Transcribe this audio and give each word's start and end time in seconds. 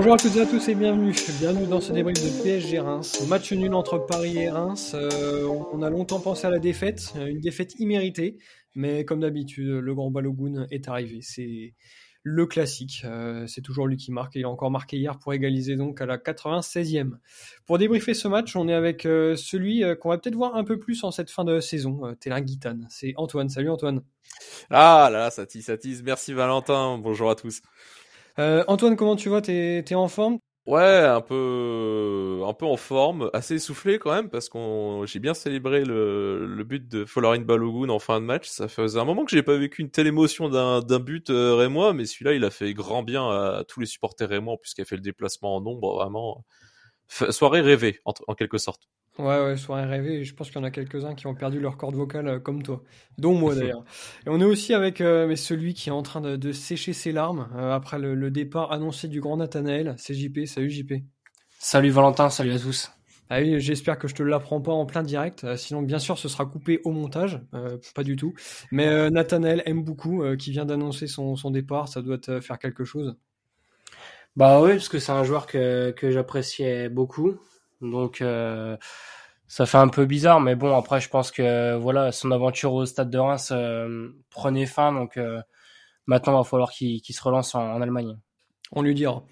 Bonjour 0.00 0.14
à 0.14 0.16
toutes 0.16 0.36
et 0.36 0.40
à 0.40 0.46
tous 0.46 0.66
et 0.70 0.74
bienvenue. 0.74 1.14
Bienvenue 1.40 1.66
dans 1.66 1.82
ce 1.82 1.92
débrief 1.92 2.16
de 2.24 2.42
PSG 2.42 2.78
Reims. 2.78 3.22
Match 3.28 3.52
nul 3.52 3.74
entre 3.74 3.98
Paris 3.98 4.38
et 4.38 4.48
Reims. 4.48 4.92
Euh, 4.94 5.44
on 5.74 5.82
a 5.82 5.90
longtemps 5.90 6.20
pensé 6.20 6.46
à 6.46 6.50
la 6.50 6.58
défaite, 6.58 7.12
euh, 7.16 7.26
une 7.26 7.40
défaite 7.40 7.78
imméritée, 7.78 8.38
mais 8.74 9.04
comme 9.04 9.20
d'habitude, 9.20 9.68
le 9.68 9.94
grand 9.94 10.10
Balogun 10.10 10.66
est 10.70 10.88
arrivé. 10.88 11.18
C'est 11.20 11.74
le 12.22 12.46
classique. 12.46 13.02
Euh, 13.04 13.46
c'est 13.46 13.60
toujours 13.60 13.86
lui 13.86 13.98
qui 13.98 14.10
marque 14.10 14.36
il 14.36 14.44
a 14.46 14.48
encore 14.48 14.70
marqué 14.70 14.96
hier 14.96 15.18
pour 15.18 15.34
égaliser 15.34 15.76
donc 15.76 16.00
à 16.00 16.06
la 16.06 16.16
96e. 16.16 17.18
Pour 17.66 17.76
débriefer 17.76 18.14
ce 18.14 18.26
match, 18.26 18.56
on 18.56 18.68
est 18.68 18.74
avec 18.74 19.02
celui 19.02 19.84
qu'on 20.00 20.08
va 20.08 20.16
peut-être 20.16 20.34
voir 20.34 20.56
un 20.56 20.64
peu 20.64 20.78
plus 20.78 21.04
en 21.04 21.10
cette 21.10 21.30
fin 21.30 21.44
de 21.44 21.60
saison, 21.60 22.06
euh, 22.06 22.40
Guitane. 22.40 22.86
C'est 22.88 23.12
Antoine. 23.18 23.50
Salut 23.50 23.68
Antoine. 23.68 24.00
Ah 24.70 25.10
là 25.12 25.18
là, 25.18 25.30
ça 25.30 25.44
tisse, 25.44 25.66
ça 25.66 25.76
tisse. 25.76 26.02
Merci 26.02 26.32
Valentin. 26.32 26.96
Bonjour 26.96 27.28
à 27.28 27.34
tous. 27.34 27.60
Euh, 28.40 28.64
Antoine, 28.68 28.96
comment 28.96 29.16
tu 29.16 29.28
vas 29.28 29.42
T'es 29.42 29.84
es 29.86 29.94
en 29.94 30.08
forme? 30.08 30.38
Ouais, 30.66 30.80
un 30.82 31.20
peu, 31.20 32.42
un 32.46 32.54
peu 32.54 32.64
en 32.64 32.76
forme, 32.76 33.28
assez 33.34 33.56
essoufflé 33.56 33.98
quand 33.98 34.14
même 34.14 34.30
parce 34.30 34.48
qu'on, 34.48 35.04
j'ai 35.04 35.18
bien 35.18 35.34
célébré 35.34 35.84
le, 35.84 36.62
but 36.64 36.86
de 36.88 37.04
Folarin 37.04 37.40
Balogun 37.40 37.90
en 37.90 37.98
fin 37.98 38.20
de 38.20 38.24
match. 38.24 38.48
Ça 38.48 38.68
faisait 38.68 38.98
un 38.98 39.04
moment 39.04 39.24
que 39.24 39.30
j'ai 39.30 39.42
pas 39.42 39.56
vécu 39.58 39.82
une 39.82 39.90
telle 39.90 40.06
émotion 40.06 40.48
d'un, 40.48 40.80
d'un 40.80 41.00
but 41.00 41.28
euh, 41.28 41.54
rémois, 41.54 41.92
mais 41.92 42.06
celui-là, 42.06 42.32
il 42.32 42.44
a 42.44 42.50
fait 42.50 42.72
grand 42.72 43.02
bien 43.02 43.28
à 43.28 43.64
tous 43.68 43.80
les 43.80 43.86
supporters 43.86 44.28
rémois 44.28 44.56
puisqu'il 44.58 44.82
a 44.82 44.84
fait 44.86 44.96
le 44.96 45.02
déplacement 45.02 45.56
en 45.56 45.60
nombre, 45.60 45.96
vraiment 45.96 46.44
soirée 47.08 47.60
rêvée 47.60 48.00
en 48.04 48.34
quelque 48.34 48.58
sorte. 48.58 48.88
Ouais, 49.20 49.44
ouais, 49.44 49.56
soirée 49.56 49.84
rêvée. 49.84 50.24
Je 50.24 50.34
pense 50.34 50.48
qu'il 50.48 50.56
y 50.56 50.60
en 50.60 50.64
a 50.64 50.70
quelques-uns 50.70 51.14
qui 51.14 51.26
ont 51.26 51.34
perdu 51.34 51.60
leur 51.60 51.76
corde 51.76 51.94
vocale 51.94 52.26
euh, 52.26 52.38
comme 52.38 52.62
toi, 52.62 52.82
dont 53.18 53.34
moi 53.34 53.54
d'ailleurs. 53.54 53.84
Et 54.26 54.30
on 54.30 54.40
est 54.40 54.44
aussi 54.44 54.72
avec 54.72 55.00
euh, 55.00 55.26
mais 55.26 55.36
celui 55.36 55.74
qui 55.74 55.90
est 55.90 55.92
en 55.92 56.02
train 56.02 56.20
de, 56.22 56.52
sécher 56.52 56.94
ses 56.94 57.12
larmes 57.12 57.48
euh, 57.54 57.74
après 57.74 57.98
le, 57.98 58.30
départ 58.30 58.72
annoncé 58.72 59.08
du 59.08 59.20
grand 59.20 59.36
Nathanaël. 59.36 59.94
C'est 59.98 60.14
JP. 60.14 60.46
Salut 60.46 60.70
JP. 60.70 60.94
Salut 61.58 61.90
Valentin, 61.90 62.30
salut 62.30 62.52
à 62.52 62.58
tous. 62.58 62.90
Ah 63.28 63.40
oui, 63.40 63.60
j'espère 63.60 63.98
que 63.98 64.08
je 64.08 64.14
te 64.14 64.22
l'apprends 64.22 64.60
pas 64.60 64.72
en 64.72 64.86
plein 64.86 65.02
direct. 65.02 65.46
sinon, 65.56 65.82
bien 65.82 65.98
sûr, 65.98 66.18
ce 66.18 66.28
sera 66.28 66.46
coupé 66.46 66.80
au 66.84 66.90
montage. 66.90 67.40
pas 67.94 68.02
du 68.02 68.16
tout. 68.16 68.34
Mais 68.72 69.10
Nathanaël 69.10 69.62
aime 69.66 69.84
beaucoup, 69.84 70.24
qui 70.36 70.50
vient 70.50 70.64
d'annoncer 70.64 71.06
son, 71.06 71.36
son, 71.36 71.50
départ. 71.52 71.86
Ça 71.88 72.02
doit 72.02 72.18
te 72.18 72.40
faire 72.40 72.58
quelque 72.58 72.84
chose. 72.84 73.14
Bah 74.34 74.60
oui, 74.60 74.70
parce 74.70 74.88
que 74.88 74.98
c'est 74.98 75.12
un 75.12 75.22
joueur 75.22 75.46
que, 75.46 75.92
que 75.92 76.10
j'appréciais 76.10 76.88
beaucoup. 76.88 77.36
Donc 77.80 78.20
euh, 78.20 78.76
ça 79.46 79.66
fait 79.66 79.78
un 79.78 79.88
peu 79.88 80.04
bizarre, 80.04 80.40
mais 80.40 80.54
bon 80.54 80.76
après 80.76 81.00
je 81.00 81.08
pense 81.08 81.30
que 81.30 81.76
voilà 81.76 82.12
son 82.12 82.30
aventure 82.30 82.72
au 82.74 82.86
Stade 82.86 83.10
de 83.10 83.18
Reims 83.18 83.50
euh, 83.52 84.10
prenait 84.30 84.66
fin, 84.66 84.92
donc 84.92 85.16
euh, 85.16 85.40
maintenant 86.06 86.34
il 86.34 86.38
va 86.38 86.44
falloir 86.44 86.70
qu'il 86.70 87.02
se 87.02 87.22
relance 87.22 87.54
en, 87.54 87.80
Allemagne. 87.80 88.16
On 88.72 88.82
lui 88.82 88.94
dira. 88.94 89.22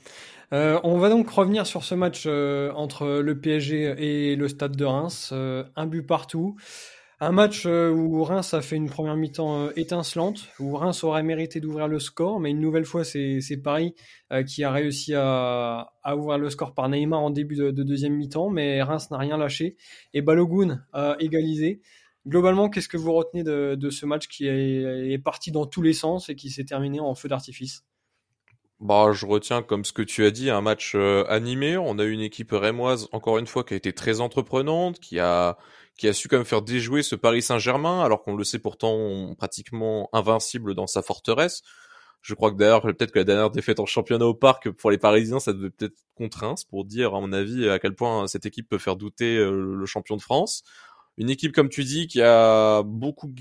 on 0.51 0.99
va 0.99 1.09
donc 1.11 1.29
revenir 1.31 1.67
sur 1.67 1.85
ce 1.85 1.95
match 1.95 2.27
entre 2.27 3.21
le 3.21 3.41
PSG 3.41 4.31
et 4.33 4.37
le 4.37 4.49
Stade 4.49 4.77
de 4.77 4.85
Reims. 4.85 5.33
un 5.33 5.87
but 5.87 6.03
partout. 6.03 6.57
Un 7.21 7.33
match 7.33 7.67
euh, 7.67 7.91
où 7.91 8.23
Reims 8.23 8.55
a 8.55 8.63
fait 8.63 8.77
une 8.77 8.89
première 8.89 9.17
mi-temps 9.17 9.65
euh, 9.67 9.73
étincelante, 9.75 10.51
où 10.61 10.77
Reims 10.77 11.03
aurait 11.03 11.25
mérité 11.25 11.59
d'ouvrir 11.59 11.89
le 11.89 11.99
score, 11.99 12.39
mais 12.39 12.51
une 12.51 12.61
nouvelle 12.61 12.85
fois, 12.85 13.03
c'est 13.03 13.61
Paris 13.61 13.97
euh, 14.33 14.45
qui 14.45 14.63
a 14.63 14.71
réussi 14.71 15.15
à, 15.17 15.91
ouvrir 16.15 16.39
le 16.39 16.49
score 16.49 16.75
par 16.75 16.89
Neymar 16.89 17.21
en 17.21 17.31
début 17.31 17.57
de, 17.57 17.73
deuxième 17.73 18.15
mi-temps, 18.15 18.51
mais 18.51 18.81
Reims 18.83 19.11
n'a 19.11 19.19
rien 19.19 19.37
lâché. 19.37 19.77
Et 20.15 20.23
Balogun 20.23 20.85
a 20.93 21.17
égalisé. 21.19 21.81
Globalement, 22.25 22.71
qu'est-ce 22.71 22.89
que 22.89 22.97
vous 22.97 23.13
retenez 23.13 23.43
de, 23.43 23.91
ce 23.91 24.07
match 24.07 24.29
qui 24.29 24.47
est, 24.47 25.19
parti 25.19 25.51
dans 25.51 25.67
tous 25.67 25.83
les 25.83 25.95
sens 25.95 26.29
et 26.29 26.37
qui 26.37 26.51
s'est 26.51 26.65
terminé 26.65 27.01
en 27.01 27.17
feu 27.17 27.29
d'artifice? 27.29 27.85
Bah, 28.81 29.11
je 29.13 29.27
retiens 29.27 29.63
comme 29.63 29.85
ce 29.85 29.93
que 29.93 30.03
tu 30.03 30.25
as 30.25 30.31
dit, 30.31 30.51
un 30.51 30.61
match 30.61 30.95
animé. 30.95 31.77
On 31.77 31.99
a 31.99 32.05
une 32.05 32.21
équipe 32.21 32.53
rémoise, 32.53 33.09
encore 33.13 33.39
une 33.39 33.47
fois, 33.47 33.65
qui 33.65 33.75
a 33.75 33.77
été 33.77 33.93
très 33.93 34.21
entreprenante, 34.21 35.01
qui 35.01 35.19
a 35.19 35.59
qui 35.99 36.09
a 36.09 36.13
su 36.13 36.29
quand 36.29 36.37
même 36.37 36.47
faire 36.47 36.63
déjouer 36.63 37.03
ce 37.03 37.17
Paris 37.17 37.43
Saint-Germain, 37.43 38.03
alors 38.03 38.23
qu'on 38.23 38.37
le 38.37 38.45
sait 38.45 38.61
pourtant 38.61 39.35
pratiquement 39.37 40.09
invincible 40.13 40.75
dans 40.75 40.87
sa 40.87 41.03
forteresse. 41.03 41.63
Je 42.23 42.35
crois 42.35 42.53
que 42.53 42.57
d'ailleurs, 42.57 42.83
peut-être 42.83 43.11
que 43.11 43.19
la 43.19 43.25
dernière 43.25 43.51
défaite 43.51 43.81
en 43.81 43.87
championnat 43.87 44.27
au 44.27 44.35
parc 44.35 44.71
pour 44.71 44.91
les 44.91 44.99
Parisiens, 44.99 45.41
ça 45.41 45.53
devait 45.53 45.71
peut-être 45.71 45.97
contraint 46.15 46.55
pour 46.71 46.85
dire, 46.85 47.15
à 47.15 47.21
mon 47.21 47.33
avis, 47.33 47.69
à 47.69 47.79
quel 47.81 47.95
point 47.95 48.27
cette 48.29 48.47
équipe 48.47 48.69
peut 48.69 48.79
faire 48.79 48.97
douter 48.97 49.37
euh, 49.37 49.75
le 49.77 49.87
champion 49.87 50.17
de 50.17 50.23
France. 50.23 50.63
Une 51.17 51.31
équipe, 51.31 51.53
comme 51.53 51.69
tu 51.69 51.83
dis, 51.83 52.07
qui 52.07 52.23
a 52.23 52.83
beaucoup 52.85 53.33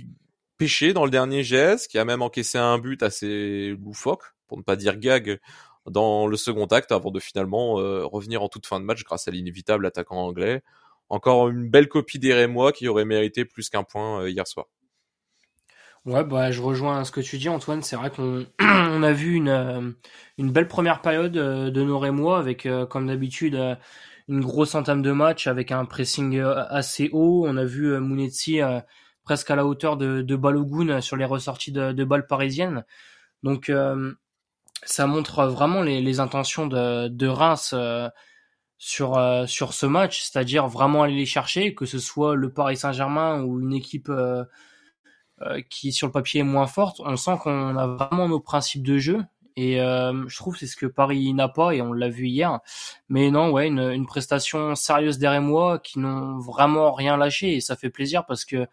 pêché 0.57 0.93
dans 0.93 1.05
le 1.05 1.11
dernier 1.11 1.43
geste, 1.43 1.89
qui 1.89 1.99
a 1.99 2.05
même 2.05 2.23
encaissé 2.23 2.57
un 2.57 2.79
but 2.79 3.03
assez 3.03 3.75
loufoque, 3.79 4.23
pour 4.47 4.57
ne 4.57 4.63
pas 4.63 4.75
dire 4.75 4.97
gag, 4.97 5.39
dans 5.89 6.27
le 6.27 6.37
second 6.37 6.65
acte, 6.65 6.91
avant 6.91 7.11
de 7.11 7.19
finalement 7.19 7.79
euh, 7.79 8.05
revenir 8.05 8.43
en 8.43 8.49
toute 8.49 8.65
fin 8.65 8.79
de 8.79 8.85
match 8.85 9.03
grâce 9.03 9.27
à 9.27 9.31
l'inévitable 9.31 9.85
attaquant 9.85 10.17
anglais 10.17 10.63
encore 11.09 11.49
une 11.49 11.69
belle 11.69 11.87
copie 11.87 12.19
des 12.19 12.33
Rémois 12.33 12.71
qui 12.71 12.87
aurait 12.87 13.05
mérité 13.05 13.45
plus 13.45 13.69
qu'un 13.69 13.83
point 13.83 14.21
euh, 14.21 14.29
hier 14.29 14.47
soir. 14.47 14.67
Ouais, 16.05 16.23
bah, 16.23 16.51
je 16.51 16.61
rejoins 16.61 17.03
ce 17.03 17.11
que 17.11 17.19
tu 17.19 17.37
dis, 17.37 17.49
Antoine. 17.49 17.81
C'est 17.81 17.95
vrai 17.95 18.09
qu'on 18.09 18.45
on 18.59 19.03
a 19.03 19.11
vu 19.11 19.33
une, 19.33 19.49
euh, 19.49 19.91
une 20.37 20.51
belle 20.51 20.67
première 20.67 21.01
période 21.01 21.35
euh, 21.37 21.69
de 21.69 21.83
nos 21.83 21.99
Rémois 21.99 22.39
avec, 22.39 22.67
comme 22.89 23.07
d'habitude, 23.07 23.77
une 24.27 24.41
grosse 24.41 24.75
entame 24.75 25.01
de 25.01 25.11
match 25.11 25.47
avec 25.47 25.71
un 25.71 25.85
pressing 25.85 26.39
assez 26.39 27.09
haut. 27.11 27.45
On 27.47 27.57
a 27.57 27.65
vu 27.65 27.97
Mounetzi 27.99 28.59
presque 29.23 29.51
à 29.51 29.55
la 29.55 29.65
hauteur 29.65 29.97
de, 29.97 30.21
de 30.21 30.35
Balogun 30.35 31.01
sur 31.01 31.17
les 31.17 31.25
ressorties 31.25 31.71
de, 31.71 31.91
de 31.91 32.03
balles 32.03 32.27
parisiennes. 32.27 32.85
Donc, 33.43 33.71
ça 34.83 35.07
montre 35.07 35.45
vraiment 35.45 35.81
les, 35.81 36.01
les 36.01 36.19
intentions 36.19 36.67
de, 36.67 37.07
de 37.07 37.27
Reims 37.27 37.73
sur 38.77 39.17
euh, 39.17 39.45
sur 39.47 39.73
ce 39.73 39.85
match, 39.85 40.21
c'est-à-dire 40.21 40.67
vraiment 40.67 41.03
aller 41.03 41.15
les 41.15 41.25
chercher, 41.25 41.73
que 41.73 41.85
ce 41.85 41.99
soit 41.99 42.35
le 42.35 42.51
Paris 42.51 42.77
Saint-Germain 42.77 43.41
ou 43.43 43.59
une 43.59 43.73
équipe 43.73 44.09
euh, 44.09 44.43
euh, 45.41 45.61
qui 45.69 45.91
sur 45.91 46.07
le 46.07 46.13
papier 46.13 46.41
est 46.41 46.43
moins 46.43 46.67
forte, 46.67 47.01
on 47.03 47.15
sent 47.17 47.37
qu'on 47.41 47.77
a 47.77 47.87
vraiment 47.87 48.27
nos 48.27 48.39
principes 48.39 48.83
de 48.83 48.97
jeu 48.97 49.23
et 49.55 49.77
je 49.77 50.37
trouve 50.37 50.55
c'est 50.55 50.67
ce 50.67 50.75
que 50.75 50.85
Paris 50.85 51.33
n'a 51.33 51.49
pas 51.49 51.73
et 51.73 51.81
on 51.81 51.91
l'a 51.91 52.09
vu 52.09 52.27
hier. 52.27 52.59
Mais 53.09 53.31
non, 53.31 53.49
ouais, 53.51 53.67
une, 53.67 53.79
une 53.79 54.05
prestation 54.05 54.75
sérieuse 54.75 55.17
derrière 55.17 55.41
moi 55.41 55.79
qui 55.79 55.97
n'ont 55.97 56.37
vraiment 56.37 56.93
rien 56.93 57.17
lâché 57.17 57.55
et 57.55 57.61
ça 57.61 57.75
fait 57.75 57.89
plaisir 57.89 58.25
parce 58.27 58.45
que 58.45 58.67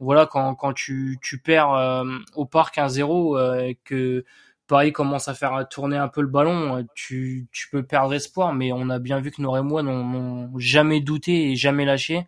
voilà 0.00 0.26
quand 0.26 0.56
quand 0.56 0.72
tu 0.72 1.18
tu 1.22 1.38
perds 1.40 2.02
au 2.34 2.46
parc 2.46 2.78
1-0 2.78 3.76
que 3.84 4.24
Paris 4.68 4.92
commence 4.92 5.28
à 5.28 5.34
faire 5.34 5.66
tourner 5.68 5.96
un 5.96 6.08
peu 6.08 6.20
le 6.20 6.28
ballon, 6.28 6.86
tu, 6.94 7.48
tu 7.50 7.68
peux 7.70 7.82
perdre 7.82 8.14
espoir, 8.14 8.54
mais 8.54 8.70
on 8.70 8.90
a 8.90 8.98
bien 8.98 9.18
vu 9.20 9.30
que 9.30 9.42
nos 9.42 9.50
Rémois 9.50 9.82
n'ont 9.82 10.56
jamais 10.58 11.00
douté 11.00 11.50
et 11.50 11.56
jamais 11.56 11.84
lâché. 11.84 12.26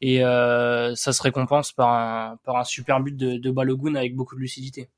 Et 0.00 0.24
euh, 0.24 0.94
ça 0.94 1.12
se 1.12 1.22
récompense 1.22 1.72
par 1.72 1.90
un, 2.46 2.64
super 2.64 3.00
but 3.00 3.16
de, 3.16 3.36
de 3.36 3.50
Balogun 3.50 3.94
avec 3.94 4.14
beaucoup 4.14 4.34
de 4.34 4.40
lucidité. 4.40 4.88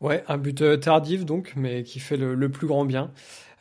Ouais, 0.00 0.22
un 0.28 0.38
but 0.38 0.60
euh, 0.62 0.76
tardif 0.76 1.24
donc, 1.24 1.54
mais 1.56 1.82
qui 1.82 1.98
fait 1.98 2.16
le, 2.16 2.48
plus 2.48 2.66
grand 2.66 2.84
bien. 2.84 3.10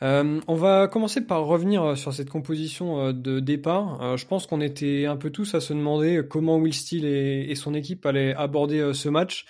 Euh, 0.01 0.41
on 0.47 0.55
va 0.55 0.87
commencer 0.87 1.25
par 1.25 1.45
revenir 1.45 1.97
sur 1.97 2.13
cette 2.13 2.29
composition 2.29 3.13
de 3.13 3.39
départ. 3.39 4.17
je 4.17 4.25
pense 4.25 4.47
qu'on 4.47 4.59
était 4.59 5.05
un 5.05 5.15
peu 5.15 5.29
tous 5.29 5.55
à 5.55 5.61
se 5.61 5.73
demander 5.73 6.21
comment 6.29 6.57
Will 6.57 6.73
Steele 6.73 7.05
et 7.05 7.55
son 7.55 7.73
équipe 7.73 8.05
allaient 8.05 8.35
aborder 8.35 8.93
ce 8.93 9.09
match. 9.09 9.45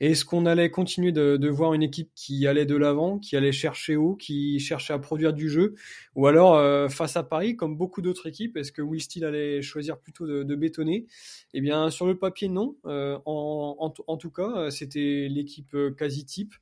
Est-ce 0.00 0.24
qu'on 0.24 0.44
allait 0.46 0.70
continuer 0.70 1.12
de, 1.12 1.48
voir 1.48 1.72
une 1.74 1.82
équipe 1.82 2.10
qui 2.14 2.46
allait 2.46 2.66
de 2.66 2.76
l'avant, 2.76 3.18
qui 3.18 3.36
allait 3.36 3.52
chercher 3.52 3.96
haut, 3.96 4.16
qui 4.16 4.58
cherchait 4.58 4.92
à 4.92 4.98
produire 4.98 5.32
du 5.32 5.48
jeu? 5.48 5.74
Ou 6.16 6.26
alors, 6.26 6.56
euh, 6.56 6.88
face 6.88 7.16
à 7.16 7.22
Paris, 7.22 7.56
comme 7.56 7.76
beaucoup 7.76 8.02
d'autres 8.02 8.26
équipes, 8.26 8.56
est-ce 8.56 8.72
que 8.72 8.82
Will 8.82 9.00
Steele 9.00 9.24
allait 9.24 9.62
choisir 9.62 9.98
plutôt 9.98 10.26
de, 10.26 10.54
bétonner? 10.54 11.06
Eh 11.52 11.60
bien, 11.60 11.90
sur 11.90 12.06
le 12.06 12.18
papier, 12.18 12.48
non. 12.48 12.76
Euh, 12.86 13.18
en, 13.24 13.90
tout 13.90 14.30
cas, 14.30 14.70
c'était 14.70 15.28
l'équipe 15.30 15.74
euh, 15.74 15.90
quasi 15.92 16.24
type. 16.24 16.54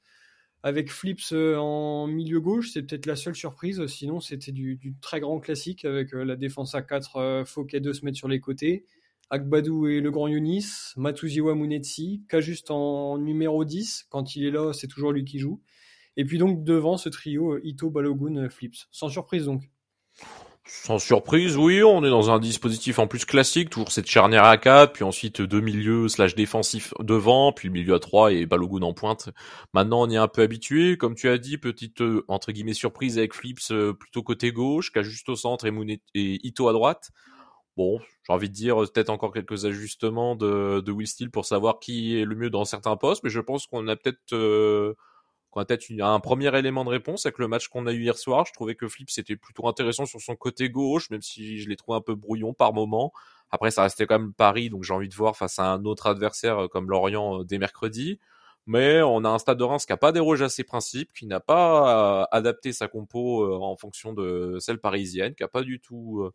Avec 0.65 0.93
Flips 0.93 1.33
en 1.33 2.07
milieu 2.07 2.41
gauche, 2.41 2.71
c'est 2.73 2.83
peut-être 2.83 3.07
la 3.07 3.17
seule 3.17 3.35
surprise. 3.35 3.85
Sinon, 3.87 4.21
c'était 4.21 4.53
du, 4.53 4.79
très 5.01 5.19
grand 5.19 5.41
classique 5.41 5.85
avec 5.85 6.13
la 6.13 6.37
défense 6.37 6.77
à 6.77 6.83
4, 6.83 7.43
Fouquet 7.45 7.81
de 7.81 7.93
se 7.93 8.05
mettre 8.05 8.17
sur 8.17 8.29
les 8.29 8.39
côtés. 8.39 8.85
Agbadou 9.33 9.87
et 9.87 10.01
le 10.01 10.11
grand 10.11 10.29
Yunis, 10.29 10.93
Matuziwa 10.97 11.55
Munetsi, 11.55 12.23
juste 12.41 12.71
en 12.71 13.17
numéro 13.17 13.65
10, 13.65 14.07
quand 14.11 14.37
il 14.37 14.45
est 14.45 14.51
là, 14.51 14.75
c'est 14.75 14.89
toujours 14.89 15.11
lui 15.11 15.25
qui 15.25 15.39
joue. 15.39 15.63
Et 16.19 16.27
puis 16.27 16.37
donc 16.37 16.65
devant 16.65 16.99
ce 16.99 17.09
trio 17.09 17.59
Ito, 17.65 17.89
Balogun, 17.89 18.51
Flips. 18.51 18.89
Sans 18.91 19.09
surprise 19.09 19.47
donc. 19.47 19.63
Sans 20.65 20.99
surprise, 20.99 21.57
oui, 21.57 21.83
on 21.83 22.05
est 22.05 22.11
dans 22.11 22.31
un 22.31 22.39
dispositif 22.39 22.99
en 22.99 23.07
plus 23.07 23.25
classique, 23.25 23.71
toujours 23.71 23.91
cette 23.91 24.07
charnière 24.07 24.45
à 24.45 24.59
4, 24.59 24.93
puis 24.93 25.03
ensuite 25.03 25.41
deux 25.41 25.63
milieux 25.63 26.09
slash 26.09 26.35
défensifs 26.35 26.93
devant, 27.01 27.53
puis 27.53 27.71
milieu 27.71 27.95
à 27.95 27.99
3 28.01 28.35
et 28.35 28.45
Balogun 28.45 28.83
en 28.83 28.93
pointe. 28.93 29.31
Maintenant, 29.73 30.03
on 30.03 30.11
est 30.11 30.19
un 30.19 30.29
peu 30.29 30.43
habitué, 30.43 30.99
comme 30.99 31.15
tu 31.15 31.31
as 31.31 31.39
dit, 31.39 31.57
petite 31.57 32.03
euh, 32.03 32.23
entre 32.29 32.53
guillemets 32.53 32.75
surprise 32.75 33.17
avec 33.17 33.33
Flips 33.33 33.71
euh, 33.71 33.95
plutôt 33.95 34.23
côté 34.23 34.53
gauche, 34.53 34.93
juste 35.01 35.31
au 35.31 35.37
centre 35.37 35.67
et 35.67 36.47
Ito 36.47 36.69
à 36.69 36.73
droite. 36.75 37.11
Bon, 37.77 38.01
j'ai 38.25 38.33
envie 38.33 38.51
de 38.51 38.55
dire 38.55 38.77
peut-être 38.77 39.09
encore 39.09 39.33
quelques 39.33 39.65
ajustements 39.65 40.37
de, 40.37 40.91
Will 40.91 41.07
Steele 41.07 41.31
pour 41.31 41.47
savoir 41.47 41.79
qui 41.79 42.19
est 42.19 42.25
le 42.25 42.35
mieux 42.35 42.51
dans 42.51 42.67
certains 42.67 42.97
postes, 42.97 43.23
mais 43.25 43.31
je 43.31 43.41
pense 43.41 43.67
qu'on 43.67 43.89
a 43.89 43.97
peut-être 43.97 44.35
euh, 44.35 44.95
qu'on 45.51 45.61
a 45.61 45.65
peut-être 45.65 45.91
un 46.01 46.21
premier 46.21 46.57
élément 46.59 46.85
de 46.85 46.91
réponse 46.91 47.25
avec 47.25 47.39
le 47.39 47.49
match 47.49 47.69
qu'on 47.69 47.87
a 47.87 47.93
eu 47.93 48.03
hier 48.03 48.19
soir. 48.19 48.45
Je 48.47 48.53
trouvais 48.53 48.75
que 48.75 48.89
Flip 48.89 49.09
c'était 49.11 49.37
plutôt 49.37 49.69
intéressant 49.69 50.05
sur 50.05 50.21
son 50.21 50.37
côté 50.37 50.69
gauche, 50.69 51.09
même 51.11 51.23
si 51.23 51.59
je 51.61 51.69
l'ai 51.69 51.77
trouvé 51.77 51.97
un 51.97 52.03
peu 52.03 52.15
brouillon 52.15 52.53
par 52.53 52.75
moment. 52.75 53.13
Après, 53.51 53.71
ça 53.71 53.83
restait 53.83 54.07
quand 54.07 54.19
même 54.19 54.33
Paris, 54.35 54.71
donc 54.71 54.83
j'ai 54.83 54.95
envie 54.95 55.09
de 55.09 55.15
voir 55.15 55.37
face 55.37 55.59
à 55.59 55.65
un 55.65 55.85
autre 55.85 56.07
adversaire 56.07 56.69
comme 56.71 56.91
Lorient 56.91 57.45
dès 57.45 57.59
mercredi 57.59 58.19
mais 58.67 59.03
on 59.03 59.25
a 59.25 59.29
un 59.29 59.39
stade 59.39 59.59
de 59.59 59.65
Reims 59.65 59.85
qui 59.87 59.93
n'a 59.93 59.97
pas 59.97 60.13
dérogé 60.13 60.45
à 60.45 60.49
ses 60.49 60.65
principes, 60.65 61.13
qui 61.13 61.27
n'a 61.27 61.41
pas 61.41 62.23
euh, 62.23 62.27
adapté 62.31 62.73
sa 62.73 62.87
compo 62.87 63.43
euh, 63.43 63.59
en 63.59 63.77
fonction 63.77 64.13
de 64.13 64.59
celle 64.61 64.79
parisienne, 64.79 65.35
qui 65.35 65.43
n'a 65.43 65.49
pas 65.49 65.63
du 65.63 65.81
tout 65.81 66.31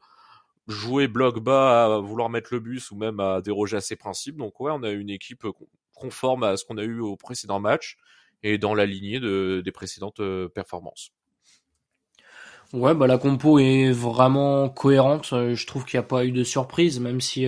euh, 0.70 0.72
joué 0.72 1.08
bloc 1.08 1.40
bas 1.40 1.86
à 1.86 2.00
vouloir 2.00 2.30
mettre 2.30 2.50
le 2.54 2.60
bus 2.60 2.92
ou 2.92 2.96
même 2.96 3.20
à 3.20 3.42
déroger 3.42 3.78
à 3.78 3.82
ses 3.82 3.96
principes. 3.96 4.38
Donc 4.38 4.60
ouais, 4.60 4.72
on 4.74 4.84
a 4.84 4.92
une 4.92 5.10
équipe 5.10 5.46
conforme 5.94 6.44
à 6.44 6.58
ce 6.58 6.66
qu'on 6.66 6.78
a 6.78 6.84
eu 6.84 7.00
au 7.00 7.16
précédent 7.16 7.60
match 7.60 7.98
et 8.44 8.58
dans 8.58 8.76
la 8.76 8.86
lignée 8.86 9.20
de, 9.20 9.62
des 9.64 9.72
précédentes 9.72 10.22
performances. 10.54 11.12
Ouais, 12.74 12.94
bah 12.94 13.08
la 13.08 13.18
compo 13.18 13.60
est 13.60 13.92
vraiment 13.92 14.70
cohérente. 14.70 15.30
Je 15.32 15.66
trouve 15.66 15.86
qu'il 15.86 15.98
n'y 15.98 16.04
a 16.04 16.08
pas 16.08 16.26
eu 16.26 16.32
de 16.32 16.44
surprise, 16.44 17.00
même 17.00 17.22
si 17.22 17.48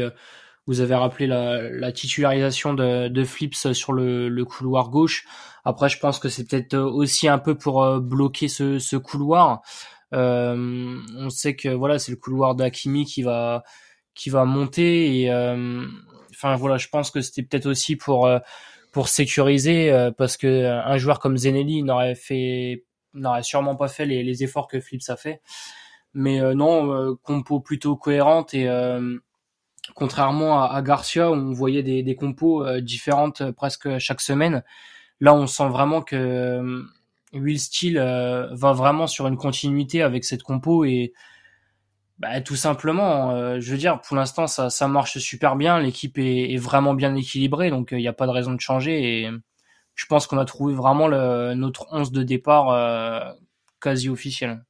vous 0.70 0.82
avez 0.82 0.94
rappelé 0.94 1.26
la, 1.26 1.92
titularisation 1.92 2.76
de, 2.76 3.24
Flips 3.24 3.74
sur 3.74 3.92
le, 3.92 4.44
couloir 4.44 4.90
gauche. 4.90 5.26
Après, 5.66 5.90
je 5.90 5.98
pense 5.98 6.20
que 6.20 6.30
c'est 6.30 6.48
peut-être 6.48 6.78
aussi 6.78 7.28
un 7.28 7.40
peu 7.40 7.58
pour 7.58 7.84
euh, 7.84 8.00
bloquer 8.00 8.48
ce, 8.48 8.96
couloir. 8.96 9.62
Euh, 10.14 10.98
on 11.18 11.30
sait 11.30 11.56
que 11.56 11.70
voilà, 11.70 12.00
c'est 12.00 12.12
le 12.12 12.18
couloir 12.18 12.56
d'Akimi 12.56 13.06
qui 13.06 13.22
va 13.22 13.64
qui 14.16 14.30
va 14.30 14.44
monter 14.46 15.22
et 15.22 15.32
euh, 15.32 15.86
enfin 16.32 16.56
voilà, 16.56 16.78
je 16.78 16.88
pense 16.90 17.12
que 17.12 17.22
c'était 17.22 17.44
peut-être 17.44 17.68
aussi 17.68 17.96
pour 17.96 18.30
pour 18.92 19.08
sécuriser 19.08 20.10
parce 20.18 20.38
que 20.38 20.66
un 20.66 20.98
joueur 20.98 21.20
comme 21.20 21.38
Zenelli 21.38 21.84
n'aurait 21.84 22.16
fait 22.16 22.86
n'aurait 23.14 23.44
sûrement 23.44 23.76
pas 23.76 23.88
fait 23.88 24.06
les, 24.06 24.24
les, 24.24 24.44
efforts 24.44 24.68
que 24.68 24.80
Flips 24.80 25.10
a 25.10 25.16
fait. 25.16 25.42
Mais 26.14 26.40
non, 26.56 27.16
compo 27.24 27.60
plutôt 27.60 27.96
cohérente 27.96 28.54
et 28.54 28.68
contrairement 29.96 30.64
à, 30.64 30.82
Garcia 30.82 31.30
où 31.30 31.34
on 31.34 31.52
voyait 31.52 31.84
des, 31.84 32.04
des 32.04 32.16
compos 32.16 32.66
euh, 32.66 32.82
différentes 32.82 33.42
euh, 33.42 33.52
presque 33.52 33.98
chaque 34.00 34.22
semaine. 34.22 34.64
Là, 35.20 35.34
on 35.34 35.48
sent 35.48 35.68
vraiment 35.70 36.02
que 36.02 36.16
euh, 36.16 36.84
Will 37.34 37.60
Steele 37.60 37.98
va 38.52 38.74
vraiment 38.74 39.08
sur 39.08 39.28
une 39.28 39.38
continuité 39.38 40.02
avec 40.02 40.24
cette 40.24 40.44
compo 40.44 40.84
et 40.86 41.14
bah, 42.18 42.42
tout 42.42 42.56
simplement, 42.56 43.60
je 43.60 43.72
veux 43.72 43.78
dire, 43.78 44.02
pour 44.02 44.16
l'instant, 44.16 44.48
ça, 44.48 44.70
ça 44.70 44.88
marche 44.88 45.20
super 45.20 45.56
bien. 45.56 45.80
L'équipe 45.80 46.18
est, 46.18 46.54
est, 46.54 46.58
vraiment 46.58 46.94
bien 46.94 47.16
équilibrée, 47.16 47.70
donc 47.70 47.90
il 47.92 48.00
n'y 48.00 48.08
a 48.08 48.14
pas 48.14 48.26
de 48.26 48.32
raison 48.32 48.54
de 48.54 48.60
changer. 48.60 49.22
Et 49.22 49.30
je 49.96 50.06
pense 50.06 50.28
qu'on 50.28 50.38
a 50.38 50.46
trouvé 50.46 50.74
vraiment 50.74 51.08
le, 51.08 51.54
notre 51.54 51.88
11 51.92 52.12
de 52.12 52.24
départ 52.24 53.38
quasi 53.80 54.10
officiel. 54.10 54.64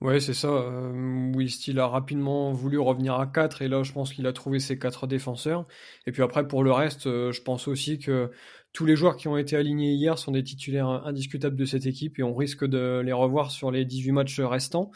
Ouais, 0.00 0.20
c'est 0.20 0.34
ça. 0.34 0.48
Euh, 0.48 1.32
Will 1.34 1.50
Steele 1.50 1.80
a 1.80 1.88
rapidement 1.88 2.52
voulu 2.52 2.78
revenir 2.78 3.14
à 3.14 3.26
4 3.26 3.62
et 3.62 3.68
là, 3.68 3.82
je 3.82 3.92
pense 3.92 4.12
qu'il 4.12 4.28
a 4.28 4.32
trouvé 4.32 4.60
ses 4.60 4.78
quatre 4.78 5.08
défenseurs. 5.08 5.66
Et 6.06 6.12
puis 6.12 6.22
après, 6.22 6.46
pour 6.46 6.62
le 6.62 6.70
reste, 6.70 7.08
euh, 7.08 7.32
je 7.32 7.42
pense 7.42 7.66
aussi 7.66 7.98
que 7.98 8.30
tous 8.72 8.84
les 8.84 8.96
joueurs 8.96 9.16
qui 9.16 9.28
ont 9.28 9.36
été 9.36 9.56
alignés 9.56 9.92
hier 9.92 10.18
sont 10.18 10.30
des 10.30 10.42
titulaires 10.42 10.88
indiscutables 10.88 11.56
de 11.56 11.64
cette 11.64 11.86
équipe 11.86 12.18
et 12.18 12.22
on 12.22 12.34
risque 12.34 12.64
de 12.64 13.00
les 13.04 13.12
revoir 13.12 13.50
sur 13.50 13.70
les 13.70 13.84
18 13.84 14.12
matchs 14.12 14.40
restants. 14.40 14.90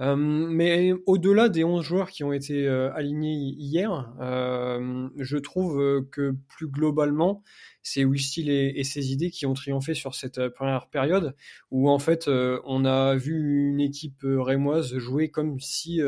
Euh, 0.00 0.14
mais 0.16 0.92
au-delà 1.06 1.48
des 1.48 1.64
11 1.64 1.84
joueurs 1.84 2.10
qui 2.10 2.22
ont 2.22 2.32
été 2.32 2.66
euh, 2.66 2.92
alignés 2.94 3.34
hier, 3.34 4.12
euh, 4.20 5.08
je 5.18 5.36
trouve 5.38 6.06
que 6.10 6.36
plus 6.48 6.68
globalement, 6.68 7.42
c'est 7.82 8.04
Will 8.04 8.20
et, 8.48 8.78
et, 8.78 8.84
ses 8.84 9.12
idées 9.12 9.30
qui 9.30 9.46
ont 9.46 9.54
triomphé 9.54 9.94
sur 9.94 10.14
cette 10.14 10.48
première 10.48 10.88
période 10.88 11.34
où 11.70 11.88
en 11.88 11.98
fait 11.98 12.28
on 12.28 12.84
a 12.84 13.14
vu 13.14 13.70
une 13.70 13.80
équipe 13.80 14.22
rémoise 14.24 14.96
jouer 14.98 15.30
comme 15.30 15.60
si 15.60 16.00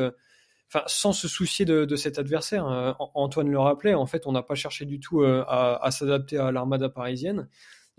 enfin, 0.69 0.85
sans 0.87 1.13
se 1.13 1.29
soucier 1.29 1.65
de, 1.65 1.97
cet 1.97 2.19
adversaire. 2.19 2.97
Antoine 3.15 3.51
le 3.51 3.59
rappelait, 3.59 3.95
en 3.95 4.07
fait, 4.07 4.27
on 4.27 4.33
n'a 4.33 4.43
pas 4.43 4.55
cherché 4.55 4.85
du 4.85 5.01
tout 5.01 5.23
à, 5.23 5.85
à 5.85 5.91
s'adapter 5.91 6.39
à 6.39 6.53
l'armada 6.53 6.89
parisienne. 6.89 7.49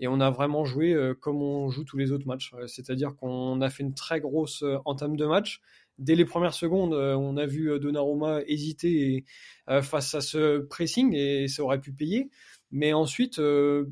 Et 0.02 0.08
on 0.08 0.18
a 0.20 0.30
vraiment 0.30 0.64
joué 0.64 0.96
comme 1.20 1.42
on 1.42 1.68
joue 1.70 1.84
tous 1.84 1.98
les 1.98 2.10
autres 2.12 2.26
matchs. 2.26 2.54
C'est-à-dire 2.66 3.16
qu'on 3.16 3.60
a 3.60 3.68
fait 3.68 3.82
une 3.82 3.94
très 3.94 4.20
grosse 4.20 4.64
entame 4.84 5.16
de 5.16 5.26
match. 5.26 5.60
Dès 5.98 6.14
les 6.14 6.24
premières 6.24 6.54
secondes, 6.54 6.94
on 6.94 7.36
a 7.36 7.44
vu 7.44 7.78
Donnarumma 7.78 8.40
hésiter 8.46 9.24
face 9.82 10.14
à 10.14 10.20
ce 10.22 10.60
pressing 10.60 11.14
et 11.14 11.48
ça 11.48 11.62
aurait 11.62 11.80
pu 11.80 11.92
payer. 11.92 12.30
Mais 12.70 12.92
ensuite, 12.92 13.38
euh, 13.38 13.86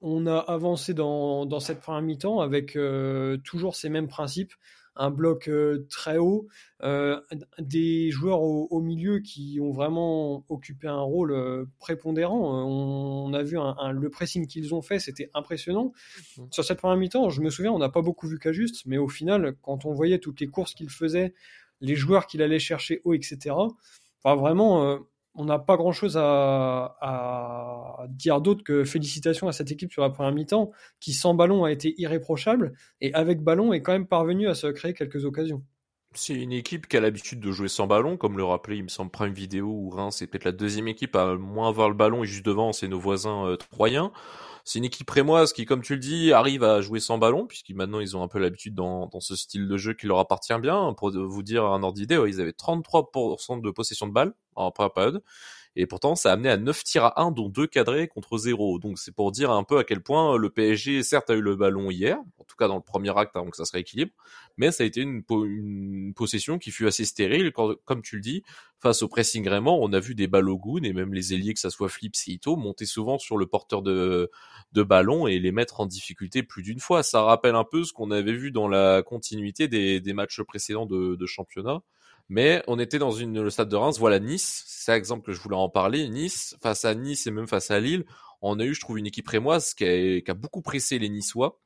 on 0.00 0.26
a 0.26 0.36
avancé 0.36 0.94
dans, 0.94 1.46
dans 1.46 1.60
cette 1.60 1.80
première 1.80 2.02
mi-temps 2.02 2.40
avec 2.40 2.76
euh, 2.76 3.38
toujours 3.38 3.74
ces 3.74 3.88
mêmes 3.88 4.08
principes. 4.08 4.52
Un 4.98 5.10
bloc 5.10 5.48
très 5.88 6.18
haut, 6.18 6.48
des 7.58 8.10
joueurs 8.10 8.42
au, 8.42 8.80
milieu 8.80 9.20
qui 9.20 9.58
ont 9.60 9.70
vraiment 9.70 10.44
occupé 10.48 10.88
un 10.88 11.00
rôle 11.00 11.66
prépondérant. 11.78 12.66
On, 12.66 13.32
a 13.32 13.42
vu 13.42 13.58
un, 13.58 13.92
le 13.92 14.10
pressing 14.10 14.46
qu'ils 14.46 14.74
ont 14.74 14.82
fait, 14.82 14.98
c'était 14.98 15.30
impressionnant. 15.34 15.92
Mmh. 16.36 16.42
Sur 16.50 16.64
cette 16.64 16.78
première 16.78 16.96
mi-temps, 16.96 17.30
je 17.30 17.40
me 17.40 17.50
souviens, 17.50 17.72
on 17.72 17.78
n'a 17.78 17.88
pas 17.88 18.02
beaucoup 18.02 18.26
vu 18.26 18.38
juste 18.50 18.86
mais 18.86 18.98
au 18.98 19.08
final, 19.08 19.54
quand 19.62 19.84
on 19.84 19.92
voyait 19.92 20.18
toutes 20.18 20.40
les 20.40 20.48
courses 20.48 20.74
qu'il 20.74 20.90
faisait, 20.90 21.34
les 21.80 21.94
joueurs 21.94 22.26
qu'il 22.26 22.42
allait 22.42 22.58
chercher 22.58 23.00
haut, 23.04 23.14
etc., 23.14 23.54
enfin, 24.22 24.36
vraiment 24.36 24.98
on 25.38 25.44
n'a 25.44 25.58
pas 25.60 25.76
grand-chose 25.76 26.18
à, 26.20 26.96
dire 28.10 28.40
d'autre 28.40 28.64
que 28.64 28.84
félicitations 28.84 29.48
à 29.48 29.52
cette 29.52 29.70
équipe 29.70 29.92
sur 29.92 30.02
la 30.02 30.10
première 30.10 30.32
mi-temps, 30.32 30.72
qui 31.00 31.12
sans 31.12 31.34
ballon 31.34 31.64
a 31.64 31.70
été 31.70 31.94
irréprochable, 31.98 32.72
et 33.00 33.14
avec 33.14 33.42
ballon 33.42 33.72
est 33.72 33.80
quand 33.80 33.92
même 33.92 34.06
parvenu 34.06 34.48
à 34.48 34.54
se 34.54 34.66
créer 34.66 34.94
quelques 34.94 35.24
occasions. 35.24 35.62
C'est 36.14 36.34
une 36.34 36.52
équipe 36.52 36.88
qui 36.88 36.96
a 36.96 37.00
l'habitude 37.00 37.38
de 37.38 37.52
jouer 37.52 37.68
sans 37.68 37.86
ballon, 37.86 38.16
comme 38.16 38.36
le 38.36 38.44
rappelait, 38.44 38.78
il 38.78 38.82
me 38.82 38.88
semble, 38.88 39.10
Prime 39.10 39.32
Vidéo 39.32 39.66
ou 39.68 39.90
Reims, 39.90 40.16
c'est 40.18 40.26
peut-être 40.26 40.44
la 40.44 40.52
deuxième 40.52 40.88
équipe 40.88 41.14
à 41.14 41.36
moins 41.36 41.68
avoir 41.68 41.88
le 41.88 41.94
ballon, 41.94 42.24
et 42.24 42.26
juste 42.26 42.44
devant, 42.44 42.72
c'est 42.72 42.88
nos 42.88 42.98
voisins 42.98 43.46
euh, 43.46 43.56
troyens. 43.56 44.12
C'est 44.68 44.80
une 44.80 44.84
équipe 44.84 45.08
rémoise 45.08 45.54
qui, 45.54 45.64
comme 45.64 45.80
tu 45.80 45.94
le 45.94 45.98
dis, 45.98 46.30
arrive 46.30 46.62
à 46.62 46.82
jouer 46.82 47.00
sans 47.00 47.16
ballon, 47.16 47.46
puisqu'ils 47.46 47.74
maintenant 47.74 48.00
ils 48.00 48.18
ont 48.18 48.22
un 48.22 48.28
peu 48.28 48.38
l'habitude 48.38 48.74
dans, 48.74 49.06
dans, 49.06 49.18
ce 49.18 49.34
style 49.34 49.66
de 49.66 49.76
jeu 49.78 49.94
qui 49.94 50.06
leur 50.06 50.18
appartient 50.18 50.52
bien. 50.60 50.92
Pour 50.92 51.10
vous 51.10 51.42
dire 51.42 51.64
un 51.64 51.82
ordre 51.82 51.94
d'idée, 51.94 52.22
ils 52.28 52.38
avaient 52.38 52.50
33% 52.50 53.62
de 53.62 53.70
possession 53.70 54.06
de 54.06 54.12
balles 54.12 54.34
en 54.56 54.70
première 54.70 54.92
période. 54.92 55.22
Et 55.80 55.86
pourtant, 55.86 56.16
ça 56.16 56.30
a 56.30 56.32
amené 56.32 56.48
à 56.50 56.56
9 56.56 56.82
tirs 56.82 57.04
à 57.04 57.22
1, 57.22 57.30
dont 57.30 57.48
2 57.48 57.68
cadrés 57.68 58.08
contre 58.08 58.36
0. 58.36 58.80
Donc 58.80 58.98
c'est 58.98 59.14
pour 59.14 59.30
dire 59.30 59.52
un 59.52 59.62
peu 59.62 59.78
à 59.78 59.84
quel 59.84 60.02
point 60.02 60.36
le 60.36 60.50
PSG, 60.50 61.04
certes, 61.04 61.30
a 61.30 61.34
eu 61.34 61.40
le 61.40 61.54
ballon 61.54 61.88
hier, 61.92 62.18
en 62.38 62.44
tout 62.44 62.56
cas 62.56 62.66
dans 62.66 62.74
le 62.74 62.82
premier 62.82 63.16
acte, 63.16 63.36
avant 63.36 63.48
que 63.48 63.56
ça 63.56 63.64
se 63.64 63.70
rééquilibre, 63.70 64.10
mais 64.56 64.72
ça 64.72 64.82
a 64.82 64.86
été 64.88 65.02
une, 65.02 65.22
possession 66.16 66.58
qui 66.58 66.72
fut 66.72 66.88
assez 66.88 67.04
stérile, 67.04 67.52
comme 67.52 68.02
tu 68.02 68.16
le 68.16 68.22
dis, 68.22 68.42
face 68.80 69.02
au 69.02 69.08
pressing 69.08 69.44
vraiment, 69.44 69.80
on 69.80 69.92
a 69.92 70.00
vu 70.00 70.16
des 70.16 70.26
Balogun 70.26 70.82
et 70.82 70.92
même 70.92 71.14
les 71.14 71.32
ailiers, 71.32 71.54
que 71.54 71.60
ça 71.60 71.70
soit 71.70 71.88
Flips 71.88 72.26
et 72.26 72.40
monter 72.56 72.84
souvent 72.84 73.18
sur 73.18 73.36
le 73.38 73.46
porteur 73.46 73.82
de, 73.82 74.28
ballon 74.74 75.28
et 75.28 75.38
les 75.38 75.52
mettre 75.52 75.78
en 75.78 75.86
difficulté 75.86 76.42
plus 76.42 76.64
d'une 76.64 76.80
fois. 76.80 77.04
Ça 77.04 77.22
rappelle 77.22 77.54
un 77.54 77.62
peu 77.62 77.84
ce 77.84 77.92
qu'on 77.92 78.10
avait 78.10 78.32
vu 78.32 78.50
dans 78.50 78.66
la 78.66 79.04
continuité 79.04 79.68
des, 79.68 80.12
matchs 80.12 80.42
précédents 80.42 80.86
de, 80.86 81.14
de 81.14 81.26
championnat 81.26 81.82
mais 82.28 82.62
on 82.66 82.78
était 82.78 82.98
dans 82.98 83.10
une, 83.10 83.42
le 83.42 83.50
stade 83.50 83.68
de 83.68 83.76
Reims. 83.76 83.98
Voilà 83.98 84.18
Nice, 84.18 84.64
c'est 84.66 84.92
l'exemple 84.92 85.24
que 85.24 85.32
je 85.32 85.40
voulais 85.40 85.56
en 85.56 85.68
parler. 85.68 86.08
Nice, 86.08 86.56
face 86.62 86.84
à 86.84 86.94
Nice 86.94 87.26
et 87.26 87.30
même 87.30 87.46
face 87.46 87.70
à 87.70 87.80
Lille, 87.80 88.04
on 88.42 88.58
a 88.60 88.64
eu, 88.64 88.74
je 88.74 88.80
trouve, 88.80 88.98
une 88.98 89.06
équipe 89.06 89.28
rémoise 89.28 89.74
qui 89.74 89.84
a, 90.26 90.34
beaucoup 90.34 90.62
pressé 90.62 90.98
les 90.98 91.08
Niçois 91.08 91.58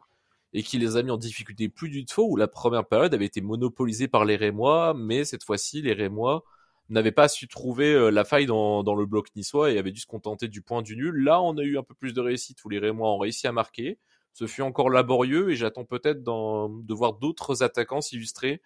et 0.52 0.62
qui 0.62 0.78
les 0.78 0.96
a 0.96 1.02
mis 1.02 1.10
en 1.10 1.16
difficulté 1.16 1.68
plus 1.68 1.88
d'une 1.88 2.06
fois 2.08 2.24
où 2.24 2.36
la 2.36 2.48
première 2.48 2.86
période 2.86 3.12
avait 3.14 3.24
été 3.24 3.40
monopolisée 3.40 4.08
par 4.08 4.24
les 4.24 4.36
Rémois, 4.36 4.94
mais 4.94 5.24
cette 5.24 5.44
fois-ci, 5.44 5.82
les 5.82 5.94
Rémois 5.94 6.44
n'avaient 6.90 7.12
pas 7.12 7.28
su 7.28 7.48
trouver 7.48 7.94
euh, 7.94 8.10
la 8.10 8.24
faille 8.24 8.46
dans, 8.46 8.82
dans 8.82 8.94
le 8.94 9.06
bloc 9.06 9.28
niçois 9.34 9.70
et 9.70 9.78
avaient 9.78 9.92
dû 9.92 10.00
se 10.00 10.06
contenter 10.06 10.48
du 10.48 10.60
point 10.60 10.82
du 10.82 10.96
nul. 10.96 11.24
Là, 11.24 11.40
on 11.40 11.56
a 11.56 11.62
eu 11.62 11.78
un 11.78 11.82
peu 11.82 11.94
plus 11.94 12.12
de 12.12 12.20
réussite 12.20 12.62
où 12.64 12.68
les 12.68 12.78
Rémois 12.78 13.10
ont 13.10 13.18
réussi 13.18 13.46
à 13.46 13.52
marquer. 13.52 13.98
Ce 14.34 14.46
fut 14.46 14.62
encore 14.62 14.90
laborieux 14.90 15.50
et 15.50 15.56
j'attends 15.56 15.84
peut-être 15.84 16.22
de 16.22 16.94
voir 16.94 17.14
d'autres 17.14 17.62
attaquants 17.62 18.00
s'illustrer 18.00 18.60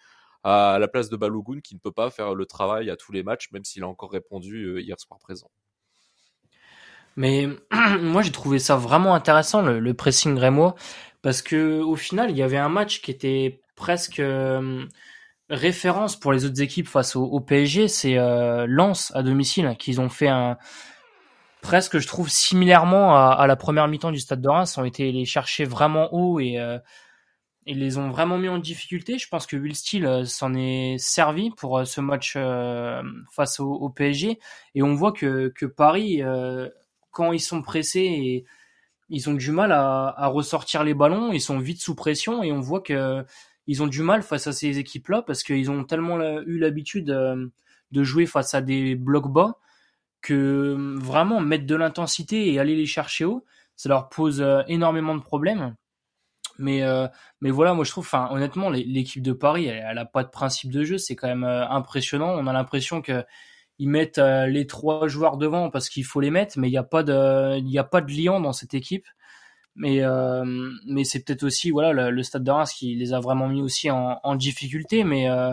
à 0.44 0.78
la 0.78 0.88
place 0.88 1.08
de 1.08 1.16
Balogun 1.16 1.60
qui 1.60 1.74
ne 1.74 1.80
peut 1.80 1.92
pas 1.92 2.10
faire 2.10 2.34
le 2.34 2.46
travail 2.46 2.90
à 2.90 2.96
tous 2.96 3.12
les 3.12 3.22
matchs, 3.22 3.50
même 3.52 3.64
s'il 3.64 3.82
a 3.82 3.88
encore 3.88 4.12
répondu 4.12 4.64
euh, 4.64 4.80
hier 4.80 4.98
soir 5.00 5.18
présent. 5.18 5.50
Mais 7.16 7.48
moi 8.00 8.22
j'ai 8.22 8.32
trouvé 8.32 8.58
ça 8.58 8.76
vraiment 8.76 9.14
intéressant 9.14 9.62
le, 9.62 9.94
pressing 9.94 10.36
rémois 10.38 10.74
parce 11.22 11.42
que 11.42 11.80
au 11.80 11.96
final 11.96 12.30
il 12.30 12.36
y 12.36 12.42
avait 12.42 12.58
un 12.58 12.68
match 12.68 13.00
qui 13.00 13.10
était 13.10 13.60
presque 13.74 14.20
euh, 14.20 14.84
référence 15.48 16.18
pour 16.18 16.32
les 16.32 16.44
autres 16.44 16.60
équipes 16.60 16.88
face 16.88 17.16
au, 17.16 17.40
PSG, 17.40 17.88
c'est 17.88 18.18
euh, 18.18 18.66
Lens 18.68 19.12
à 19.14 19.22
domicile 19.22 19.74
qu'ils 19.78 20.00
ont 20.00 20.08
fait 20.08 20.28
un 20.28 20.58
presque 21.62 21.98
je 21.98 22.06
trouve 22.06 22.28
similairement 22.28 23.16
à, 23.16 23.46
la 23.48 23.56
première 23.56 23.88
mi-temps 23.88 24.12
du 24.12 24.20
Stade 24.20 24.40
de 24.40 24.48
Reims, 24.48 24.78
ont 24.78 24.84
été 24.84 25.10
les 25.10 25.24
chercher 25.24 25.64
vraiment 25.64 26.14
haut 26.14 26.38
et 26.38 26.58
ils 27.66 27.80
les 27.80 27.98
ont 27.98 28.10
vraiment 28.10 28.38
mis 28.38 28.48
en 28.48 28.58
difficulté. 28.58 29.18
Je 29.18 29.28
pense 29.28 29.46
que 29.46 29.56
Will 29.56 29.74
Steele 29.74 30.06
euh, 30.06 30.24
s'en 30.24 30.54
est 30.54 30.96
servi 30.98 31.50
pour 31.50 31.78
euh, 31.78 31.84
ce 31.84 32.00
match 32.00 32.34
euh, 32.36 33.02
face 33.32 33.58
au, 33.60 33.90
PSG. 33.90 34.38
Et 34.74 34.82
on 34.82 34.94
voit 34.94 35.12
que, 35.12 35.48
que 35.48 35.66
Paris, 35.66 36.22
quand 37.10 37.32
ils 37.32 37.40
sont 37.40 37.62
pressés 37.62 38.00
et, 38.00 38.44
ils 39.08 39.30
ont 39.30 39.34
du 39.34 39.52
mal 39.52 39.70
à, 39.70 40.26
ressortir 40.26 40.82
les 40.82 40.94
ballons, 40.94 41.32
ils 41.32 41.40
sont 41.40 41.58
vite 41.58 41.80
sous 41.80 41.94
pression 41.94 42.42
et 42.42 42.50
on 42.50 42.60
voit 42.60 42.80
que 42.80 43.24
ils 43.68 43.82
ont 43.82 43.86
du 43.86 44.02
mal 44.02 44.22
face 44.22 44.48
à 44.48 44.52
ces 44.52 44.78
équipes-là 44.78 45.22
parce 45.22 45.44
qu'ils 45.44 45.70
ont 45.70 45.84
tellement 45.84 46.20
eu 46.20 46.58
l'habitude 46.58 47.06
de 47.06 48.02
jouer 48.02 48.26
face 48.26 48.54
à 48.54 48.60
des 48.60 48.96
blocs 48.96 49.32
bas 49.32 49.58
que 50.22 50.96
vraiment 50.98 51.40
mettre 51.40 51.66
de 51.66 51.76
l'intensité 51.76 52.52
et 52.52 52.58
aller 52.58 52.74
les 52.74 52.86
chercher 52.86 53.24
haut, 53.24 53.44
ça 53.76 53.88
leur 53.88 54.08
pose 54.08 54.44
énormément 54.66 55.14
de 55.14 55.22
problèmes. 55.22 55.76
Mais 56.58 56.82
euh, 56.82 57.06
mais 57.40 57.50
voilà, 57.50 57.74
moi 57.74 57.84
je 57.84 57.90
trouve, 57.90 58.08
honnêtement, 58.30 58.70
l'équipe 58.70 59.22
de 59.22 59.32
Paris, 59.32 59.66
elle, 59.66 59.84
elle, 59.90 59.98
a 59.98 60.06
pas 60.06 60.24
de 60.24 60.30
principe 60.30 60.72
de 60.72 60.84
jeu, 60.84 60.98
c'est 60.98 61.16
quand 61.16 61.28
même 61.28 61.44
impressionnant. 61.44 62.30
On 62.30 62.46
a 62.46 62.52
l'impression 62.52 63.02
que 63.02 63.24
ils 63.78 63.88
mettent 63.88 64.18
les 64.18 64.66
trois 64.66 65.06
joueurs 65.08 65.36
devant 65.36 65.70
parce 65.70 65.88
qu'il 65.88 66.04
faut 66.04 66.20
les 66.20 66.30
mettre, 66.30 66.58
mais 66.58 66.68
il 66.68 66.72
n'y 66.72 66.78
a 66.78 66.82
pas 66.82 67.02
de 67.02 67.58
il 67.58 67.68
y 67.68 67.78
a 67.78 67.84
pas 67.84 68.00
de 68.00 68.10
liant 68.12 68.40
dans 68.40 68.52
cette 68.52 68.74
équipe. 68.74 69.06
Mais 69.76 70.02
euh, 70.02 70.42
mais 70.86 71.04
c'est 71.04 71.22
peut-être 71.22 71.44
aussi 71.44 71.70
voilà 71.70 72.10
le, 72.10 72.22
Stade 72.22 72.44
de 72.44 72.50
Reims 72.50 72.72
qui 72.72 72.94
les 72.96 73.12
a 73.12 73.20
vraiment 73.20 73.46
mis 73.48 73.60
aussi 73.60 73.90
en, 73.90 74.34
difficulté. 74.36 75.04
Mais 75.04 75.28
euh, 75.28 75.52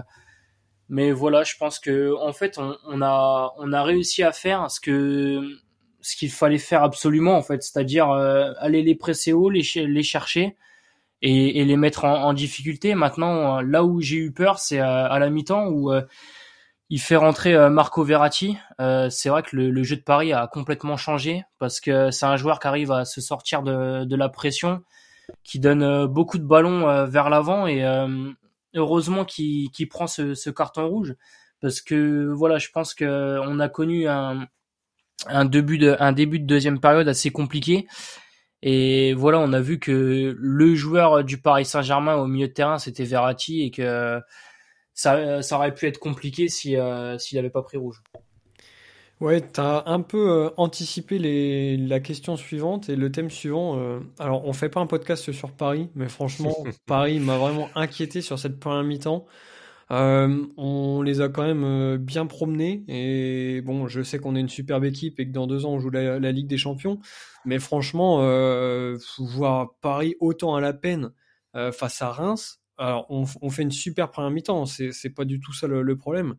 mais 0.89 1.11
voilà 1.11 1.43
je 1.43 1.55
pense 1.57 1.77
que 1.79 2.15
en 2.21 2.31
fait 2.33 2.57
on, 2.57 2.77
on, 2.85 3.01
a 3.01 3.53
on 3.57 3.73
a 3.73 3.83
réussi 3.83 4.23
à 4.23 4.31
faire 4.31 4.71
ce 4.71 4.79
que 4.79 5.41
ce 6.01 6.15
qu'il 6.15 6.31
fallait 6.31 6.57
faire 6.57 6.83
absolument 6.83 7.35
en 7.37 7.43
fait. 7.43 7.63
C'est-à-dire 7.63 8.09
euh, 8.11 8.53
aller 8.59 8.81
les 8.81 8.95
presser 8.95 9.33
haut 9.33 9.49
les 9.49 9.63
les 9.75 10.03
chercher 10.03 10.55
et, 11.23 11.61
et 11.61 11.65
les 11.65 11.77
mettre 11.77 12.05
en, 12.05 12.25
en, 12.25 12.33
difficulté 12.33 12.93
maintenant 12.93 13.61
là 13.61 13.83
où 13.83 14.01
j'ai 14.01 14.17
eu 14.17 14.31
peur 14.31 14.59
c'est 14.59 14.79
à 14.79 15.17
la 15.17 15.29
mi-temps 15.29 15.69
où 15.69 15.91
il 16.93 17.01
fait 17.01 17.15
rentrer 17.15 17.55
euh, 17.55 17.71
Marco 17.71 18.03
Verratti. 18.03 18.55
Euh, 18.79 19.09
c'est 19.09 19.29
vrai 19.29 19.41
que 19.41 19.55
le, 19.55 19.83
jeu 19.83 19.95
de 19.95 20.03
Paris 20.03 20.31
a 20.31 20.45
complètement 20.45 20.95
changé 20.95 21.43
parce 21.57 21.79
que 21.79 22.11
c'est 22.11 22.27
un 22.27 22.35
joueur 22.35 22.59
qui 22.59 22.67
arrive 22.67 22.91
à 22.91 23.03
se 23.03 23.19
sortir 23.19 23.63
de, 23.63 24.15
la 24.15 24.29
pression, 24.29 24.83
qui 25.43 25.59
donne 25.59 25.81
euh, 25.81 26.05
beaucoup 26.05 26.37
de 26.37 26.43
ballons 26.43 27.05
vers 27.07 27.31
l'avant 27.31 27.65
et 27.65 27.83
heureusement 28.75 29.25
qu'il 29.25 29.89
prend 29.89 30.05
ce, 30.05 30.49
carton 30.51 30.87
rouge 30.87 31.15
parce 31.61 31.81
que 31.81 32.31
voilà, 32.31 32.59
je 32.59 32.69
pense 32.71 32.93
que 32.93 33.39
on 33.41 33.59
a 33.59 33.69
connu 33.69 34.07
un, 34.07 34.47
début 35.45 35.79
de 35.79 35.95
un 35.99 36.11
début 36.11 36.39
de 36.39 36.45
deuxième 36.45 36.79
période 36.79 37.07
assez 37.07 37.31
compliqué. 37.31 37.87
Et 38.65 39.13
voilà, 39.13 39.39
on 39.39 39.51
a 39.51 39.59
vu 39.59 39.77
que 39.77 40.35
le 40.39 40.75
joueur 40.75 41.25
du 41.25 41.37
Paris 41.37 41.65
Saint-Germain 41.65 42.15
au 42.15 42.27
milieu 42.27 42.47
de 42.47 42.53
terrain, 42.53 42.77
c'était 42.77 43.03
Verratti 43.03 43.61
et 43.61 43.71
que 43.71 44.21
ça, 44.93 45.41
ça 45.41 45.57
aurait 45.57 45.73
pu 45.73 45.87
être 45.87 45.99
compliqué 45.99 46.47
si 46.47 46.77
euh, 46.77 47.17
s'il 47.17 47.37
n'avait 47.37 47.49
pas 47.49 47.61
pris 47.61 47.77
rouge. 47.77 48.01
Ouais, 49.19 49.41
tu 49.41 49.59
as 49.59 49.83
un 49.85 50.01
peu 50.01 50.29
euh, 50.29 50.49
anticipé 50.57 51.17
les, 51.17 51.77
la 51.77 51.99
question 51.99 52.35
suivante 52.35 52.89
et 52.89 52.95
le 52.95 53.11
thème 53.11 53.29
suivant. 53.29 53.77
Euh, 53.77 53.99
alors, 54.19 54.45
on 54.45 54.53
fait 54.53 54.69
pas 54.69 54.79
un 54.79 54.87
podcast 54.87 55.31
sur 55.31 55.51
Paris, 55.51 55.89
mais 55.95 56.09
franchement, 56.09 56.55
Paris 56.85 57.19
m'a 57.19 57.37
vraiment 57.37 57.69
inquiété 57.75 58.21
sur 58.21 58.39
cette 58.39 58.59
première 58.59 58.83
mi-temps. 58.83 59.25
On 59.95 61.01
les 61.01 61.21
a 61.21 61.29
quand 61.29 61.43
même 61.43 61.97
bien 61.97 62.25
promenés 62.25 62.83
et 62.87 63.61
bon, 63.61 63.87
je 63.87 64.01
sais 64.01 64.19
qu'on 64.19 64.35
est 64.35 64.39
une 64.39 64.49
superbe 64.49 64.85
équipe 64.85 65.19
et 65.19 65.27
que 65.27 65.31
dans 65.31 65.47
deux 65.47 65.65
ans 65.65 65.73
on 65.73 65.79
joue 65.79 65.89
la, 65.89 66.19
la 66.19 66.31
Ligue 66.31 66.47
des 66.47 66.57
Champions, 66.57 66.99
mais 67.45 67.59
franchement, 67.59 68.17
voir 69.19 69.75
Paris 69.81 70.15
autant 70.19 70.55
à 70.55 70.61
la 70.61 70.73
peine 70.73 71.11
face 71.53 72.01
à 72.01 72.11
Reims, 72.11 72.63
alors, 72.77 73.05
on, 73.09 73.49
fait 73.49 73.61
une 73.61 73.71
super 73.71 74.09
première 74.09 74.31
mi-temps, 74.31 74.65
c'est 74.65 75.09
pas 75.15 75.25
du 75.25 75.39
tout 75.39 75.53
ça 75.53 75.67
le, 75.67 75.95
problème. 75.95 76.35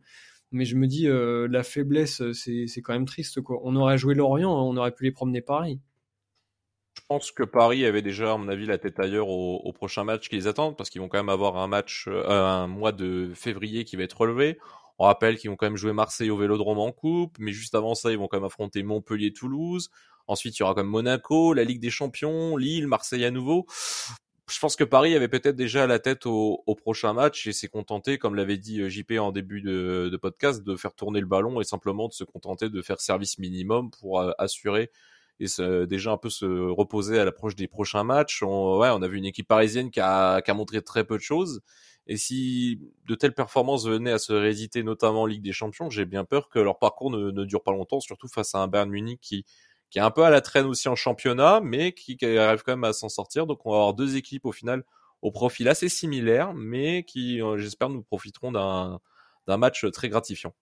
Mais 0.51 0.65
je 0.65 0.75
me 0.75 0.87
dis, 0.87 1.07
euh, 1.07 1.47
la 1.49 1.63
faiblesse, 1.63 2.21
c'est 2.33 2.81
quand 2.83 2.93
même 2.93 3.05
triste. 3.05 3.41
Quoi. 3.41 3.59
On 3.63 3.75
aurait 3.75 3.97
joué 3.97 4.15
Lorient, 4.15 4.51
on 4.51 4.75
aurait 4.77 4.91
pu 4.91 5.05
les 5.05 5.11
promener 5.11 5.41
pareil. 5.41 5.79
Je 7.05 7.15
pense 7.15 7.31
que 7.31 7.43
Paris 7.43 7.85
avait 7.85 8.01
déjà, 8.01 8.33
à 8.33 8.37
mon 8.37 8.47
avis, 8.47 8.65
la 8.65 8.79
tête 8.79 8.99
ailleurs 8.99 9.29
au, 9.29 9.71
prochain 9.73 10.03
match 10.03 10.27
qui 10.27 10.37
les 10.37 10.47
attendent, 10.47 10.75
parce 10.75 10.89
qu'ils 10.89 11.01
vont 11.01 11.07
quand 11.07 11.19
même 11.19 11.29
avoir 11.29 11.57
un 11.57 11.67
match, 11.67 12.05
euh, 12.07 12.27
un 12.27 12.65
mois 12.65 12.91
de 12.91 13.31
février 13.35 13.85
qui 13.85 13.95
va 13.95 14.01
être 14.03 14.19
relevé. 14.19 14.57
On 14.97 15.05
rappelle 15.05 15.37
qu'ils 15.37 15.51
vont 15.51 15.55
quand 15.55 15.67
même 15.67 15.77
jouer 15.77 15.93
Marseille 15.93 16.31
au 16.31 16.37
Vélodrome 16.37 16.79
en 16.79 16.91
coupe, 16.91 17.37
mais 17.37 17.51
juste 17.51 17.75
avant 17.75 17.93
ça, 17.93 18.11
ils 18.11 18.17
vont 18.17 18.27
quand 18.27 18.37
même 18.37 18.45
affronter 18.45 18.81
Montpellier-Toulouse. 18.81 19.91
Ensuite, 20.25 20.57
il 20.57 20.61
y 20.61 20.63
aura 20.63 20.73
comme 20.73 20.87
Monaco, 20.87 21.53
la 21.53 21.63
Ligue 21.63 21.79
des 21.79 21.91
Champions, 21.91 22.57
Lille, 22.57 22.87
Marseille 22.87 23.23
à 23.23 23.29
nouveau 23.29 23.67
je 24.51 24.59
pense 24.59 24.75
que 24.75 24.83
Paris 24.83 25.15
avait 25.15 25.27
peut-être 25.27 25.55
déjà 25.55 25.87
la 25.87 25.99
tête 25.99 26.25
au, 26.25 26.63
prochain 26.77 27.13
match 27.13 27.47
et 27.47 27.53
s'est 27.53 27.67
contenté, 27.67 28.17
comme 28.17 28.35
l'avait 28.35 28.57
dit 28.57 28.79
euh, 28.81 28.89
JP 28.89 29.13
en 29.19 29.31
début 29.31 29.61
de, 29.61 30.17
podcast, 30.21 30.63
de 30.63 30.75
faire 30.75 30.93
tourner 30.93 31.19
le 31.19 31.25
ballon 31.25 31.59
et 31.61 31.63
simplement 31.63 32.07
de 32.07 32.13
se 32.13 32.23
contenter 32.23 32.69
de 32.69 32.81
faire 32.81 32.99
service 33.01 33.39
minimum 33.39 33.89
pour 33.89 34.19
euh, 34.21 34.31
assurer 34.37 34.91
et 35.39 35.47
déjà 35.87 36.11
un 36.11 36.17
peu 36.17 36.29
se 36.29 36.45
reposer 36.45 37.19
à 37.19 37.25
l'approche 37.25 37.55
des 37.55 37.67
prochains 37.67 38.03
matchs. 38.03 38.43
On, 38.43 38.77
ouais, 38.79 38.89
on 38.91 39.01
a 39.01 39.07
vu 39.07 39.17
une 39.17 39.25
équipe 39.25 39.47
parisienne 39.47 39.91
qui 39.91 39.99
a, 39.99 40.41
qui 40.41 40.51
a 40.51 40.53
montré 40.53 40.81
très 40.81 41.03
peu 41.03 41.17
de 41.17 41.21
choses. 41.21 41.61
Et 42.07 42.17
si 42.17 42.79
de 43.07 43.15
telles 43.15 43.33
performances 43.33 43.87
venaient 43.87 44.11
à 44.11 44.19
se 44.19 44.31
rééditer, 44.31 44.83
notamment 44.83 45.23
en 45.23 45.25
Ligue 45.25 45.41
des 45.41 45.53
Champions, 45.53 45.89
j'ai 45.89 46.05
bien 46.05 46.23
peur 46.23 46.49
que 46.49 46.59
leur 46.59 46.77
parcours 46.77 47.09
ne, 47.09 47.31
ne 47.31 47.43
dure 47.45 47.63
pas 47.63 47.71
longtemps, 47.71 47.99
surtout 47.99 48.27
face 48.27 48.53
à 48.53 48.59
un 48.59 48.67
Bayern 48.67 48.89
Munich 48.89 49.19
qui, 49.21 49.43
qui 49.89 49.99
est 49.99 50.01
un 50.01 50.11
peu 50.11 50.23
à 50.23 50.29
la 50.29 50.41
traîne 50.41 50.65
aussi 50.65 50.87
en 50.87 50.95
championnat, 50.95 51.61
mais 51.63 51.93
qui, 51.93 52.17
arrive 52.23 52.63
quand 52.63 52.73
même 52.73 52.83
à 52.83 52.93
s'en 52.93 53.09
sortir. 53.09 53.47
Donc 53.47 53.65
on 53.65 53.71
va 53.71 53.77
avoir 53.77 53.93
deux 53.93 54.15
équipes 54.17 54.45
au 54.45 54.51
final 54.51 54.83
au 55.21 55.31
profil 55.31 55.67
assez 55.67 55.89
similaire, 55.89 56.53
mais 56.53 57.03
qui, 57.03 57.41
euh, 57.41 57.57
j'espère, 57.57 57.89
nous 57.89 58.03
profiteront 58.03 58.51
d'un 58.51 58.99
d'un 59.47 59.57
match 59.57 59.85
très 59.91 60.09
gratifiant. 60.09 60.55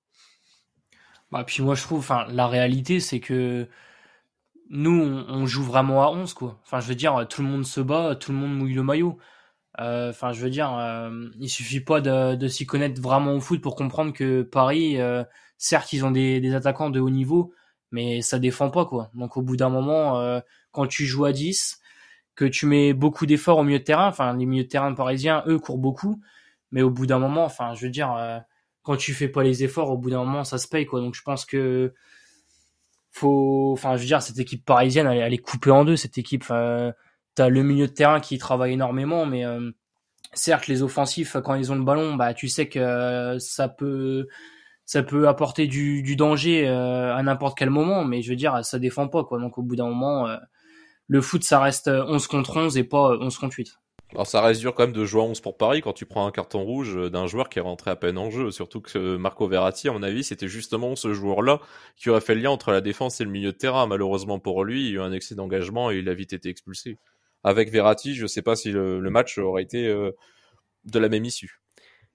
Bah, 1.31 1.43
puis 1.45 1.63
moi 1.63 1.73
je 1.73 1.81
trouve, 1.83 1.99
enfin, 1.99 2.25
la 2.29 2.47
réalité 2.47 2.99
c'est 2.99 3.19
que 3.19 3.67
nous 4.69 5.25
on, 5.27 5.45
joue 5.45 5.63
vraiment 5.63 6.03
à 6.03 6.09
11 6.09 6.33
quoi. 6.33 6.59
Enfin, 6.63 6.79
je 6.79 6.87
veux 6.87 6.95
dire, 6.95 7.27
tout 7.29 7.41
le 7.41 7.47
monde 7.47 7.65
se 7.65 7.81
bat, 7.81 8.15
tout 8.15 8.31
le 8.31 8.37
monde 8.37 8.57
mouille 8.57 8.73
le 8.73 8.83
maillot. 8.83 9.17
Euh, 9.79 10.09
enfin, 10.11 10.33
je 10.33 10.41
veux 10.41 10.49
dire, 10.49 10.73
euh, 10.77 11.27
il 11.39 11.49
suffit 11.49 11.79
pas 11.81 12.01
de, 12.01 12.35
de 12.35 12.47
s'y 12.47 12.65
connaître 12.65 13.01
vraiment 13.01 13.33
au 13.33 13.39
foot 13.41 13.61
pour 13.61 13.75
comprendre 13.75 14.13
que 14.13 14.43
Paris, 14.43 14.97
certes, 15.57 15.93
ils 15.93 16.05
ont 16.05 16.11
des, 16.11 16.39
des 16.41 16.55
attaquants 16.55 16.89
de 16.89 16.99
haut 16.99 17.09
niveau, 17.09 17.53
mais 17.93 18.21
ça 18.21 18.39
défend 18.39 18.69
pas 18.71 18.85
quoi. 18.85 19.09
Donc 19.13 19.37
au 19.37 19.41
bout 19.41 19.55
d'un 19.55 19.69
moment, 19.69 20.19
euh, 20.19 20.41
quand 20.71 20.87
tu 20.87 21.05
joues 21.05 21.25
à 21.25 21.31
10, 21.31 21.79
que 22.35 22.45
tu 22.45 22.65
mets 22.65 22.93
beaucoup 22.93 23.25
d'efforts 23.25 23.59
au 23.59 23.63
milieu 23.63 23.79
de 23.79 23.83
terrain, 23.83 24.07
enfin 24.07 24.35
les 24.35 24.45
milieux 24.45 24.63
de 24.63 24.69
terrain 24.69 24.93
parisiens, 24.93 25.43
eux 25.47 25.59
courent 25.59 25.77
beaucoup, 25.77 26.19
mais 26.71 26.81
au 26.81 26.89
bout 26.89 27.05
d'un 27.05 27.19
moment, 27.19 27.45
enfin 27.45 27.75
je 27.75 27.85
veux 27.85 27.91
dire, 27.91 28.11
euh, 28.13 28.39
quand 28.81 28.97
tu 28.97 29.13
fais 29.13 29.29
pas 29.29 29.43
les 29.43 29.63
efforts, 29.63 29.91
au 29.91 29.97
bout 29.97 30.09
d'un 30.09 30.19
moment 30.19 30.43
ça 30.43 30.57
se 30.57 30.67
paye 30.67 30.85
quoi. 30.85 30.99
Donc 30.99 31.15
je 31.15 31.21
pense 31.21 31.45
que 31.45 31.93
faut, 33.13 33.71
enfin 33.73 33.95
je 33.95 34.01
veux 34.01 34.07
dire 34.07 34.21
cette 34.21 34.39
équipe 34.39 34.65
parisienne, 34.65 35.07
elle, 35.07 35.19
elle 35.19 35.33
est 35.33 35.37
coupée 35.37 35.71
en 35.71 35.85
deux 35.85 35.95
cette 35.95 36.17
équipe. 36.17 36.43
Enfin, 36.43 36.93
t'as 37.35 37.49
le 37.49 37.63
milieu 37.63 37.87
de 37.87 37.93
terrain 37.93 38.19
qui 38.19 38.37
travaille 38.37 38.73
énormément, 38.73 39.25
mais 39.25 39.45
euh, 39.45 39.71
certes 40.33 40.67
les 40.67 40.83
offensifs 40.83 41.37
quand 41.43 41.55
ils 41.55 41.71
ont 41.71 41.75
le 41.75 41.83
ballon, 41.83 42.15
bah 42.15 42.33
tu 42.33 42.47
sais 42.49 42.67
que 42.67 43.37
ça 43.39 43.69
peut 43.69 44.27
ça 44.85 45.03
peut 45.03 45.27
apporter 45.27 45.67
du, 45.67 46.15
danger 46.15 46.67
euh, 46.67 47.15
à 47.15 47.23
n'importe 47.23 47.57
quel 47.57 47.69
moment, 47.69 48.03
mais 48.03 48.21
je 48.21 48.29
veux 48.29 48.35
dire, 48.35 48.65
ça 48.65 48.79
défend 48.79 49.07
pas, 49.07 49.23
quoi. 49.23 49.39
Donc 49.39 49.57
au 49.57 49.63
bout 49.63 49.75
d'un 49.75 49.87
moment, 49.87 50.27
euh, 50.27 50.37
le 51.07 51.21
foot, 51.21 51.43
ça 51.43 51.59
reste 51.59 51.87
11 51.87 52.27
contre 52.27 52.57
11 52.57 52.77
et 52.77 52.83
pas 52.83 53.17
11 53.19 53.37
contre 53.37 53.55
8. 53.57 53.77
Alors 54.13 54.27
ça 54.27 54.41
reste 54.41 54.59
dur 54.61 54.75
quand 54.75 54.83
même 54.83 54.93
de 54.93 55.05
jouer 55.05 55.21
à 55.21 55.25
11 55.25 55.41
pour 55.41 55.57
Paris 55.57 55.81
quand 55.81 55.93
tu 55.93 56.05
prends 56.05 56.27
un 56.27 56.31
carton 56.31 56.63
rouge 56.63 56.95
d'un 57.11 57.25
joueur 57.25 57.49
qui 57.49 57.57
est 57.57 57.63
rentré 57.63 57.89
à 57.89 57.95
peine 57.95 58.19
en 58.19 58.29
jeu, 58.29 58.51
surtout 58.51 58.79
que 58.79 59.17
Marco 59.17 59.47
Verratti, 59.47 59.89
à 59.89 59.91
mon 59.91 60.03
avis, 60.03 60.23
c'était 60.23 60.47
justement 60.47 60.95
ce 60.95 61.13
joueur-là 61.13 61.59
qui 61.95 62.11
aurait 62.11 62.21
fait 62.21 62.35
le 62.35 62.41
lien 62.41 62.51
entre 62.51 62.71
la 62.71 62.81
défense 62.81 63.19
et 63.21 63.23
le 63.23 63.31
milieu 63.31 63.51
de 63.51 63.57
terrain. 63.57 63.87
Malheureusement 63.87 64.37
pour 64.37 64.63
lui, 64.63 64.81
il 64.81 64.89
y 64.89 64.91
a 64.91 64.93
eu 64.95 64.99
un 65.01 65.11
excès 65.11 65.33
d'engagement 65.33 65.89
et 65.89 65.97
il 65.97 66.09
a 66.09 66.13
vite 66.13 66.33
été 66.33 66.49
expulsé. 66.49 66.99
Avec 67.43 67.71
Verratti, 67.71 68.13
je 68.13 68.27
sais 68.27 68.43
pas 68.43 68.55
si 68.55 68.71
le, 68.71 69.01
match 69.09 69.37
aurait 69.39 69.63
été 69.63 69.87
euh, 69.87 70.11
de 70.85 70.99
la 70.99 71.09
même 71.09 71.25
issue. 71.25 71.59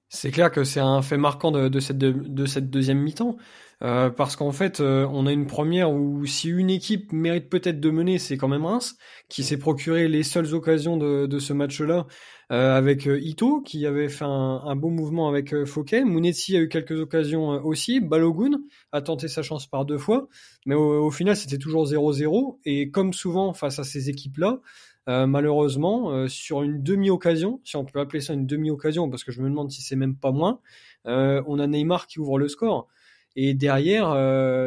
C'est 0.08 0.30
clair 0.30 0.50
que 0.50 0.64
c'est 0.64 0.80
un 0.80 1.02
fait 1.02 1.18
marquant 1.18 1.50
de, 1.50 1.80
cette 1.80 1.98
deuxième 1.98 2.98
mi-temps, 2.98 3.36
euh, 3.84 4.10
parce 4.10 4.34
qu'en 4.34 4.50
fait, 4.50 4.80
euh, 4.80 5.06
on 5.12 5.26
a 5.26 5.32
une 5.32 5.46
première 5.46 5.92
où 5.92 6.26
si 6.26 6.48
une 6.48 6.68
équipe 6.68 7.12
mérite 7.12 7.48
peut-être 7.48 7.78
de 7.78 7.90
mener, 7.90 8.18
c'est 8.18 8.36
quand 8.36 8.48
même 8.48 8.64
Reims, 8.64 8.96
qui 9.28 9.44
s'est 9.44 9.56
procuré 9.56 10.08
les 10.08 10.24
seules 10.24 10.52
occasions 10.54 10.96
de, 10.96 11.38
ce 11.38 11.52
match-là, 11.52 12.06
euh, 12.50 12.76
avec 12.76 13.06
Ito, 13.06 13.60
qui 13.60 13.86
avait 13.86 14.08
fait 14.08 14.24
un, 14.24 14.74
beau 14.74 14.88
mouvement 14.88 15.28
avec 15.28 15.64
Fouquet. 15.64 16.02
Mounetzi 16.04 16.56
a 16.56 16.60
eu 16.60 16.68
quelques 16.68 16.98
occasions 16.98 17.50
aussi. 17.64 18.00
Balogun 18.00 18.60
a 18.90 19.00
tenté 19.00 19.28
sa 19.28 19.42
chance 19.42 19.66
par 19.66 19.84
deux 19.84 19.98
fois, 19.98 20.28
mais 20.66 20.74
au, 20.74 21.10
final, 21.10 21.36
c'était 21.36 21.58
toujours 21.58 21.86
0-0. 21.86 22.58
Et 22.64 22.90
comme 22.90 23.12
souvent 23.12 23.52
face 23.52 23.78
à 23.78 23.84
ces 23.84 24.10
équipes-là, 24.10 24.60
malheureusement, 25.06 26.26
sur 26.26 26.62
une 26.62 26.82
demi-occasion, 26.82 27.60
si 27.64 27.76
on 27.76 27.84
peut 27.84 28.00
appeler 28.00 28.20
ça 28.20 28.32
une 28.32 28.46
demi-occasion, 28.46 29.08
parce 29.08 29.24
que 29.24 29.30
je 29.30 29.40
me 29.40 29.48
demande 29.48 29.70
si 29.70 29.82
c'est 29.82 29.96
même 29.96 30.16
pas 30.16 30.32
moins, 30.32 30.60
on 31.04 31.58
a 31.60 31.66
Neymar 31.66 32.08
qui 32.08 32.18
ouvre 32.18 32.38
le 32.38 32.48
score. 32.48 32.88
Et 33.36 33.54
derrière, 33.54 34.14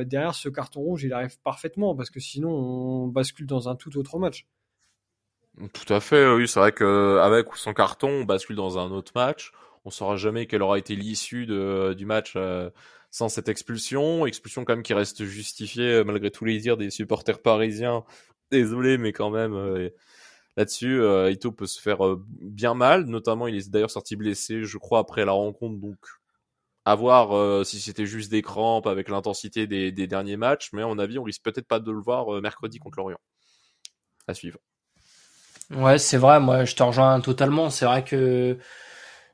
derrière 0.05 0.35
ce 0.35 0.47
carton 0.49 0.81
rouge, 0.81 1.03
il 1.03 1.13
arrive 1.13 1.37
parfaitement, 1.41 1.95
parce 1.95 2.09
que 2.09 2.19
sinon, 2.19 2.49
on 2.49 3.07
bascule 3.07 3.45
dans 3.45 3.67
un 3.67 3.75
tout 3.75 3.97
autre 3.97 4.17
match. 4.17 4.47
Tout 5.73 5.93
à 5.93 5.99
fait, 5.99 6.31
oui, 6.31 6.47
c'est 6.47 6.59
vrai 6.59 6.71
qu'avec 6.71 7.51
ou 7.51 7.57
sans 7.57 7.73
carton, 7.73 8.09
on 8.09 8.23
bascule 8.23 8.55
dans 8.55 8.79
un 8.79 8.89
autre 8.91 9.11
match. 9.15 9.51
On 9.83 9.89
saura 9.89 10.15
jamais 10.15 10.45
quelle 10.45 10.61
aura 10.61 10.77
été 10.77 10.95
l'issue 10.95 11.45
du 11.45 12.05
match 12.05 12.37
sans 13.09 13.27
cette 13.27 13.49
expulsion. 13.49 14.25
Expulsion 14.25 14.63
quand 14.63 14.73
même 14.73 14.83
qui 14.83 14.93
reste 14.93 15.25
justifiée 15.25 16.03
malgré 16.05 16.31
tous 16.31 16.45
les 16.45 16.57
dires 16.59 16.77
des 16.77 16.89
supporters 16.89 17.41
parisiens 17.41 18.03
Désolé, 18.51 18.97
mais 18.97 19.11
quand 19.11 19.29
même, 19.29 19.89
là-dessus, 20.55 21.01
Ito 21.29 21.51
peut 21.51 21.67
se 21.67 21.81
faire 21.81 21.99
bien 22.39 22.73
mal. 22.73 23.05
Notamment, 23.05 23.47
il 23.47 23.55
est 23.55 23.69
d'ailleurs 23.69 23.91
sorti 23.91 24.15
blessé, 24.15 24.63
je 24.63 24.77
crois, 24.77 24.99
après 24.99 25.25
la 25.25 25.33
rencontre. 25.33 25.79
Donc, 25.79 25.97
à 26.85 26.95
voir 26.95 27.65
si 27.65 27.79
c'était 27.79 28.05
juste 28.05 28.31
des 28.31 28.41
crampes 28.41 28.87
avec 28.87 29.09
l'intensité 29.09 29.67
des, 29.67 29.91
des, 29.91 30.07
derniers 30.07 30.37
matchs. 30.37 30.69
Mais 30.73 30.81
à 30.81 30.87
mon 30.87 30.99
avis, 30.99 31.19
on 31.19 31.23
risque 31.23 31.43
peut-être 31.43 31.67
pas 31.67 31.79
de 31.79 31.91
le 31.91 32.01
voir 32.01 32.41
mercredi 32.41 32.79
contre 32.79 32.97
Lorient. 32.97 33.19
À 34.27 34.33
suivre. 34.33 34.59
Ouais, 35.71 35.97
c'est 35.97 36.17
vrai. 36.17 36.39
Moi, 36.39 36.65
je 36.65 36.75
te 36.75 36.83
rejoins 36.83 37.21
totalement. 37.21 37.69
C'est 37.69 37.85
vrai 37.85 38.03
que 38.03 38.57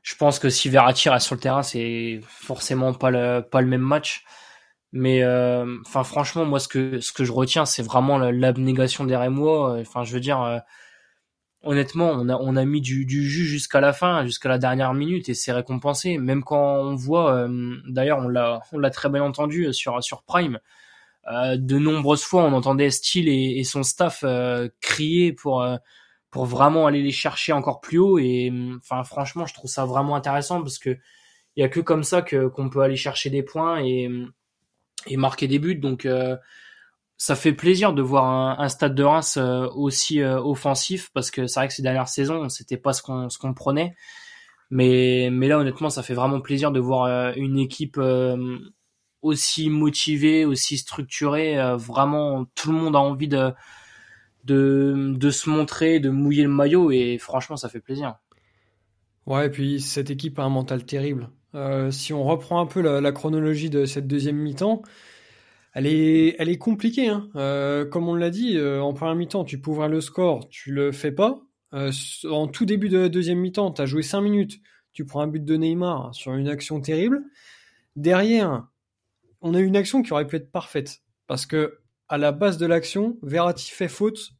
je 0.02 0.14
pense 0.16 0.38
que 0.38 0.48
si 0.50 0.68
Verratti 0.68 1.08
reste 1.08 1.26
sur 1.26 1.34
le 1.34 1.40
terrain, 1.40 1.62
c'est 1.62 2.20
forcément 2.24 2.94
pas 2.94 3.10
le 3.10 3.42
pas 3.42 3.60
le 3.60 3.66
même 3.66 3.82
match. 3.82 4.24
Mais 4.92 5.22
euh, 5.22 5.78
enfin, 5.86 6.04
franchement, 6.04 6.44
moi, 6.44 6.60
ce 6.60 6.68
que 6.68 7.00
ce 7.00 7.12
que 7.12 7.24
je 7.24 7.32
retiens, 7.32 7.66
c'est 7.66 7.82
vraiment 7.82 8.18
l'abnégation 8.18 9.04
des 9.04 9.16
Rémois. 9.16 9.78
Enfin, 9.80 10.04
je 10.04 10.12
veux 10.14 10.20
dire, 10.20 10.40
euh, 10.42 10.58
honnêtement, 11.62 12.10
on 12.10 12.28
a 12.28 12.36
on 12.36 12.56
a 12.56 12.64
mis 12.64 12.80
du 12.80 13.04
du 13.04 13.28
jus 13.28 13.44
jusqu'à 13.46 13.80
la 13.80 13.92
fin, 13.92 14.24
jusqu'à 14.24 14.48
la 14.48 14.58
dernière 14.58 14.94
minute, 14.94 15.28
et 15.28 15.34
c'est 15.34 15.52
récompensé. 15.52 16.18
Même 16.18 16.42
quand 16.44 16.78
on 16.80 16.94
voit, 16.94 17.34
euh, 17.34 17.76
d'ailleurs, 17.88 18.18
on 18.18 18.28
l'a 18.28 18.60
on 18.72 18.78
l'a 18.78 18.90
très 18.90 19.08
bien 19.08 19.22
entendu 19.22 19.72
sur 19.72 20.02
sur 20.02 20.22
Prime. 20.24 20.58
de 21.56 21.78
nombreuses 21.78 22.24
fois, 22.24 22.44
on 22.44 22.52
entendait 22.54 22.90
Steele 22.90 23.28
et, 23.28 23.58
et 23.58 23.64
son 23.64 23.82
staff 23.82 24.24
crier 24.80 25.32
pour 25.32 25.64
pour 26.30 26.46
vraiment 26.46 26.86
aller 26.86 27.02
les 27.02 27.12
chercher 27.12 27.52
encore 27.52 27.80
plus 27.80 27.98
haut. 27.98 28.18
Et 28.18 28.52
enfin, 28.78 29.04
franchement, 29.04 29.46
je 29.46 29.54
trouve 29.54 29.70
ça 29.70 29.84
vraiment 29.84 30.16
intéressant 30.16 30.62
parce 30.62 30.78
que 30.78 30.90
il 31.56 31.62
y 31.62 31.64
a 31.64 31.68
que 31.68 31.80
comme 31.80 32.04
ça 32.04 32.22
que 32.22 32.48
qu'on 32.48 32.70
peut 32.70 32.80
aller 32.82 32.96
chercher 32.96 33.30
des 33.30 33.42
points 33.42 33.80
et 33.84 34.10
et 35.06 35.16
marquer 35.16 35.48
des 35.48 35.58
buts. 35.58 35.76
Donc 35.76 36.06
euh, 36.06 36.36
ça 37.18 37.36
fait 37.36 37.52
plaisir 37.52 37.92
de 37.92 38.00
voir 38.00 38.58
un, 38.58 38.68
stade 38.68 38.94
de 38.94 39.02
Reims 39.02 39.36
euh, 39.36 39.68
aussi 39.74 40.22
euh, 40.22 40.40
offensif 40.40 41.10
parce 41.12 41.30
que 41.30 41.46
c'est 41.46 41.60
vrai 41.60 41.68
que 41.68 41.74
ces 41.74 41.82
dernières 41.82 42.08
saisons, 42.08 42.48
c'était 42.48 42.78
pas 42.78 42.94
ce 42.94 43.02
qu'on 43.02 43.28
ce 43.28 43.38
qu'on 43.38 43.52
prenait. 43.52 43.94
Mais 44.70 45.28
mais 45.30 45.48
là 45.48 45.58
honnêtement, 45.58 45.90
ça 45.90 46.02
fait 46.02 46.14
vraiment 46.14 46.40
plaisir 46.40 46.70
de 46.72 46.80
voir 46.80 47.34
une 47.36 47.58
équipe 47.58 48.00
aussi 49.22 49.70
motivée, 49.70 50.44
aussi 50.44 50.78
structurée. 50.78 51.56
vraiment, 51.76 52.46
tout 52.54 52.72
le 52.72 52.78
monde 52.78 52.96
a 52.96 53.00
envie 53.00 53.28
de 53.28 53.52
de, 54.44 55.14
de 55.16 55.30
se 55.30 55.50
montrer, 55.50 56.00
de 56.00 56.10
mouiller 56.10 56.42
le 56.42 56.48
maillot, 56.48 56.90
et 56.90 57.18
franchement, 57.18 57.56
ça 57.56 57.68
fait 57.68 57.80
plaisir. 57.80 58.16
Ouais, 59.26 59.46
et 59.46 59.50
puis 59.50 59.80
cette 59.80 60.10
équipe 60.10 60.38
a 60.38 60.44
un 60.44 60.48
mental 60.48 60.84
terrible. 60.84 61.28
Euh, 61.54 61.90
si 61.90 62.12
on 62.12 62.24
reprend 62.24 62.60
un 62.60 62.66
peu 62.66 62.80
la, 62.80 63.12
chronologie 63.12 63.70
de 63.70 63.84
cette 63.84 64.06
deuxième 64.06 64.36
mi-temps, 64.36 64.82
elle 65.74 65.86
est, 65.86 66.36
elle 66.38 66.48
est 66.48 66.58
compliquée. 66.58 67.08
Hein. 67.08 67.28
Euh, 67.36 67.84
comme 67.84 68.08
on 68.08 68.14
l'a 68.14 68.30
dit, 68.30 68.56
euh, 68.56 68.80
en 68.80 68.92
première 68.94 69.14
mi-temps, 69.14 69.44
tu 69.44 69.60
peux 69.60 69.86
le 69.86 70.00
score, 70.00 70.48
tu 70.48 70.72
le 70.72 70.92
fais 70.92 71.12
pas. 71.12 71.42
en 71.72 72.46
tout 72.48 72.64
début 72.64 72.88
de 72.88 72.98
la 72.98 73.08
deuxième 73.08 73.38
mi-temps, 73.38 73.72
tu 73.72 73.82
as 73.82 73.86
joué 73.86 74.02
5 74.02 74.20
minutes, 74.20 74.60
tu 74.92 75.04
prends 75.04 75.20
un 75.20 75.26
but 75.28 75.44
de 75.44 75.56
Neymar 75.56 76.14
sur 76.14 76.34
une 76.34 76.48
action 76.48 76.80
terrible. 76.80 77.22
Derrière, 77.96 78.66
on 79.40 79.54
a 79.54 79.60
une 79.60 79.76
action 79.76 80.02
qui 80.02 80.12
aurait 80.12 80.26
pu 80.26 80.36
être 80.36 80.50
parfaite. 80.50 81.02
Parce 81.26 81.46
que 81.46 81.78
à 82.08 82.16
la 82.18 82.32
base 82.32 82.56
de 82.58 82.66
l'action, 82.66 83.18
Verratti 83.22 83.70
fait 83.70 83.88
faute 83.88 84.30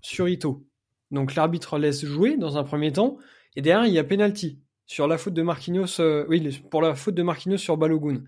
sur 0.00 0.28
Ito. 0.28 0.66
Donc 1.10 1.34
l'arbitre 1.34 1.78
laisse 1.78 2.04
jouer 2.04 2.36
dans 2.36 2.56
un 2.56 2.64
premier 2.64 2.92
temps, 2.92 3.18
et 3.56 3.62
derrière 3.62 3.86
il 3.86 3.92
y 3.92 3.98
a 3.98 4.04
penalty 4.04 4.60
sur 4.86 5.06
la 5.06 5.18
faute 5.18 5.34
de 5.34 5.42
Marquinhos, 5.42 6.00
euh, 6.00 6.24
oui, 6.28 6.60
pour 6.70 6.80
la 6.80 6.94
faute 6.94 7.14
de 7.14 7.22
Marquinhos 7.22 7.58
sur 7.58 7.76
Balogun. 7.76 8.24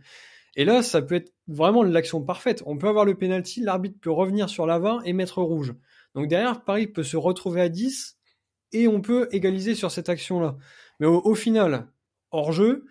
Et 0.56 0.64
là, 0.64 0.82
ça 0.82 1.00
peut 1.00 1.14
être 1.14 1.32
vraiment 1.46 1.82
l'action 1.82 2.22
parfaite. 2.22 2.62
On 2.66 2.76
peut 2.76 2.88
avoir 2.88 3.04
le 3.04 3.14
penalty, 3.14 3.60
l'arbitre 3.60 3.98
peut 4.00 4.10
revenir 4.10 4.48
sur 4.48 4.66
l'avant 4.66 5.00
et 5.02 5.12
mettre 5.12 5.42
rouge. 5.42 5.74
Donc 6.14 6.28
derrière, 6.28 6.64
Paris 6.64 6.86
peut 6.88 7.04
se 7.04 7.16
retrouver 7.16 7.60
à 7.60 7.68
10 7.68 8.18
et 8.72 8.88
on 8.88 9.00
peut 9.00 9.28
égaliser 9.30 9.74
sur 9.74 9.90
cette 9.90 10.08
action-là. 10.08 10.56
Mais 10.98 11.06
au, 11.06 11.34
final, 11.34 11.88
hors 12.30 12.52
jeu, 12.52 12.84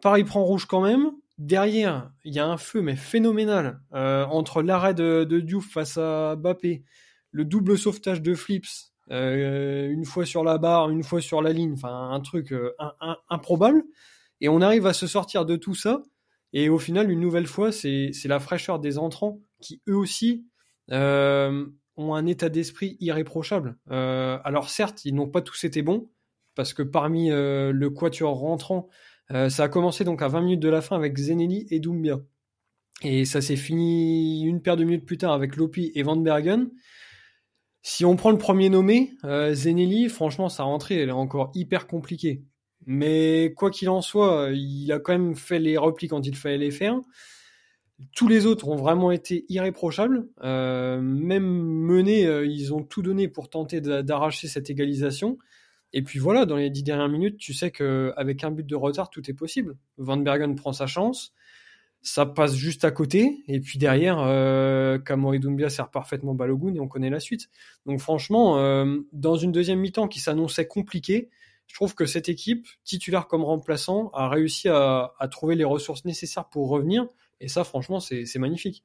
Paris 0.00 0.24
prend 0.24 0.44
rouge 0.44 0.66
quand 0.66 0.80
même. 0.80 1.10
Derrière, 1.38 2.12
il 2.24 2.34
y 2.34 2.38
a 2.38 2.46
un 2.46 2.56
feu 2.56 2.82
mais 2.82 2.96
phénoménal 2.96 3.80
euh, 3.94 4.24
entre 4.26 4.62
l'arrêt 4.62 4.94
de, 4.94 5.24
de 5.24 5.40
Diouf 5.40 5.70
face 5.70 5.98
à 5.98 6.36
Bappé 6.36 6.84
le 7.32 7.44
double 7.44 7.76
sauvetage 7.76 8.22
de 8.22 8.34
Flips, 8.34 8.92
euh, 9.10 9.90
une 9.90 10.04
fois 10.04 10.24
sur 10.24 10.44
la 10.44 10.58
barre, 10.58 10.90
une 10.90 11.02
fois 11.02 11.20
sur 11.20 11.42
la 11.42 11.52
ligne, 11.52 11.72
enfin 11.72 12.10
un 12.10 12.20
truc 12.20 12.52
euh, 12.52 12.72
improbable. 13.28 13.82
Et 14.40 14.48
on 14.48 14.60
arrive 14.60 14.86
à 14.86 14.92
se 14.92 15.06
sortir 15.06 15.44
de 15.44 15.56
tout 15.56 15.74
ça. 15.74 16.02
Et 16.52 16.68
au 16.68 16.78
final, 16.78 17.10
une 17.10 17.20
nouvelle 17.20 17.46
fois, 17.46 17.72
c'est 17.72 18.12
la 18.24 18.40
fraîcheur 18.40 18.78
des 18.78 18.98
entrants 18.98 19.40
qui 19.60 19.80
eux 19.88 19.96
aussi 19.96 20.46
euh, 20.90 21.66
ont 21.96 22.14
un 22.14 22.26
état 22.26 22.48
d'esprit 22.48 22.96
irréprochable. 23.00 23.76
alors 23.88 24.68
certes, 24.68 25.04
ils 25.04 25.14
n'ont 25.14 25.28
pas 25.28 25.42
tous 25.42 25.64
été 25.64 25.82
bons, 25.82 26.10
parce 26.54 26.74
que 26.74 26.82
parmi 26.82 27.30
le 27.30 27.88
quatuor 27.88 28.34
rentrant, 28.34 28.88
ça 29.30 29.64
a 29.64 29.68
commencé 29.68 30.04
donc 30.04 30.20
à 30.20 30.28
20 30.28 30.42
minutes 30.42 30.60
de 30.60 30.68
la 30.68 30.82
fin 30.82 30.96
avec 30.96 31.16
Zenelli 31.16 31.66
et 31.70 31.80
Doumbia. 31.80 32.20
Et 33.04 33.24
ça 33.24 33.40
s'est 33.40 33.56
fini 33.56 34.42
une 34.44 34.62
paire 34.62 34.76
de 34.76 34.84
minutes 34.84 35.04
plus 35.04 35.18
tard 35.18 35.32
avec 35.32 35.56
Lopi 35.56 35.90
et 35.94 36.02
Van 36.02 36.16
Bergen. 36.16 36.70
Si 37.82 38.04
on 38.04 38.14
prend 38.14 38.30
le 38.30 38.38
premier 38.38 38.68
nommé, 38.68 39.14
euh, 39.24 39.54
Zenelli, 39.54 40.08
franchement, 40.08 40.48
sa 40.48 40.62
rentrée, 40.62 41.00
elle 41.00 41.08
est 41.08 41.12
encore 41.12 41.50
hyper 41.54 41.88
compliquée. 41.88 42.44
Mais 42.86 43.52
quoi 43.56 43.70
qu'il 43.70 43.88
en 43.88 44.00
soit, 44.00 44.50
il 44.52 44.90
a 44.92 44.98
quand 44.98 45.12
même 45.12 45.36
fait 45.36 45.58
les 45.58 45.76
replis 45.76 46.08
quand 46.08 46.26
il 46.26 46.36
fallait 46.36 46.58
les 46.58 46.70
faire. 46.70 47.00
Tous 48.16 48.26
les 48.26 48.46
autres 48.46 48.68
ont 48.68 48.76
vraiment 48.76 49.12
été 49.12 49.44
irréprochables. 49.48 50.26
Euh, 50.42 51.00
même 51.00 51.44
menés, 51.44 52.26
euh, 52.26 52.44
ils 52.44 52.74
ont 52.74 52.82
tout 52.82 53.02
donné 53.02 53.28
pour 53.28 53.48
tenter 53.48 53.80
d'arracher 53.80 54.48
cette 54.48 54.70
égalisation. 54.70 55.38
Et 55.92 56.02
puis 56.02 56.18
voilà, 56.18 56.46
dans 56.46 56.56
les 56.56 56.70
dix 56.70 56.82
dernières 56.82 57.08
minutes, 57.08 57.36
tu 57.36 57.54
sais 57.54 57.70
qu'avec 57.70 58.42
un 58.44 58.50
but 58.50 58.66
de 58.66 58.74
retard, 58.74 59.10
tout 59.10 59.30
est 59.30 59.34
possible. 59.34 59.76
Van 59.98 60.16
Bergen 60.16 60.56
prend 60.56 60.72
sa 60.72 60.86
chance 60.86 61.32
ça 62.02 62.26
passe 62.26 62.54
juste 62.54 62.84
à 62.84 62.90
côté, 62.90 63.44
et 63.46 63.60
puis 63.60 63.78
derrière, 63.78 64.18
euh, 64.18 64.98
Kamori 64.98 65.40
sert 65.70 65.88
parfaitement 65.88 66.34
Balogun 66.34 66.74
et 66.74 66.80
on 66.80 66.88
connaît 66.88 67.10
la 67.10 67.20
suite. 67.20 67.48
Donc 67.86 68.00
franchement, 68.00 68.58
euh, 68.58 68.98
dans 69.12 69.36
une 69.36 69.52
deuxième 69.52 69.78
mi-temps 69.78 70.08
qui 70.08 70.18
s'annonçait 70.18 70.66
compliquée, 70.66 71.30
je 71.72 71.78
trouve 71.78 71.94
que 71.94 72.04
cette 72.04 72.28
équipe, 72.28 72.66
titulaire 72.84 73.26
comme 73.26 73.42
remplaçant, 73.42 74.10
a 74.12 74.28
réussi 74.28 74.68
à, 74.68 75.14
trouver 75.30 75.54
les 75.54 75.64
ressources 75.64 76.04
nécessaires 76.04 76.50
pour 76.50 76.68
revenir, 76.68 77.06
et 77.40 77.48
ça 77.48 77.64
franchement, 77.64 77.98
c'est 77.98 78.36
magnifique. 78.36 78.84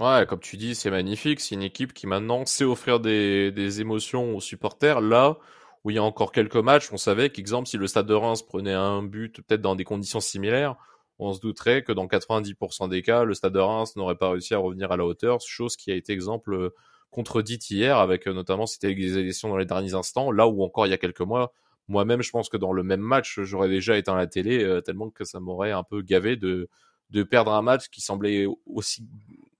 Ouais, 0.00 0.24
comme 0.26 0.40
tu 0.40 0.56
dis, 0.56 0.74
c'est 0.74 0.90
magnifique. 0.90 1.40
C'est 1.40 1.54
une 1.54 1.62
équipe 1.62 1.92
qui 1.92 2.06
maintenant 2.06 2.46
sait 2.46 2.64
offrir 2.64 3.00
des, 3.00 3.52
des 3.52 3.82
émotions 3.82 4.34
aux 4.34 4.40
supporters. 4.40 5.02
Là 5.02 5.36
où 5.84 5.90
il 5.90 5.96
y 5.96 5.98
a 5.98 6.02
encore 6.02 6.32
quelques 6.32 6.56
matchs, 6.56 6.88
on 6.90 6.96
savait 6.96 7.28
qu'exemple, 7.28 7.68
si 7.68 7.76
le 7.76 7.86
Stade 7.86 8.06
de 8.06 8.14
Reims 8.14 8.42
prenait 8.42 8.72
un 8.72 9.02
but 9.02 9.42
peut-être 9.42 9.60
dans 9.60 9.76
des 9.76 9.84
conditions 9.84 10.20
similaires, 10.20 10.76
on 11.18 11.34
se 11.34 11.40
douterait 11.40 11.82
que 11.82 11.92
dans 11.92 12.06
90% 12.06 12.88
des 12.88 13.02
cas, 13.02 13.24
le 13.24 13.34
Stade 13.34 13.52
de 13.52 13.58
Reims 13.58 13.94
n'aurait 13.96 14.16
pas 14.16 14.30
réussi 14.30 14.54
à 14.54 14.58
revenir 14.58 14.90
à 14.90 14.96
la 14.96 15.04
hauteur, 15.04 15.38
chose 15.42 15.76
qui 15.76 15.92
a 15.92 15.94
été 15.94 16.14
exemple 16.14 16.72
euh, 17.16 17.22
contredite 17.22 17.70
hier 17.70 17.98
avec 17.98 18.26
euh, 18.26 18.32
notamment 18.32 18.66
cette 18.66 18.84
égalisation 18.84 19.48
dans 19.48 19.56
les 19.56 19.64
derniers 19.64 19.94
instants, 19.94 20.30
là 20.30 20.46
où 20.46 20.62
encore 20.62 20.86
il 20.86 20.90
y 20.90 20.94
a 20.94 20.98
quelques 20.98 21.20
mois, 21.20 21.52
moi-même 21.88 22.22
je 22.22 22.30
pense 22.30 22.48
que 22.48 22.56
dans 22.56 22.72
le 22.72 22.82
même 22.82 23.00
match, 23.00 23.40
j'aurais 23.42 23.68
déjà 23.68 23.96
éteint 23.96 24.16
la 24.16 24.26
télé 24.26 24.62
euh, 24.62 24.80
tellement 24.80 25.10
que 25.10 25.24
ça 25.24 25.40
m'aurait 25.40 25.72
un 25.72 25.82
peu 25.82 26.02
gavé 26.02 26.36
de, 26.36 26.68
de 27.10 27.22
perdre 27.22 27.52
un 27.52 27.62
match 27.62 27.88
qui 27.88 28.00
semblait 28.00 28.46
aussi 28.66 29.06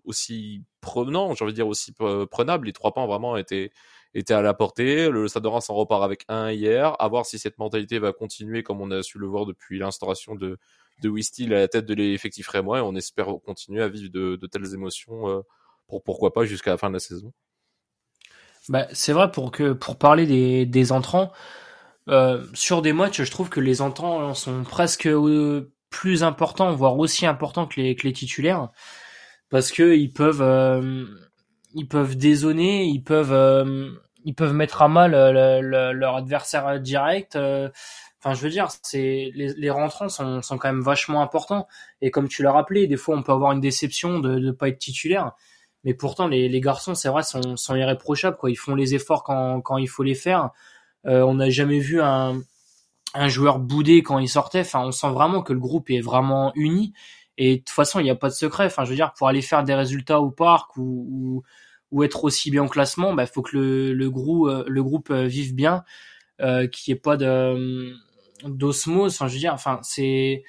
aussi 0.05 0.63
prenant, 0.81 1.35
j'ai 1.35 1.45
envie 1.45 1.53
de 1.53 1.57
dire 1.57 1.67
aussi 1.67 1.93
prenable. 2.31 2.67
Les 2.67 2.73
trois 2.73 2.95
points 2.95 3.07
vraiment 3.07 3.37
étaient 3.37 3.73
à 4.31 4.41
la 4.41 4.55
portée. 4.55 5.11
Le 5.11 5.27
Stade 5.27 5.43
de 5.43 5.49
Reims 5.49 5.69
en 5.69 5.75
repart 5.75 6.05
avec 6.05 6.25
un 6.29 6.53
hier. 6.53 6.95
À 7.01 7.09
voir 7.09 7.27
si 7.27 7.41
cette 7.41 7.59
mentalité 7.59 7.99
va 7.99 8.13
continuer 8.13 8.63
comme 8.63 8.81
on 8.81 8.93
a 8.93 9.03
su 9.03 9.19
le 9.19 9.27
voir 9.27 9.47
depuis 9.47 9.81
l'instauration 9.81 10.37
de 10.37 10.59
de 11.03 11.47
à 11.55 11.59
la 11.61 11.69
tête 11.69 11.87
de 11.87 11.95
l'effectif 11.95 12.49
rémois 12.49 12.83
on 12.83 12.95
espère 12.95 13.27
continuer 13.45 13.83
à 13.83 13.89
vivre 13.89 14.11
de, 14.11 14.47
telles 14.47 14.75
émotions 14.75 15.29
euh, 15.29 15.43
pour 15.89 16.03
pourquoi 16.03 16.33
pas 16.33 16.45
jusqu'à 16.45 16.71
la 16.71 16.79
fin 16.79 16.89
de 16.89 16.95
la 16.95 17.01
saison. 17.01 17.33
Bah, 18.69 18.87
c'est 18.93 19.13
vrai 19.13 19.31
pour 19.31 19.53
que 19.53 19.73
pour 19.73 19.97
parler 19.97 20.27
des, 20.27 20.67
des 20.67 20.93
entrants 20.93 21.33
euh, 22.09 22.45
sur 22.55 22.83
des 22.83 22.93
matchs, 22.93 23.23
je 23.23 23.31
trouve 23.31 23.49
que 23.49 23.61
les 23.61 23.81
entrants 23.83 24.35
sont 24.35 24.65
presque 24.65 25.07
euh, 25.07 25.73
plus 25.91 26.23
importants, 26.25 26.73
voire 26.75 26.99
aussi 26.99 27.27
importants 27.27 27.67
que 27.67 27.81
les, 27.81 27.95
que 27.97 28.07
les 28.07 28.13
titulaires, 28.13 28.71
parce 29.51 29.73
que 29.73 29.95
ils 29.97 30.13
peuvent 30.13 30.43
ils 31.75 31.89
peuvent 31.89 32.17
désonner, 32.17 32.85
ils 32.87 33.03
peuvent 33.03 33.97
ils 34.25 34.35
peuvent 34.35 34.53
mettre 34.55 34.83
à 34.83 34.89
mal 34.89 35.13
leur 35.13 36.17
adversaire 36.17 36.81
direct. 36.81 37.37
Enfin, 37.37 38.35
je 38.35 38.43
veux 38.43 38.51
dire, 38.51 38.69
c'est 38.83 39.31
les, 39.35 39.55
les 39.55 39.71
rentrants 39.71 40.09
sont, 40.09 40.43
sont 40.43 40.59
quand 40.59 40.69
même 40.69 40.83
vachement 40.83 41.23
importants. 41.23 41.69
Et 42.01 42.11
comme 42.11 42.29
tu 42.29 42.43
l'as 42.43 42.53
rappelé, 42.53 42.87
des 42.89 42.97
fois 42.97 43.17
on 43.17 43.23
peut 43.23 43.33
avoir 43.33 43.53
une 43.53 43.61
déception 43.61 44.19
de 44.19 44.39
ne 44.39 44.51
pas 44.51 44.69
être 44.69 44.79
titulaire. 44.79 45.33
Mais 45.87 45.95
pourtant, 45.95 46.27
les, 46.27 46.49
les 46.49 46.61
garçons, 46.61 46.97
c'est 46.97 47.09
vrai, 47.09 47.23
sont, 47.23 47.57
sont 47.57 47.77
irréprochables. 47.77 48.37
Quoi. 48.37 48.51
Ils 48.51 48.57
font 48.57 48.75
les 48.75 48.97
efforts 48.97 49.23
quand, 49.23 49.61
quand 49.61 49.79
il 49.79 49.87
faut 49.87 50.03
les 50.03 50.17
faire. 50.17 50.51
Euh, 51.07 51.23
on 51.23 51.35
n'a 51.35 51.49
jamais 51.49 51.79
vu 51.79 52.03
un, 52.03 52.43
un 53.15 53.29
joueur 53.29 53.61
bouder 53.61 54.03
quand 54.03 54.19
il 54.19 54.29
sortait. 54.29 54.61
Enfin, 54.61 54.81
on 54.81 54.91
sent 54.91 55.11
vraiment 55.11 55.43
que 55.43 55.53
le 55.53 55.61
groupe 55.61 55.89
est 55.91 56.01
vraiment 56.01 56.51
uni. 56.57 56.93
Et 57.39 57.53
de 57.53 57.59
toute 57.59 57.71
façon, 57.71 58.01
il 58.01 58.03
n'y 58.03 58.11
a 58.11 58.17
pas 58.17 58.29
de 58.29 58.35
secret. 58.35 58.67
Enfin, 58.67 58.85
je 58.85 58.91
veux 58.91 58.97
dire, 58.97 59.13
pour 59.17 59.29
aller 59.29 59.43
faire 59.43 59.63
des 59.63 59.75
résultats 59.75 60.21
au 60.21 60.33
parc 60.33 60.77
ou, 60.77 61.45
ou, 61.93 62.03
être 62.03 62.25
aussi 62.25 62.51
bien 62.51 62.65
au 62.65 62.69
classement, 62.69 63.15
bah 63.15 63.27
faut 63.27 63.43
que 63.43 63.57
le, 63.57 63.95
le 63.95 64.11
groupe 64.11 64.65
le 64.67 64.83
groupe 64.83 65.13
vive 65.13 65.55
bien, 65.55 65.85
euh, 66.41 66.67
qu'il 66.67 66.93
n'y 66.93 66.99
ait 66.99 67.01
pas 67.01 67.17
de 67.17 67.95
d'osmose. 68.45 69.15
Enfin, 69.15 69.29
je 69.29 69.35
veux 69.35 69.39
dire, 69.39 69.55
enfin 69.55 69.79
c'est 69.83 70.43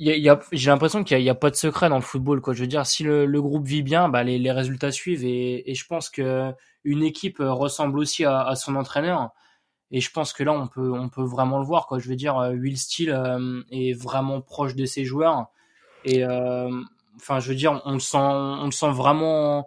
j'ai 0.00 0.70
l'impression 0.70 1.04
qu'il 1.04 1.18
n'y 1.18 1.28
a, 1.28 1.34
pas 1.34 1.50
de 1.50 1.56
secret 1.56 1.88
dans 1.88 1.96
le 1.96 2.02
football. 2.02 2.40
Quoi. 2.40 2.54
Je 2.54 2.60
veux 2.60 2.66
dire, 2.66 2.86
si 2.86 3.02
le, 3.02 3.42
groupe 3.42 3.66
vit 3.66 3.82
bien, 3.82 4.08
bah, 4.08 4.22
les, 4.22 4.52
résultats 4.52 4.92
suivent. 4.92 5.24
Et, 5.24 5.74
je 5.74 5.86
pense 5.86 6.08
que 6.08 6.52
une 6.84 7.02
équipe 7.02 7.38
ressemble 7.40 7.98
aussi 7.98 8.24
à, 8.24 8.54
son 8.56 8.76
entraîneur. 8.76 9.30
Et 9.90 10.00
je 10.00 10.10
pense 10.10 10.32
que 10.32 10.44
là, 10.44 10.52
on 10.52 10.68
peut, 10.68 10.92
on 10.92 11.08
peut 11.08 11.24
vraiment 11.24 11.58
le 11.58 11.64
voir. 11.64 11.86
Quoi. 11.86 11.98
Je 11.98 12.08
veux 12.08 12.16
dire, 12.16 12.38
euh, 12.38 12.52
Will 12.52 12.78
Steele 12.78 13.10
euh, 13.10 13.62
est 13.70 13.92
vraiment 13.92 14.40
proche 14.40 14.76
de 14.76 14.86
ses 14.86 15.04
joueurs. 15.04 15.48
Et 16.04 16.24
euh, 16.24 16.70
je 17.18 17.48
veux 17.48 17.54
dire, 17.54 17.82
on 17.84 17.94
le 17.94 17.98
sent, 17.98 18.16
on 18.16 18.64
le 18.64 18.70
sent 18.70 18.90
vraiment 18.90 19.66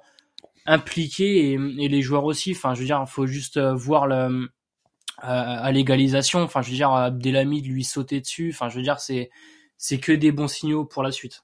impliqué 0.66 1.52
et, 1.52 1.58
les 1.58 2.02
joueurs 2.02 2.24
aussi. 2.24 2.54
Enfin, 2.54 2.74
je 2.74 2.80
veux 2.80 2.86
dire, 2.86 3.04
faut 3.06 3.28
juste 3.28 3.60
voir 3.60 4.08
le, 4.08 4.50
à 5.18 5.72
l'égalisation. 5.72 6.42
Enfin, 6.42 6.62
je 6.62 6.70
veux 6.70 6.76
dire, 6.78 6.92
Abdelhamid 6.92 7.68
lui 7.68 7.84
sauter 7.84 8.22
dessus. 8.22 8.52
Enfin, 8.54 8.70
je 8.70 8.78
veux 8.78 8.82
dire, 8.82 9.00
c'est 9.00 9.30
c'est 9.84 9.98
que 9.98 10.14
des 10.14 10.32
bons 10.32 10.48
signaux 10.48 10.86
pour 10.86 11.04
la 11.04 11.12
suite. 11.12 11.44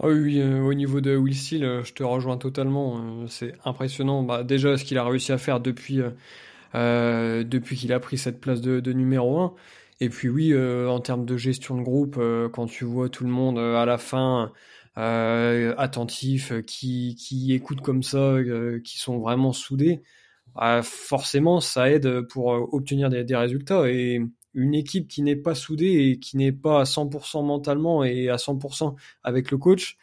Ah 0.00 0.08
oui, 0.08 0.38
euh, 0.38 0.60
au 0.60 0.74
niveau 0.74 1.00
de 1.00 1.16
Will 1.16 1.34
Steele, 1.34 1.64
euh, 1.64 1.82
je 1.82 1.94
te 1.94 2.02
rejoins 2.02 2.36
totalement. 2.36 2.98
Euh, 2.98 3.26
c'est 3.26 3.54
impressionnant. 3.64 4.22
Bah, 4.22 4.44
déjà, 4.44 4.76
ce 4.76 4.84
qu'il 4.84 4.98
a 4.98 5.04
réussi 5.04 5.32
à 5.32 5.38
faire 5.38 5.60
depuis, 5.60 6.02
depuis 6.74 7.76
qu'il 7.76 7.94
a 7.94 8.00
pris 8.00 8.18
cette 8.18 8.38
place 8.38 8.60
de, 8.60 8.92
numéro 8.92 9.40
1. 9.40 9.54
Et 10.00 10.10
puis 10.10 10.28
oui, 10.28 10.54
en 10.54 11.00
termes 11.00 11.24
de 11.24 11.38
gestion 11.38 11.78
de 11.78 11.82
groupe, 11.82 12.20
quand 12.52 12.66
tu 12.66 12.84
vois 12.84 13.08
tout 13.08 13.24
le 13.24 13.30
monde 13.30 13.58
à 13.58 13.86
la 13.86 13.96
fin 13.96 14.52
attentif, 14.94 16.52
qui, 16.66 17.16
qui 17.16 17.54
écoute 17.54 17.80
comme 17.80 18.02
ça, 18.02 18.36
qui 18.84 18.98
sont 18.98 19.18
vraiment 19.18 19.54
soudés, 19.54 20.02
bah, 20.54 20.82
forcément, 20.82 21.60
ça 21.60 21.90
aide 21.90 22.20
pour 22.28 22.48
obtenir 22.74 23.08
des, 23.08 23.24
des 23.24 23.36
résultats. 23.36 23.88
Et 23.88 24.20
une 24.54 24.74
équipe 24.74 25.08
qui 25.08 25.22
n'est 25.22 25.36
pas 25.36 25.54
soudée 25.54 26.10
et 26.10 26.18
qui 26.18 26.36
n'est 26.36 26.52
pas 26.52 26.80
à 26.80 26.84
100% 26.84 27.44
mentalement 27.44 28.04
et 28.04 28.28
à 28.28 28.36
100% 28.36 28.94
avec 29.22 29.50
le 29.50 29.58
coach 29.58 29.96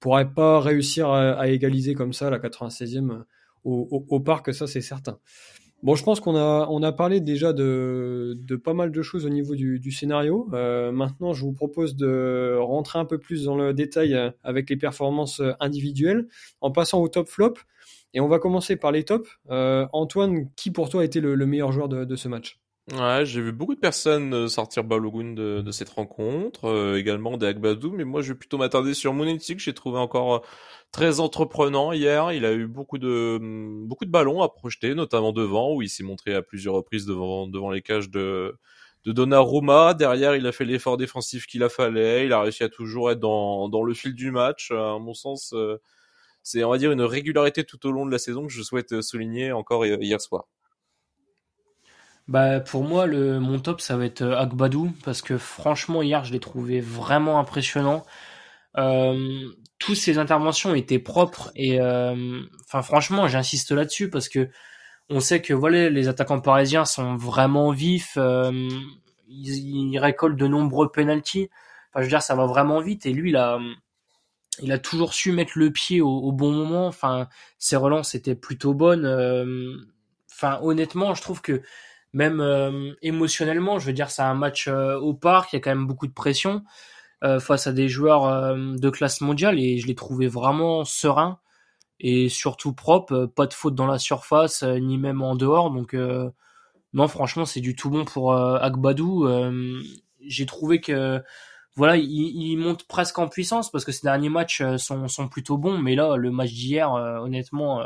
pourrait 0.00 0.32
pas 0.32 0.60
réussir 0.60 1.10
à, 1.10 1.48
égaliser 1.48 1.94
comme 1.94 2.12
ça 2.12 2.30
la 2.30 2.38
96e 2.38 3.22
au, 3.64 4.06
au, 4.08 4.20
parc, 4.20 4.54
ça 4.54 4.66
c'est 4.66 4.80
certain. 4.80 5.18
Bon, 5.82 5.94
je 5.94 6.02
pense 6.02 6.20
qu'on 6.20 6.36
a, 6.36 6.66
on 6.70 6.82
a 6.82 6.92
parlé 6.92 7.20
déjà 7.20 7.52
de, 7.52 8.36
pas 8.62 8.74
mal 8.74 8.90
de 8.90 9.02
choses 9.02 9.24
au 9.24 9.30
niveau 9.30 9.54
du, 9.54 9.92
scénario. 9.92 10.48
Euh, 10.52 10.92
maintenant, 10.92 11.32
je 11.32 11.42
vous 11.42 11.52
propose 11.52 11.96
de 11.96 12.56
rentrer 12.58 12.98
un 12.98 13.06
peu 13.06 13.18
plus 13.18 13.44
dans 13.44 13.56
le 13.56 13.72
détail 13.72 14.14
avec 14.42 14.68
les 14.68 14.76
performances 14.76 15.40
individuelles 15.58 16.26
en 16.60 16.70
passant 16.70 17.00
au 17.00 17.08
top 17.08 17.28
flop. 17.28 17.54
Et 18.12 18.20
on 18.20 18.28
va 18.28 18.38
commencer 18.38 18.76
par 18.76 18.92
les 18.92 19.04
tops. 19.04 19.30
Euh, 19.50 19.86
Antoine, 19.92 20.50
qui 20.56 20.70
pour 20.70 20.88
toi 20.90 21.02
a 21.02 21.04
été 21.04 21.20
le, 21.20 21.34
le 21.34 21.46
meilleur 21.46 21.72
joueur 21.72 21.88
de 21.88 22.16
ce 22.16 22.28
match? 22.28 22.59
Ouais, 22.88 23.24
j'ai 23.24 23.40
vu 23.40 23.52
beaucoup 23.52 23.74
de 23.76 23.80
personnes 23.80 24.34
euh, 24.34 24.48
sortir 24.48 24.82
Balogun 24.82 25.32
de, 25.34 25.60
de 25.60 25.70
cette 25.70 25.90
rencontre, 25.90 26.64
euh, 26.64 26.98
également 26.98 27.36
des 27.36 27.46
Agbadou, 27.46 27.92
mais 27.92 28.02
moi 28.04 28.20
je 28.20 28.32
vais 28.32 28.38
plutôt 28.38 28.58
m'attarder 28.58 28.94
sur 28.94 29.12
Monetti 29.14 29.54
que 29.54 29.62
j'ai 29.62 29.74
trouvé 29.74 29.98
encore 29.98 30.34
euh, 30.36 30.38
très 30.90 31.20
entreprenant 31.20 31.92
hier. 31.92 32.32
Il 32.32 32.44
a 32.44 32.52
eu 32.52 32.66
beaucoup 32.66 32.98
de 32.98 33.38
mm, 33.40 33.86
beaucoup 33.86 34.06
de 34.06 34.10
ballons 34.10 34.42
à 34.42 34.48
projeter, 34.48 34.94
notamment 34.96 35.32
devant 35.32 35.72
où 35.74 35.82
il 35.82 35.88
s'est 35.88 36.02
montré 36.02 36.34
à 36.34 36.42
plusieurs 36.42 36.74
reprises 36.74 37.06
devant 37.06 37.46
devant 37.46 37.70
les 37.70 37.80
cages 37.82 38.10
de 38.10 38.56
de 39.04 39.12
Donnarumma. 39.12 39.94
Derrière, 39.94 40.34
il 40.34 40.46
a 40.46 40.52
fait 40.52 40.64
l'effort 40.64 40.96
défensif 40.96 41.46
qu'il 41.46 41.62
a 41.62 41.68
fallait. 41.68 42.26
Il 42.26 42.32
a 42.32 42.40
réussi 42.42 42.64
à 42.64 42.68
toujours 42.68 43.10
être 43.12 43.20
dans 43.20 43.68
dans 43.68 43.84
le 43.84 43.94
fil 43.94 44.14
du 44.14 44.32
match. 44.32 44.72
À 44.72 44.98
mon 44.98 45.14
sens, 45.14 45.54
c'est 46.42 46.64
on 46.64 46.70
va 46.70 46.78
dire 46.78 46.92
une 46.92 47.02
régularité 47.02 47.64
tout 47.64 47.86
au 47.86 47.92
long 47.92 48.06
de 48.06 48.12
la 48.12 48.18
saison 48.18 48.46
que 48.46 48.52
je 48.52 48.62
souhaite 48.62 49.00
souligner 49.02 49.52
encore 49.52 49.86
hier 49.86 50.20
soir. 50.20 50.46
Bah 52.28 52.60
pour 52.60 52.84
moi 52.84 53.06
le 53.06 53.40
mon 53.40 53.58
top 53.58 53.80
ça 53.80 53.96
va 53.96 54.04
être 54.04 54.22
euh, 54.22 54.38
Agbadou 54.38 54.92
parce 55.04 55.20
que 55.20 55.36
franchement 55.36 56.00
hier 56.02 56.24
je 56.24 56.32
l'ai 56.32 56.40
trouvé 56.40 56.80
vraiment 56.80 57.38
impressionnant. 57.40 58.04
Euh, 58.78 59.48
toutes 59.78 59.96
ses 59.96 60.18
interventions 60.18 60.74
étaient 60.74 61.00
propres 61.00 61.50
et 61.56 61.80
euh, 61.80 62.40
enfin 62.66 62.82
franchement 62.82 63.26
j'insiste 63.26 63.72
là-dessus 63.72 64.10
parce 64.10 64.28
que 64.28 64.48
on 65.08 65.20
sait 65.20 65.42
que 65.42 65.54
voilà 65.54 65.90
les 65.90 66.08
attaquants 66.08 66.40
parisiens 66.40 66.84
sont 66.84 67.16
vraiment 67.16 67.72
vifs, 67.72 68.14
euh, 68.16 68.68
ils, 69.28 69.92
ils, 69.92 69.98
récoltent 69.98 70.36
de 70.36 70.46
nombreux 70.46 70.92
penalties. 70.92 71.50
Enfin 71.90 72.00
je 72.00 72.04
veux 72.04 72.10
dire 72.10 72.22
ça 72.22 72.36
va 72.36 72.46
vraiment 72.46 72.80
vite 72.80 73.06
et 73.06 73.12
lui 73.12 73.30
il 73.30 73.36
a 73.36 73.58
il 74.62 74.72
a 74.72 74.78
toujours 74.78 75.14
su 75.14 75.32
mettre 75.32 75.52
le 75.56 75.72
pied 75.72 76.00
au, 76.00 76.10
au 76.10 76.32
bon 76.32 76.52
moment. 76.52 76.86
Enfin 76.86 77.28
ses 77.58 77.76
relances 77.76 78.14
étaient 78.14 78.34
plutôt 78.34 78.74
bonnes. 78.74 79.06
Euh, 79.06 79.76
enfin 80.30 80.60
honnêtement 80.62 81.14
je 81.14 81.22
trouve 81.22 81.40
que 81.40 81.62
même 82.12 82.40
euh, 82.40 82.92
émotionnellement. 83.02 83.78
Je 83.78 83.86
veux 83.86 83.92
dire, 83.92 84.10
c'est 84.10 84.22
un 84.22 84.34
match 84.34 84.68
euh, 84.68 84.98
au 84.98 85.14
parc, 85.14 85.52
il 85.52 85.56
y 85.56 85.58
a 85.58 85.60
quand 85.60 85.70
même 85.70 85.86
beaucoup 85.86 86.06
de 86.06 86.12
pression 86.12 86.64
euh, 87.24 87.40
face 87.40 87.66
à 87.66 87.72
des 87.72 87.88
joueurs 87.88 88.54
de 88.56 88.90
classe 88.90 89.20
mondiale 89.20 89.58
et 89.58 89.78
je 89.78 89.86
l'ai 89.86 89.94
trouvé 89.94 90.26
vraiment 90.26 90.84
serein 90.84 91.38
et 92.00 92.28
surtout 92.28 92.72
propre, 92.72 93.26
pas 93.26 93.46
de 93.46 93.54
faute 93.54 93.74
dans 93.74 93.86
la 93.86 93.98
surface 93.98 94.62
ni 94.62 94.98
même 94.98 95.22
en 95.22 95.36
dehors. 95.36 95.70
Donc 95.70 95.94
non, 96.94 97.08
franchement, 97.08 97.44
c'est 97.44 97.60
du 97.60 97.76
tout 97.76 97.90
bon 97.90 98.06
pour 98.06 98.34
Agbadou. 98.34 99.28
J'ai 100.26 100.46
trouvé 100.46 100.80
que 100.80 101.22
voilà, 101.76 101.96
il, 101.96 102.56
monte 102.56 102.84
presque 102.86 103.18
en 103.18 103.28
puissance 103.28 103.70
parce 103.70 103.84
que 103.84 103.92
ces 103.92 104.02
derniers 104.02 104.30
matchs 104.30 104.62
sont, 104.78 105.08
sont 105.08 105.28
plutôt 105.28 105.58
bons, 105.58 105.76
mais 105.76 105.94
là, 105.94 106.16
le 106.16 106.30
match 106.30 106.52
d'hier, 106.52 106.90
honnêtement, 106.92 107.84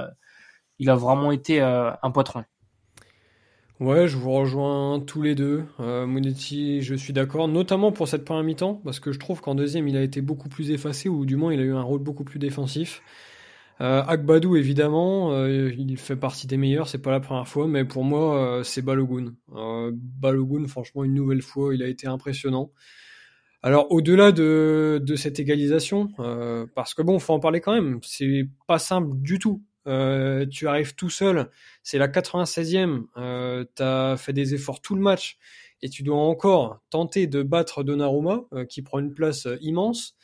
il 0.79 0.91
a 0.91 0.95
vraiment 0.95 1.33
été 1.33 1.61
un 1.61 2.11
patron. 2.13 2.45
Ouais, 3.81 4.07
je 4.07 4.17
vous 4.17 4.31
rejoins 4.31 5.01
tous 5.01 5.21
les 5.21 5.35
deux. 5.35 5.65
Euh, 5.81 6.07
Monetti, 6.07 6.81
je 6.83 6.95
suis 6.95 7.13
d'accord, 7.13 7.49
notamment 7.49 7.91
pour 7.91 8.07
cette 8.07 8.25
première 8.25 8.45
mi-temps, 8.45 8.81
parce 8.85 9.01
que 9.01 9.11
je 9.11 9.19
trouve 9.19 9.41
qu'en 9.41 9.57
deuxième, 9.57 9.89
il 9.89 9.97
a 9.97 10.03
été 10.03 10.21
beaucoup 10.21 10.49
plus 10.49 10.71
effacé, 10.71 11.09
ou 11.09 11.27
du 11.27 11.35
moins, 11.37 11.53
il 11.53 11.59
a 11.59 11.65
eu 11.65 11.73
un 11.75 11.83
rôle 11.83 11.99
beaucoup 12.01 12.23
plus 12.23 12.39
défensif. 12.39 13.03
Euh, 13.81 14.03
Akbadou, 14.07 14.55
évidemment, 14.57 15.33
euh, 15.33 15.73
il 15.77 15.97
fait 15.99 16.15
partie 16.17 16.47
des 16.47 16.57
meilleurs, 16.57 16.89
c'est 16.89 17.03
pas 17.03 17.11
la 17.11 17.19
première 17.21 17.49
fois, 17.49 17.67
mais 17.67 17.85
pour 17.85 18.05
moi, 18.05 18.59
euh, 18.61 18.63
c'est 18.63 18.83
Balogun. 18.83 19.35
Euh, 19.57 19.91
Balogun, 19.93 20.69
franchement, 20.69 21.03
une 21.03 21.15
nouvelle 21.15 21.43
fois, 21.43 21.75
il 21.75 21.83
a 21.83 21.89
été 21.89 22.07
impressionnant. 22.07 22.71
Alors, 23.63 23.91
au-delà 23.91 24.31
de, 24.31 25.01
de 25.03 25.17
cette 25.17 25.41
égalisation, 25.41 26.11
euh, 26.21 26.67
parce 26.75 26.95
que 26.95 27.03
bon, 27.03 27.19
faut 27.19 27.33
en 27.33 27.41
parler 27.41 27.61
quand 27.61 27.75
même, 27.75 27.99
c'est 28.03 28.49
pas 28.69 28.79
simple 28.79 29.17
du 29.17 29.39
tout 29.39 29.63
euh, 29.87 30.47
tu 30.47 30.69
arrives 30.69 30.95
tout 30.95 31.11
seul, 31.11 31.51
c'est 31.83 31.99
la 31.99 32.09
96e, 32.09 33.05
euh, 33.17 33.65
tu 33.77 33.83
as 33.83 34.17
fait 34.17 34.33
des 34.33 34.55
efforts 34.55 34.81
tout 34.81 34.95
le 34.95 35.01
match 35.01 35.39
et 35.83 35.89
tu 35.89 36.03
dois 36.03 36.17
encore 36.17 36.81
tenter 36.91 37.27
de 37.27 37.43
battre 37.43 37.85
Donnarumma 37.85 38.45
euh, 38.53 38.65
qui 38.65 38.83
prend 38.83 38.99
une 38.99 39.13
place 39.13 39.47
euh, 39.47 39.59
immense. 39.61 40.17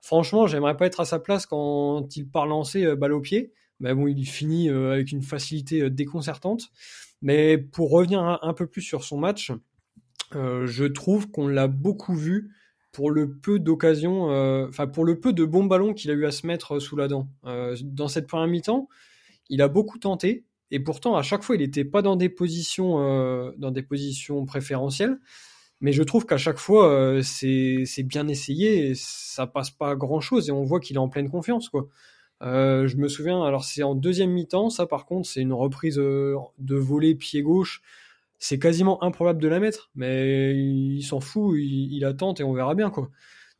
Franchement, 0.00 0.46
j'aimerais 0.46 0.76
pas 0.76 0.86
être 0.86 1.00
à 1.00 1.04
sa 1.04 1.18
place 1.18 1.46
quand 1.46 2.16
il 2.16 2.28
part 2.28 2.46
lancer 2.46 2.96
balle 2.96 3.12
au 3.12 3.20
pied. 3.20 3.52
Mais 3.80 3.94
bon, 3.94 4.06
il 4.06 4.26
finit 4.26 4.68
avec 4.70 5.10
une 5.10 5.22
facilité 5.22 5.90
déconcertante. 5.90 6.70
Mais 7.22 7.58
pour 7.58 7.90
revenir 7.90 8.20
un, 8.20 8.54
peu 8.54 8.66
plus 8.66 8.80
sur 8.80 9.04
son 9.04 9.18
match, 9.18 9.52
je 10.32 10.84
trouve 10.84 11.30
qu'on 11.30 11.48
l'a 11.48 11.66
beaucoup 11.66 12.14
vu 12.14 12.50
pour 12.92 13.10
le 13.10 13.30
peu 13.30 13.58
d'occasions, 13.58 14.30
euh, 14.30 14.66
enfin 14.68 14.86
pour 14.86 15.04
le 15.04 15.20
peu 15.20 15.32
de 15.32 15.44
bons 15.44 15.64
ballons 15.64 15.94
qu'il 15.94 16.10
a 16.10 16.14
eu 16.14 16.26
à 16.26 16.30
se 16.30 16.46
mettre 16.46 16.78
sous 16.78 16.96
la 16.96 17.08
dent. 17.08 17.28
Euh, 17.46 17.76
dans 17.82 18.08
cette 18.08 18.26
première 18.26 18.48
mi-temps, 18.48 18.88
il 19.48 19.62
a 19.62 19.68
beaucoup 19.68 19.98
tenté 19.98 20.44
et 20.70 20.80
pourtant 20.80 21.16
à 21.16 21.22
chaque 21.22 21.42
fois 21.42 21.56
il 21.56 21.60
n'était 21.60 21.84
pas 21.84 22.02
dans 22.02 22.16
des 22.16 22.28
positions, 22.28 23.00
euh, 23.00 23.52
dans 23.58 23.70
des 23.70 23.82
positions 23.82 24.44
préférentielles. 24.44 25.18
Mais 25.80 25.92
je 25.92 26.02
trouve 26.02 26.26
qu'à 26.26 26.36
chaque 26.36 26.58
fois 26.58 26.88
euh, 26.90 27.22
c'est 27.22 28.02
bien 28.02 28.28
essayé 28.28 28.88
et 28.88 28.94
ça 28.94 29.46
passe 29.46 29.70
pas 29.70 29.94
grand 29.96 30.20
chose 30.20 30.48
et 30.48 30.52
on 30.52 30.64
voit 30.64 30.80
qu'il 30.80 30.96
est 30.96 31.00
en 31.00 31.08
pleine 31.08 31.30
confiance 31.30 31.68
quoi. 31.68 31.88
Euh, 32.42 32.86
je 32.88 32.96
me 32.96 33.06
souviens, 33.06 33.42
alors 33.44 33.64
c'est 33.64 33.82
en 33.82 33.94
deuxième 33.94 34.30
mi-temps, 34.30 34.70
ça 34.70 34.86
par 34.86 35.04
contre 35.04 35.28
c'est 35.28 35.42
une 35.42 35.52
reprise 35.52 35.96
de 35.96 36.74
volée 36.74 37.14
pied 37.14 37.42
gauche 37.42 37.82
c'est 38.40 38.58
quasiment 38.58 39.04
improbable 39.04 39.40
de 39.40 39.48
la 39.48 39.60
mettre, 39.60 39.90
mais 39.94 40.56
il 40.56 41.02
s'en 41.02 41.20
fout, 41.20 41.58
il, 41.60 42.04
attend 42.06 42.34
et 42.34 42.42
on 42.42 42.54
verra 42.54 42.74
bien 42.74 42.90
quoi. 42.90 43.10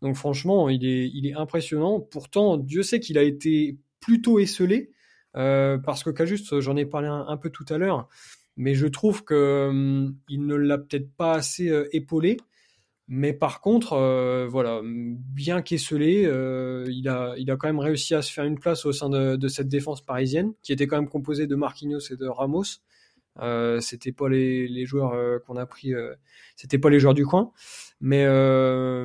Donc 0.01 0.17
franchement, 0.17 0.71
il 0.71 0.87
est, 0.87 1.35
impressionnant. 1.35 2.01
Pourtant, 2.01 2.57
Dieu 2.57 2.83
sait 2.83 2.99
qu'il 2.99 3.19
a 3.19 3.23
été 3.23 3.79
plutôt 4.01 4.39
esselé, 4.39 4.91
euh, 5.37 5.77
parce 5.77 6.03
que 6.03 6.09
qu'à 6.09 6.25
juste, 6.25 6.61
j'en 6.61 6.77
ai 6.77 6.87
parlé 6.87 7.09
un, 7.09 7.37
peu 7.37 7.51
tout 7.51 7.67
à 7.69 7.77
l'heure, 7.77 8.09
mais 8.57 8.75
je 8.75 8.87
trouve 8.87 9.23
que 9.23 9.69
hum, 9.69 10.17
ne 10.31 10.55
l'a 10.55 10.79
peut-être 10.79 11.13
pas 11.15 11.35
assez 11.35 11.69
euh, 11.69 11.87
épaulé. 11.95 12.39
Mais 13.07 13.35
par 13.35 13.61
contre, 13.61 13.95
euh, 13.95 14.47
voilà, 14.49 14.81
bien 14.83 15.61
qu'esselé, 15.61 16.23
il, 16.23 17.09
a, 17.09 17.35
il 17.37 17.51
a 17.51 17.57
quand 17.57 17.69
même 17.69 17.81
réussi 17.81 18.15
à 18.15 18.23
se 18.23 18.33
faire 18.33 18.45
une 18.45 18.59
place 18.59 18.87
au 18.87 18.93
sein 18.93 19.11
de, 19.11 19.37
de 19.37 19.49
cette 19.49 19.69
défense 19.69 20.01
parisienne, 20.01 20.55
qui 20.63 20.73
était 20.73 20.87
quand 20.87 20.97
même 20.97 21.11
composée 21.11 21.47
de 21.47 21.57
Marquinhos 21.57 22.11
et 22.11 22.17
de 22.17 22.27
Ramos. 22.27 22.81
Euh, 23.39 23.81
c'était 23.81 24.13
pas 24.13 24.29
les, 24.29 24.67
les 24.67 24.85
joueurs 24.85 25.13
euh, 25.13 25.39
qu'on 25.39 25.57
a 25.57 25.65
pris, 25.65 25.95
euh, 25.95 26.15
c'était 26.57 26.79
pas 26.79 26.91
les 26.91 26.99
joueurs 26.99 27.15
du 27.15 27.25
coin, 27.25 27.53
mais 28.01 28.27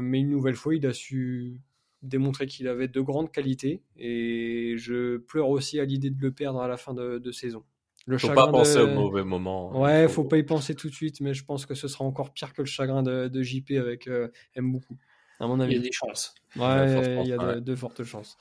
mais 0.01 0.19
une 0.19 0.29
nouvelle 0.29 0.55
fois, 0.55 0.75
il 0.75 0.85
a 0.85 0.93
su 0.93 1.61
démontré 2.05 2.45
qu'il 2.45 2.67
avait 2.67 2.87
de 2.87 3.01
grandes 3.01 3.31
qualités 3.31 3.81
et 3.97 4.75
je 4.77 5.17
pleure 5.17 5.49
aussi 5.49 5.79
à 5.79 5.85
l'idée 5.85 6.09
de 6.09 6.21
le 6.21 6.31
perdre 6.31 6.61
à 6.61 6.67
la 6.67 6.77
fin 6.77 6.93
de, 6.93 7.31
saison. 7.31 7.63
Le 8.07 8.19
faut 8.19 8.27
pas 8.33 8.47
penser 8.47 8.79
au 8.79 8.87
mauvais 8.87 9.23
moment. 9.23 9.71
Hein. 9.73 9.79
Ouais, 9.79 10.07
faut... 10.07 10.21
faut 10.21 10.23
pas 10.25 10.37
y 10.37 10.43
penser 10.43 10.75
tout 10.75 10.89
de 10.89 10.93
suite, 10.93 11.21
mais 11.21 11.33
je 11.33 11.43
pense 11.43 11.65
que 11.65 11.73
ce 11.73 11.87
sera 11.87 12.05
encore 12.05 12.33
pire 12.33 12.53
que 12.53 12.61
le 12.61 12.67
chagrin 12.67 13.01
de, 13.01 13.41
JP 13.41 13.71
avec 13.71 14.07
euh, 14.07 14.29
M 14.55 14.71
beaucoup. 14.71 14.97
À 15.39 15.47
mon 15.47 15.59
avis. 15.59 15.73
Il 15.73 15.77
y 15.77 15.79
a 15.79 15.83
des 15.83 15.91
chances. 15.91 16.35
Ouais, 16.55 17.23
il 17.23 17.29
y 17.29 17.33
a 17.33 17.59
de, 17.59 17.75
fortes 17.75 18.03
chances. 18.03 18.37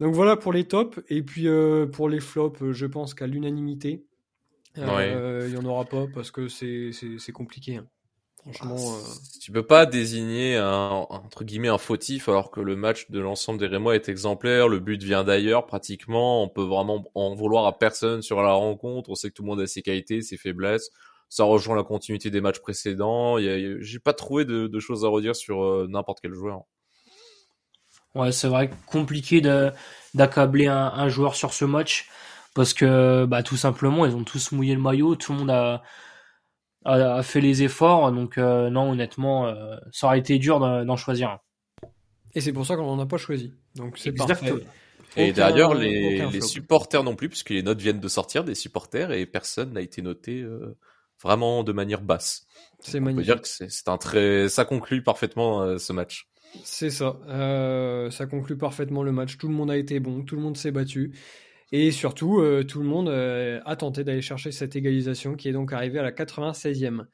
Donc 0.00 0.14
voilà 0.14 0.36
pour 0.36 0.52
les 0.52 0.64
tops. 0.64 1.00
Et 1.08 1.22
puis 1.22 1.48
euh, 1.48 1.86
pour 1.86 2.08
les 2.08 2.20
flops, 2.20 2.72
je 2.72 2.86
pense 2.86 3.12
qu'à 3.12 3.26
l'unanimité, 3.26 4.06
il 4.76 5.50
n'y 5.50 5.56
en 5.56 5.64
aura 5.64 5.84
pas 5.84 6.06
parce 6.12 6.30
que 6.30 6.48
c'est 6.48 7.32
compliqué. 7.32 7.76
Hein. 7.76 7.86
Franchement, 8.44 8.76
ah, 8.78 9.08
euh, 9.08 9.14
tu 9.40 9.52
peux 9.52 9.66
pas 9.66 9.86
désigner 9.86 10.56
un 10.56 11.06
entre 11.08 11.44
guillemets 11.44 11.68
un 11.68 11.78
fautif 11.78 12.28
alors 12.28 12.50
que 12.50 12.60
le 12.60 12.76
match 12.76 13.10
de 13.10 13.18
l'ensemble 13.18 13.58
des 13.58 13.66
Rémois 13.66 13.94
est 13.94 14.10
exemplaire, 14.10 14.68
le 14.68 14.80
but 14.80 15.02
vient 15.02 15.24
d'ailleurs 15.24 15.64
pratiquement, 15.64 16.42
on 16.42 16.50
peut 16.50 16.64
vraiment 16.64 17.04
en 17.14 17.34
vouloir 17.34 17.64
à 17.64 17.78
personne 17.78 18.20
sur 18.20 18.42
la 18.42 18.52
rencontre, 18.52 19.08
on 19.08 19.14
sait 19.14 19.30
que 19.30 19.34
tout 19.34 19.44
le 19.44 19.48
monde 19.48 19.62
a 19.62 19.66
ses 19.66 19.80
qualités, 19.80 20.20
ses 20.20 20.36
faiblesses, 20.36 20.90
ça 21.30 21.44
rejoint 21.44 21.74
la 21.74 21.84
continuité 21.84 22.30
des 22.30 22.42
matchs 22.42 22.60
précédents, 22.60 23.38
j'ai 23.38 23.98
pas 23.98 24.12
trouvé 24.12 24.44
de, 24.44 24.78
choses 24.78 25.06
à 25.06 25.08
redire 25.08 25.34
sur 25.34 25.64
euh, 25.64 25.86
n'importe 25.88 26.18
quel 26.20 26.34
joueur. 26.34 26.64
Ouais, 28.14 28.30
c'est 28.30 28.48
vrai 28.48 28.70
compliqué 28.86 29.40
d'accabler 30.12 30.66
un, 30.66 30.92
un 30.94 31.08
joueur 31.08 31.34
sur 31.34 31.54
ce 31.54 31.64
match 31.64 32.10
parce 32.54 32.74
que 32.74 33.24
bah 33.26 33.42
tout 33.42 33.56
simplement 33.56 34.06
ils 34.06 34.14
ont 34.14 34.24
tous 34.24 34.52
mouillé 34.52 34.74
le 34.74 34.80
maillot, 34.80 35.16
tout 35.16 35.32
le 35.32 35.38
monde 35.38 35.50
a 35.50 35.82
a, 36.84 37.22
fait 37.22 37.40
les 37.40 37.62
efforts. 37.62 38.12
Donc 38.12 38.38
euh, 38.38 38.70
non, 38.70 38.90
honnêtement, 38.90 39.46
euh, 39.46 39.76
ça 39.92 40.06
aurait 40.06 40.18
été 40.18 40.38
dur 40.38 40.60
d'en 40.60 40.96
choisir 40.96 41.30
un. 41.30 41.40
Et 42.34 42.40
c'est 42.40 42.52
pour 42.52 42.66
ça 42.66 42.76
qu'on 42.76 42.96
n'en 42.96 43.02
a 43.02 43.06
pas 43.06 43.16
choisi. 43.16 43.54
Donc 43.76 43.98
c'est 43.98 44.12
parfait. 44.12 44.52
Et 45.16 45.32
d'ailleurs, 45.32 45.74
les, 45.74 46.40
supporters 46.40 47.04
non 47.04 47.14
plus, 47.14 47.28
puisque 47.28 47.50
les 47.50 47.62
notes 47.62 47.80
viennent 47.80 48.00
de 48.00 48.08
sortir 48.08 48.42
des 48.42 48.56
supporters 48.56 49.12
et 49.12 49.26
personne 49.26 49.72
n'a 49.72 49.80
été 49.80 50.02
noté 50.02 50.40
euh, 50.40 50.76
vraiment 51.22 51.62
de 51.62 51.72
manière 51.72 52.02
basse. 52.02 52.46
C'est 52.80 52.98
magnifique. 52.98 53.30
On 53.30 53.34
peut 53.34 53.40
dire 53.40 53.42
que 53.42 53.70
c'est 53.70 53.88
un 53.88 53.96
très, 53.96 54.48
ça 54.48 54.64
conclut 54.64 55.02
parfaitement 55.02 55.78
ce 55.78 55.92
match. 55.92 56.28
C'est 56.64 56.90
ça. 56.90 57.16
ça 58.10 58.26
conclut 58.26 58.58
parfaitement 58.58 59.02
le 59.02 59.12
match. 59.12 59.38
Tout 59.38 59.48
le 59.48 59.54
monde 59.54 59.70
a 59.70 59.76
été 59.76 60.00
bon, 60.00 60.24
tout 60.24 60.34
le 60.34 60.42
monde 60.42 60.56
s'est 60.56 60.72
battu. 60.72 61.12
Et 61.72 61.90
surtout, 61.90 62.40
euh, 62.40 62.62
tout 62.62 62.78
le 62.80 62.86
monde 62.86 63.08
euh, 63.08 63.60
a 63.64 63.76
tenté 63.76 64.04
d'aller 64.04 64.20
chercher 64.20 64.52
cette 64.52 64.76
égalisation 64.76 65.34
qui 65.34 65.48
est 65.48 65.52
donc 65.52 65.72
arrivée 65.72 65.98
à 65.98 66.02
la 66.02 66.12
96e. 66.12 67.06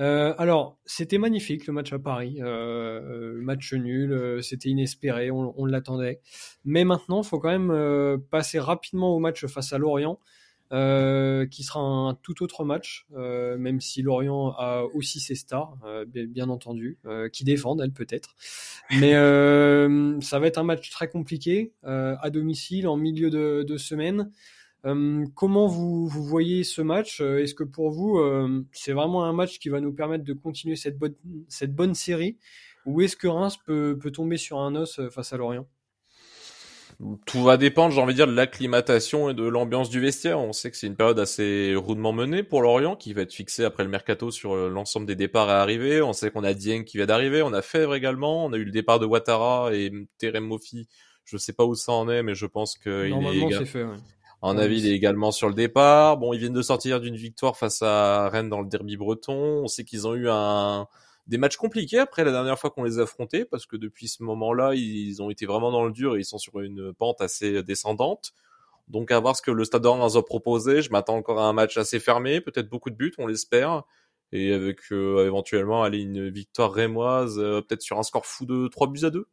Euh, 0.00 0.34
alors, 0.38 0.78
c'était 0.84 1.18
magnifique 1.18 1.66
le 1.66 1.72
match 1.72 1.92
à 1.92 1.98
Paris. 1.98 2.40
match 2.40 3.72
nul, 3.72 4.42
c'était 4.42 4.68
inespéré, 4.68 5.30
on, 5.30 5.54
on 5.56 5.64
l'attendait. 5.64 6.20
Mais 6.64 6.84
maintenant, 6.84 7.22
il 7.22 7.26
faut 7.26 7.38
quand 7.38 7.56
même 7.56 8.20
passer 8.30 8.58
rapidement 8.58 9.14
au 9.14 9.18
match 9.18 9.46
face 9.46 9.72
à 9.72 9.78
Lorient. 9.78 10.18
Euh, 10.72 11.44
qui 11.44 11.64
sera 11.64 11.80
un 11.80 12.14
tout 12.14 12.42
autre 12.42 12.64
match, 12.64 13.06
euh, 13.14 13.58
même 13.58 13.82
si 13.82 14.00
Lorient 14.00 14.54
a 14.56 14.84
aussi 14.94 15.20
ses 15.20 15.34
stars, 15.34 15.76
euh, 15.84 16.06
bien, 16.06 16.48
entendu, 16.48 16.98
qui 17.30 17.44
défendent, 17.44 17.82
elles 17.82 17.92
peut-être. 17.92 18.34
Mais 18.90 19.12
ça 20.22 20.38
va 20.38 20.46
être 20.46 20.58
un 20.58 20.62
match 20.62 20.90
très 20.90 21.08
compliqué, 21.08 21.72
à 21.82 22.30
domicile, 22.30 22.88
en 22.88 22.96
milieu 22.96 23.28
de, 23.28 23.76
semaine. 23.76 24.30
comment 25.34 25.66
vous, 25.66 26.08
voyez 26.08 26.64
ce 26.64 26.80
match? 26.80 27.20
Est-ce 27.20 27.54
que 27.54 27.64
pour 27.64 27.90
vous, 27.90 28.18
c'est 28.72 28.92
vraiment 28.92 29.24
un 29.24 29.32
match 29.34 29.58
qui 29.58 29.68
va 29.68 29.80
nous 29.80 29.92
permettre 29.92 30.24
de 30.24 30.32
continuer 30.32 30.76
cette 30.76 30.96
bonne, 30.98 31.94
série? 31.94 32.38
Ou 32.86 33.02
est-ce 33.02 33.16
que 33.16 33.28
Reims 33.28 33.58
peut 33.66 34.10
tomber 34.12 34.38
sur 34.38 34.58
un 34.58 34.74
os 34.74 35.00
face 35.10 35.34
à 35.34 35.36
Lorient? 35.36 35.66
Tout 37.26 37.42
va 37.42 37.56
dépendre, 37.56 37.94
j'ai 37.94 38.00
envie 38.00 38.12
de 38.12 38.16
dire, 38.16 38.26
de 38.26 38.32
l'acclimatation 38.32 39.30
et 39.30 39.34
de 39.34 39.44
l'ambiance 39.44 39.90
du 39.90 40.00
vestiaire. 40.00 40.38
On 40.38 40.52
sait 40.52 40.70
que 40.70 40.76
c'est 40.76 40.86
une 40.86 40.96
période 40.96 41.18
assez 41.18 41.74
rudement 41.76 42.12
menée 42.12 42.42
pour 42.42 42.62
Lorient, 42.62 42.96
qui 42.96 43.12
va 43.12 43.22
être 43.22 43.32
fixée 43.32 43.64
après 43.64 43.82
le 43.82 43.88
mercato 43.88 44.30
sur 44.30 44.54
euh, 44.54 44.68
l'ensemble 44.68 45.06
des 45.06 45.16
départs 45.16 45.48
à 45.48 45.60
arriver. 45.60 46.02
On 46.02 46.12
sait 46.12 46.30
qu'on 46.30 46.44
a 46.44 46.54
Dieng 46.54 46.84
qui 46.84 46.96
vient 46.96 47.06
d'arriver, 47.06 47.42
on 47.42 47.52
a 47.52 47.62
Fèvre 47.62 47.94
également, 47.94 48.44
on 48.44 48.52
a 48.52 48.56
eu 48.56 48.64
le 48.64 48.70
départ 48.70 49.00
de 49.00 49.06
Ouattara 49.06 49.74
et 49.74 49.90
Terem 50.18 50.44
Mofi. 50.44 50.88
Je 51.24 51.36
sais 51.36 51.52
pas 51.52 51.64
où 51.64 51.74
ça 51.74 51.92
en 51.92 52.08
est, 52.08 52.22
mais 52.22 52.34
je 52.34 52.46
pense 52.46 52.76
que 52.76 53.08
Normalement, 53.08 53.50
fait, 53.64 53.84
ouais. 53.84 53.96
En 54.40 54.58
avis, 54.58 54.80
il 54.80 54.86
est 54.88 54.94
également 54.94 55.30
sur 55.30 55.48
le 55.48 55.54
départ. 55.54 56.16
Bon, 56.16 56.32
ils 56.32 56.40
viennent 56.40 56.52
de 56.52 56.62
sortir 56.62 57.00
d'une 57.00 57.14
victoire 57.14 57.56
face 57.56 57.80
à 57.80 58.28
Rennes 58.28 58.48
dans 58.48 58.60
le 58.60 58.68
derby 58.68 58.96
breton. 58.96 59.62
On 59.62 59.68
sait 59.68 59.84
qu'ils 59.84 60.08
ont 60.08 60.14
eu 60.16 60.28
un, 60.28 60.88
des 61.26 61.38
matchs 61.38 61.56
compliqués 61.56 61.98
après 61.98 62.24
la 62.24 62.32
dernière 62.32 62.58
fois 62.58 62.70
qu'on 62.70 62.84
les 62.84 62.98
a 62.98 63.02
affrontés, 63.02 63.44
parce 63.44 63.66
que 63.66 63.76
depuis 63.76 64.08
ce 64.08 64.22
moment-là, 64.22 64.74
ils 64.74 65.22
ont 65.22 65.30
été 65.30 65.46
vraiment 65.46 65.70
dans 65.70 65.84
le 65.84 65.92
dur 65.92 66.16
et 66.16 66.20
ils 66.20 66.24
sont 66.24 66.38
sur 66.38 66.60
une 66.60 66.92
pente 66.92 67.20
assez 67.20 67.62
descendante. 67.62 68.34
Donc 68.88 69.10
à 69.10 69.20
voir 69.20 69.36
ce 69.36 69.42
que 69.42 69.50
le 69.50 69.64
Stade 69.64 69.82
de 69.82 69.88
Reims 69.88 70.16
a 70.16 70.22
proposé. 70.22 70.82
Je 70.82 70.90
m'attends 70.90 71.16
encore 71.16 71.40
à 71.40 71.44
un 71.44 71.52
match 71.52 71.76
assez 71.76 72.00
fermé, 72.00 72.40
peut-être 72.40 72.68
beaucoup 72.68 72.90
de 72.90 72.94
buts, 72.94 73.12
on 73.18 73.26
l'espère. 73.26 73.84
Et 74.32 74.52
avec 74.52 74.80
euh, 74.92 75.26
éventuellement 75.26 75.82
aller 75.82 75.98
une 75.98 76.30
victoire 76.30 76.72
rémoise, 76.72 77.38
euh, 77.38 77.60
peut-être 77.60 77.82
sur 77.82 77.98
un 77.98 78.02
score 78.02 78.24
fou 78.24 78.46
de 78.46 78.68
3 78.68 78.86
buts 78.88 79.04
à 79.04 79.10
2. 79.10 79.26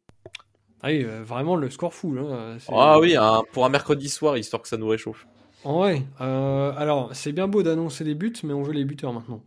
Ah 0.82 0.88
oui, 0.88 1.04
euh, 1.04 1.22
vraiment 1.24 1.56
le 1.56 1.70
score 1.70 1.92
fou. 1.92 2.14
Là, 2.14 2.56
ah 2.68 2.98
oui, 3.00 3.16
pour 3.52 3.64
un 3.64 3.70
mercredi 3.70 4.08
soir, 4.08 4.36
histoire 4.36 4.62
que 4.62 4.68
ça 4.68 4.76
nous 4.76 4.88
réchauffe. 4.88 5.26
Ouais, 5.64 6.02
alors 6.18 7.10
c'est 7.14 7.32
bien 7.32 7.48
beau 7.48 7.62
d'annoncer 7.62 8.04
les 8.04 8.14
buts, 8.14 8.32
mais 8.44 8.54
on 8.54 8.62
veut 8.62 8.72
les 8.72 8.84
buteurs 8.84 9.12
maintenant. 9.12 9.42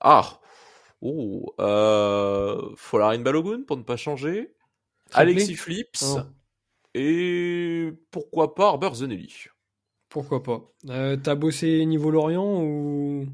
Ah, 0.00 0.40
Oh, 1.02 1.54
euh, 1.60 2.70
Folarine 2.76 3.22
Balogun 3.22 3.62
pour 3.62 3.76
ne 3.76 3.82
pas 3.82 3.96
changer. 3.96 4.54
Alexis 5.12 5.54
Flips. 5.54 6.02
Oh. 6.02 6.20
Et 6.94 7.92
pourquoi 8.10 8.54
pas 8.54 8.68
Arbor 8.68 8.94
Zenelli. 8.94 9.44
Pourquoi 10.08 10.42
pas. 10.42 10.62
Euh, 10.88 11.16
T'as 11.16 11.34
bossé 11.34 11.84
niveau 11.84 12.10
Lorient 12.10 12.62
ou? 12.62 13.26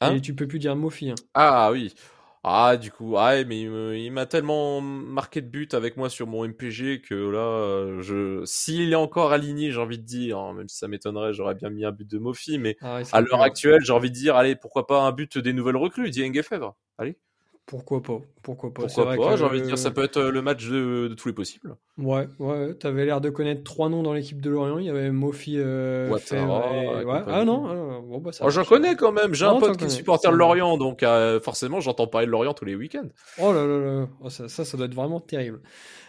Hein? 0.00 0.16
Et 0.16 0.20
tu 0.20 0.34
peux 0.34 0.48
plus 0.48 0.58
dire 0.58 0.74
Mofi. 0.74 1.10
Hein. 1.10 1.14
Ah 1.34 1.70
oui. 1.70 1.94
Ah, 2.44 2.76
du 2.76 2.90
coup, 2.90 3.16
ah, 3.18 3.44
mais 3.44 3.60
il 3.62 4.10
m'a 4.10 4.26
tellement 4.26 4.80
marqué 4.80 5.40
de 5.40 5.46
but 5.46 5.74
avec 5.74 5.96
moi 5.96 6.10
sur 6.10 6.26
mon 6.26 6.44
MPG 6.44 7.00
que 7.00 7.14
là, 7.14 8.00
je, 8.02 8.44
s'il 8.44 8.90
est 8.90 8.96
encore 8.96 9.32
aligné, 9.32 9.70
j'ai 9.70 9.78
envie 9.78 9.98
de 9.98 10.02
dire, 10.04 10.38
hein, 10.38 10.52
même 10.52 10.68
si 10.68 10.76
ça 10.76 10.88
m'étonnerait, 10.88 11.32
j'aurais 11.32 11.54
bien 11.54 11.70
mis 11.70 11.84
un 11.84 11.92
but 11.92 12.08
de 12.10 12.18
Mofi, 12.18 12.58
mais 12.58 12.76
ah 12.80 13.00
à 13.12 13.20
l'heure 13.20 13.42
actuelle, 13.42 13.82
j'ai 13.84 13.92
envie 13.92 14.10
de 14.10 14.16
dire, 14.16 14.34
allez, 14.34 14.56
pourquoi 14.56 14.88
pas 14.88 15.02
un 15.02 15.12
but 15.12 15.38
des 15.38 15.52
nouvelles 15.52 15.76
recrues, 15.76 16.10
Dieng 16.10 16.42
Fèvre. 16.42 16.76
Allez. 16.98 17.16
Pourquoi 17.66 18.02
pas 18.02 18.18
Pourquoi 18.42 18.74
pas 18.74 18.82
Pourquoi 18.86 19.16
pas 19.16 19.36
J'ai 19.36 19.44
envie 19.44 19.60
de 19.60 19.66
dire, 19.66 19.78
ça 19.78 19.92
peut 19.92 20.02
être 20.02 20.16
euh, 20.16 20.30
le 20.30 20.42
match 20.42 20.68
de, 20.68 21.14
tous 21.16 21.28
les 21.28 21.34
possibles. 21.34 21.76
Ouais, 21.96 22.28
ouais. 22.38 22.74
T'avais 22.74 23.04
l'air 23.04 23.20
de 23.20 23.30
connaître 23.30 23.62
trois 23.62 23.88
noms 23.88 24.02
dans 24.02 24.12
l'équipe 24.12 24.40
de 24.40 24.50
Lorient. 24.50 24.78
Il 24.78 24.86
y 24.86 24.90
avait 24.90 25.10
Mofi, 25.10 25.54
euh, 25.56 26.10
ouais. 26.10 26.20
Ah 27.28 27.44
non, 27.44 27.66
ah, 27.68 28.00
bon 28.04 28.18
bah 28.18 28.32
ça. 28.32 28.44
Oh, 28.46 28.50
j'en 28.50 28.64
connais 28.64 28.96
quand 28.96 29.12
même. 29.12 29.34
J'ai 29.34 29.46
un 29.46 29.58
pote 29.58 29.76
qui 29.76 29.84
est 29.84 29.88
supporter 29.88 30.30
de 30.30 30.36
Lorient, 30.36 30.76
donc 30.76 31.02
euh, 31.02 31.40
forcément, 31.40 31.80
j'entends 31.80 32.08
parler 32.08 32.26
de 32.26 32.32
Lorient 32.32 32.52
tous 32.52 32.64
les 32.64 32.74
week-ends. 32.74 33.08
Oh 33.38 33.52
là 33.52 33.64
là 33.66 33.78
là, 33.78 34.08
oh, 34.20 34.28
ça, 34.28 34.48
ça, 34.48 34.76
doit 34.76 34.86
être 34.86 34.94
vraiment 34.94 35.20
terrible. 35.20 35.60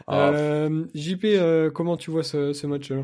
Ah. 0.08 0.30
Euh, 0.30 0.86
JP, 0.96 1.72
comment 1.74 1.98
tu 1.98 2.10
vois 2.10 2.24
ce, 2.24 2.54
ce 2.54 2.68
match-là? 2.68 3.04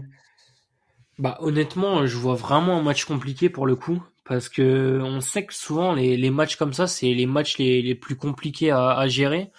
Bah 1.20 1.38
honnêtement, 1.42 2.06
je 2.08 2.16
vois 2.18 2.36
vraiment 2.36 2.78
un 2.78 2.82
match 2.82 3.04
compliqué 3.06 3.50
pour 3.50 3.68
le 3.68 3.76
coup 3.76 4.02
parce 4.26 4.48
que 4.50 5.00
on 5.04 5.22
sait 5.22 5.46
que 5.46 5.54
souvent 5.54 5.94
les, 5.94 6.16
les 6.18 6.30
matchs 6.32 6.56
comme 6.56 6.74
ça, 6.74 6.88
c'est 6.88 7.14
les 7.14 7.26
matchs 7.26 7.58
les, 7.58 7.82
les 7.82 7.96
plus 7.96 8.16
compliqués 8.16 8.72
à, 8.72 8.92
à 8.92 9.08
gérer. 9.08 9.52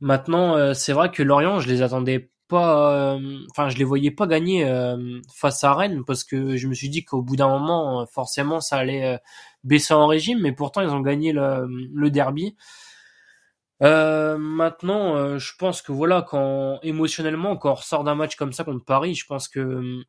Maintenant, 0.00 0.56
euh, 0.56 0.74
c'est 0.74 0.92
vrai 0.92 1.10
que 1.10 1.22
Lorient, 1.22 1.60
je 1.60 1.68
les 1.68 1.82
attendais 1.82 2.30
pas, 2.48 3.14
euh, 3.16 3.38
enfin, 3.50 3.70
je 3.70 3.78
les 3.78 3.84
voyais 3.84 4.10
pas 4.12 4.26
gagner 4.26 4.64
euh, 4.66 5.20
face 5.34 5.64
à 5.64 5.74
Rennes 5.74 6.04
parce 6.06 6.24
que 6.24 6.56
je 6.56 6.68
me 6.68 6.74
suis 6.74 6.90
dit 6.90 7.04
qu'au 7.04 7.22
bout 7.22 7.36
d'un 7.36 7.48
moment, 7.48 8.06
forcément, 8.06 8.60
ça 8.60 8.78
allait 8.78 9.18
baisser 9.64 9.94
en 9.94 10.06
régime, 10.06 10.40
mais 10.42 10.52
pourtant 10.52 10.82
ils 10.82 10.90
ont 10.90 11.00
gagné 11.00 11.32
le, 11.32 11.66
le 11.94 12.10
derby. 12.10 12.56
maintenant, 13.80 15.38
je 15.38 15.52
pense 15.58 15.82
que 15.82 15.92
voilà, 15.92 16.22
quand 16.22 16.78
émotionnellement, 16.82 17.56
quand 17.56 17.72
on 17.72 17.74
ressort 17.74 18.04
d'un 18.04 18.14
match 18.14 18.36
comme 18.36 18.52
ça 18.52 18.64
contre 18.64 18.84
Paris, 18.84 19.14
je 19.14 19.26
pense 19.26 19.48
que 19.48 20.04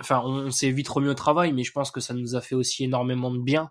enfin, 0.00 0.22
on, 0.24 0.50
s'est 0.50 0.70
vite 0.70 0.88
remis 0.88 1.08
au 1.08 1.14
travail, 1.14 1.52
mais 1.52 1.64
je 1.64 1.72
pense 1.72 1.90
que 1.90 2.00
ça 2.00 2.14
nous 2.14 2.36
a 2.36 2.40
fait 2.40 2.54
aussi 2.54 2.84
énormément 2.84 3.30
de 3.30 3.40
bien. 3.40 3.70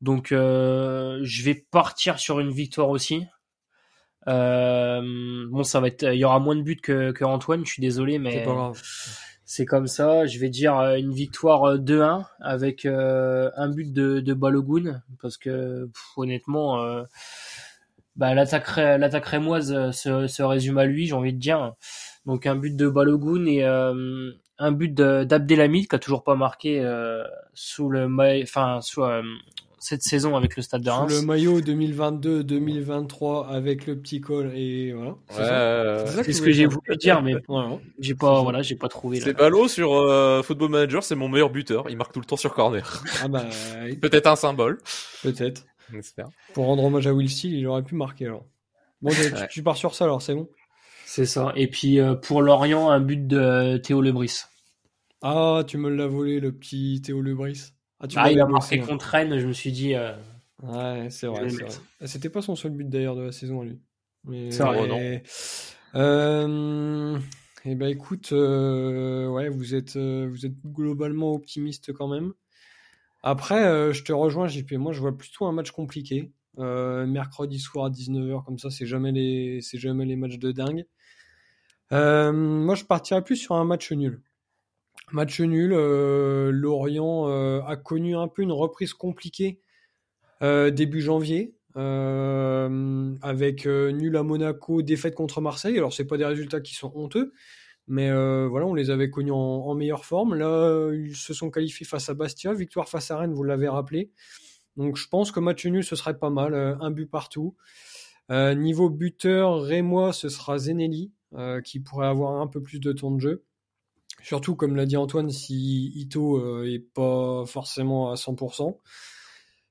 Donc, 0.00 0.32
euh, 0.32 1.20
je 1.22 1.42
vais 1.44 1.54
partir 1.54 2.18
sur 2.18 2.40
une 2.40 2.50
victoire 2.50 2.90
aussi. 2.90 3.24
Euh, 4.28 5.46
bon, 5.50 5.64
ça 5.64 5.80
va 5.80 5.88
être, 5.88 6.02
il 6.02 6.18
y 6.18 6.24
aura 6.24 6.38
moins 6.40 6.56
de 6.56 6.62
buts 6.62 6.76
que, 6.76 7.12
que 7.12 7.24
Antoine. 7.24 7.64
Je 7.64 7.72
suis 7.72 7.80
désolé, 7.80 8.18
mais 8.18 8.44
c'est 9.44 9.64
comme 9.64 9.86
ça. 9.86 10.26
Je 10.26 10.38
vais 10.38 10.48
dire 10.48 10.78
euh, 10.78 10.96
une 10.96 11.12
victoire 11.12 11.78
2-1 11.78 12.26
avec 12.40 12.86
un 12.86 13.68
but 13.70 13.92
de, 13.92 14.20
de 14.20 14.34
Balogun 14.34 15.02
parce 15.20 15.36
que 15.38 15.88
honnêtement, 16.16 16.84
bah, 18.16 18.34
l'attaque 18.34 18.76
l'attaque 18.76 19.26
rémoise 19.26 19.90
se, 19.92 20.26
se 20.26 20.42
résume 20.42 20.78
à 20.78 20.84
lui. 20.84 21.06
J'ai 21.06 21.14
envie 21.14 21.32
de 21.32 21.38
dire. 21.38 21.74
Donc 22.26 22.46
un 22.46 22.56
but 22.56 22.74
de 22.76 22.88
Balogun 22.88 23.46
et 23.46 23.62
un 24.58 24.72
but 24.72 24.94
d'Abdelhamid 24.94 25.88
qui 25.88 25.96
a 25.96 25.98
toujours 25.98 26.24
pas 26.24 26.34
marqué 26.34 26.80
euh, 26.80 27.24
sous 27.54 27.88
le 27.88 28.08
enfin 28.42 28.80
sous, 28.80 29.02
euh, 29.02 29.22
cette 29.84 30.02
saison 30.02 30.34
avec 30.34 30.56
le 30.56 30.62
Stade 30.62 30.82
de 30.82 30.88
Reims. 30.88 31.12
Le 31.12 31.26
maillot 31.26 31.60
2022-2023 31.60 33.48
avec 33.48 33.86
le 33.86 33.98
petit 33.98 34.20
col 34.20 34.50
et 34.54 34.92
voilà. 34.92 35.16
C'est 36.22 36.32
ce 36.32 36.40
que 36.40 36.52
j'ai 36.52 36.64
voulu 36.64 36.96
dire, 36.96 37.20
mais 37.22 37.34
j'ai 37.98 38.14
pas, 38.14 38.42
voilà, 38.42 38.62
j'ai 38.62 38.76
pas 38.76 38.88
trouvé. 38.88 39.20
C'est 39.20 39.34
Ballot 39.34 39.68
sur 39.68 39.92
euh, 39.92 40.42
Football 40.42 40.70
Manager, 40.70 41.02
c'est 41.02 41.16
mon 41.16 41.28
meilleur 41.28 41.50
buteur. 41.50 41.90
Il 41.90 41.98
marque 41.98 42.12
tout 42.12 42.20
le 42.20 42.24
temps 42.24 42.36
sur 42.36 42.54
corner. 42.54 43.04
Ah 43.22 43.28
bah, 43.28 43.44
peut-être 44.00 44.26
un 44.26 44.36
symbole. 44.36 44.78
Peut-être. 45.22 45.66
Pour 46.54 46.64
rendre 46.64 46.84
hommage 46.84 47.06
à 47.06 47.12
Will 47.12 47.28
Steele, 47.28 47.54
il 47.54 47.66
aurait 47.66 47.82
pu 47.82 47.94
marquer 47.94 48.26
alors. 48.26 48.46
Bon, 49.02 49.10
tu, 49.50 49.62
pars 49.62 49.76
sur 49.76 49.94
ça 49.94 50.04
alors, 50.04 50.22
c'est 50.22 50.34
bon. 50.34 50.48
C'est 51.14 51.26
ça. 51.26 51.52
Et 51.54 51.68
puis 51.68 52.00
euh, 52.00 52.16
pour 52.16 52.42
Lorient, 52.42 52.90
un 52.90 52.98
but 52.98 53.24
de 53.28 53.76
Théo 53.76 54.02
Lebris. 54.02 54.46
Ah, 55.22 55.62
tu 55.64 55.78
me 55.78 55.88
l'as 55.88 56.08
volé, 56.08 56.40
le 56.40 56.50
petit 56.50 57.00
Théo 57.04 57.22
Lebris. 57.22 57.70
Ah, 58.00 58.08
tu 58.08 58.18
ah, 58.18 58.32
il 58.32 58.40
a 58.40 58.46
marqué 58.46 58.80
contre 58.80 59.06
Rennes, 59.06 59.38
je 59.38 59.46
me 59.46 59.52
suis 59.52 59.70
dit. 59.70 59.94
Euh, 59.94 60.12
ouais, 60.64 61.10
c'est 61.10 61.28
vrai. 61.28 61.46
Ah, 62.00 62.08
c'était 62.08 62.30
pas 62.30 62.42
son 62.42 62.56
seul 62.56 62.72
but 62.72 62.88
d'ailleurs 62.88 63.14
de 63.14 63.22
la 63.22 63.30
saison 63.30 63.60
à 63.60 63.64
lui. 63.64 63.78
C'est 64.50 64.64
vrai, 64.64 64.88
non. 64.88 65.20
Euh... 65.94 67.18
Eh 67.64 67.76
ben 67.76 67.86
écoute, 67.86 68.32
euh, 68.32 69.28
ouais, 69.28 69.48
vous 69.48 69.76
êtes, 69.76 69.96
vous 69.96 70.46
êtes 70.46 70.66
globalement 70.66 71.32
optimiste 71.32 71.92
quand 71.92 72.08
même. 72.08 72.32
Après, 73.22 73.92
je 73.92 74.02
te 74.02 74.12
rejoins, 74.12 74.48
JP. 74.48 74.72
Moi, 74.72 74.92
je 74.92 75.00
vois 75.00 75.16
plutôt 75.16 75.46
un 75.46 75.52
match 75.52 75.70
compliqué. 75.70 76.32
mercredi 76.58 77.60
soir 77.60 77.84
à 77.84 77.90
19h, 77.90 78.44
comme 78.44 78.58
ça, 78.58 78.68
c'est 78.68 78.86
jamais 78.86 79.12
les, 79.12 79.60
c'est 79.60 79.78
jamais 79.78 80.06
les 80.06 80.16
matchs 80.16 80.40
de 80.40 80.50
dingue. 80.50 80.84
Moi, 81.90 82.74
je 82.74 82.84
partirais 82.84 83.22
plus 83.22 83.36
sur 83.36 83.54
un 83.54 83.64
match 83.64 83.92
nul. 83.92 84.20
Match 85.12 85.40
nul, 85.40 85.72
euh, 85.72 86.50
Lorient 86.50 87.28
euh, 87.28 87.60
a 87.62 87.76
connu 87.76 88.16
un 88.16 88.28
peu 88.28 88.42
une 88.42 88.52
reprise 88.52 88.94
compliquée 88.94 89.60
euh, 90.42 90.70
début 90.70 91.00
janvier, 91.00 91.54
avec 91.76 93.66
nul 93.66 94.16
à 94.16 94.22
Monaco, 94.22 94.82
défaite 94.82 95.14
contre 95.14 95.40
Marseille. 95.40 95.76
Alors 95.76 95.92
c'est 95.92 96.04
pas 96.04 96.16
des 96.16 96.24
résultats 96.24 96.60
qui 96.60 96.74
sont 96.74 96.92
honteux, 96.94 97.32
mais 97.88 98.10
voilà, 98.46 98.66
on 98.66 98.74
les 98.74 98.90
avait 98.90 99.10
connus 99.10 99.32
en, 99.32 99.74
meilleure 99.74 100.04
forme. 100.04 100.34
Là, 100.34 100.92
ils 100.92 101.16
se 101.16 101.34
sont 101.34 101.50
qualifiés 101.50 101.86
face 101.86 102.08
à 102.08 102.14
Bastia, 102.14 102.54
victoire 102.54 102.88
face 102.88 103.10
à 103.10 103.18
Rennes, 103.18 103.34
vous 103.34 103.42
l'avez 103.42 103.68
rappelé. 103.68 104.10
Donc 104.76 104.96
je 104.96 105.08
pense 105.08 105.32
que 105.32 105.40
match 105.40 105.66
nul, 105.66 105.82
ce 105.82 105.96
serait 105.96 106.18
pas 106.18 106.30
mal, 106.30 106.54
un 106.54 106.90
but 106.92 107.10
partout. 107.10 107.56
niveau 108.30 108.88
buteur, 108.88 109.62
Rémois, 109.62 110.12
ce 110.12 110.28
sera 110.28 110.58
Zenelli, 110.58 111.10
qui 111.64 111.80
pourrait 111.80 112.06
avoir 112.06 112.40
un 112.40 112.46
peu 112.46 112.62
plus 112.62 112.80
de 112.80 112.92
temps 112.92 113.10
de 113.10 113.20
jeu. 113.20 113.44
Surtout, 114.24 114.56
comme 114.56 114.74
l'a 114.74 114.86
dit 114.86 114.96
Antoine, 114.96 115.28
si 115.28 115.92
Ito 115.94 116.38
euh, 116.38 116.64
est 116.64 116.78
pas 116.78 117.44
forcément 117.46 118.10
à 118.10 118.14
100%. 118.14 118.80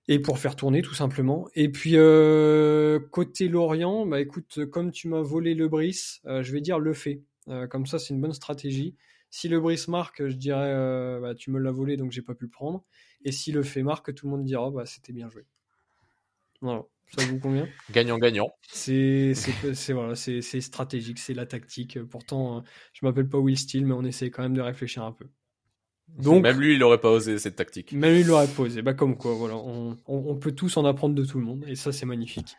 Et 0.09 0.19
pour 0.19 0.37
faire 0.37 0.55
tourner, 0.55 0.83
tout 0.83 0.93
simplement. 0.93 1.47
Et 1.55 1.69
puis, 1.69 1.93
euh, 1.95 2.99
côté 3.11 3.47
Lorient, 3.47 4.05
bah 4.05 4.19
écoute, 4.19 4.65
comme 4.65 4.91
tu 4.91 5.07
m'as 5.07 5.21
volé 5.21 5.55
le 5.55 5.69
Brice, 5.69 6.21
euh, 6.27 6.43
je 6.43 6.51
vais 6.51 6.61
dire 6.61 6.77
le 6.77 6.93
fait. 6.93 7.23
comme 7.69 7.85
ça, 7.87 7.99
c'est 7.99 8.13
une 8.13 8.21
bonne 8.21 8.33
stratégie. 8.33 8.95
Si 9.31 9.49
le 9.49 9.59
Brice 9.59 9.87
marque, 9.87 10.27
je 10.27 10.35
dirais, 10.35 11.19
bah, 11.19 11.33
tu 11.35 11.49
me 11.49 11.59
l'as 11.59 11.71
volé, 11.71 11.97
donc 11.97 12.11
j'ai 12.11 12.21
pas 12.21 12.35
pu 12.35 12.45
le 12.45 12.51
prendre. 12.51 12.85
Et 13.25 13.31
si 13.31 13.51
le 13.51 13.63
fait 13.63 13.81
marque, 13.81 14.13
tout 14.13 14.27
le 14.27 14.31
monde 14.31 14.45
dira, 14.45 14.69
bah 14.69 14.85
c'était 14.85 15.13
bien 15.13 15.29
joué. 15.29 15.45
Voilà. 16.63 16.81
Ça 17.15 17.25
vous 17.27 17.39
convient 17.39 17.67
Gagnant-gagnant. 17.91 18.49
C'est 18.67 19.33
voilà, 19.89 20.15
stratégique, 20.15 21.19
c'est 21.19 21.35
la 21.35 21.45
tactique. 21.45 22.03
Pourtant, 22.05 22.63
je 22.91 23.05
m'appelle 23.05 23.29
pas 23.29 23.37
Will 23.37 23.57
Steele, 23.57 23.85
mais 23.85 23.93
on 23.93 24.03
essaie 24.03 24.31
quand 24.31 24.41
même 24.41 24.55
de 24.55 24.61
réfléchir 24.61 25.03
un 25.03 25.11
peu. 25.11 25.27
Donc, 26.09 26.43
même 26.43 26.59
lui, 26.59 26.73
il 26.73 26.79
n'aurait 26.79 26.99
pas 26.99 27.09
osé 27.09 27.39
cette 27.39 27.55
tactique. 27.55 27.91
Même 27.91 28.13
lui, 28.13 28.21
il 28.21 28.27
l'aurait 28.27 28.47
pas 28.47 28.63
osé. 28.63 28.81
Bah, 28.81 28.93
comme 28.93 29.17
quoi, 29.17 29.33
voilà, 29.33 29.55
on, 29.55 29.97
on, 30.05 30.35
peut 30.35 30.51
tous 30.51 30.77
en 30.77 30.85
apprendre 30.85 31.15
de 31.15 31.25
tout 31.25 31.39
le 31.39 31.45
monde, 31.45 31.65
et 31.67 31.75
ça, 31.75 31.91
c'est 31.91 32.05
magnifique. 32.05 32.55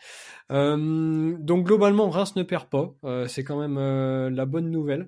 Euh, 0.50 1.36
donc, 1.38 1.66
globalement, 1.66 2.10
Reims 2.10 2.34
ne 2.36 2.42
perd 2.42 2.68
pas. 2.68 2.94
Euh, 3.04 3.28
c'est 3.28 3.44
quand 3.44 3.60
même 3.60 3.76
euh, 3.78 4.30
la 4.30 4.46
bonne 4.46 4.70
nouvelle. 4.70 5.06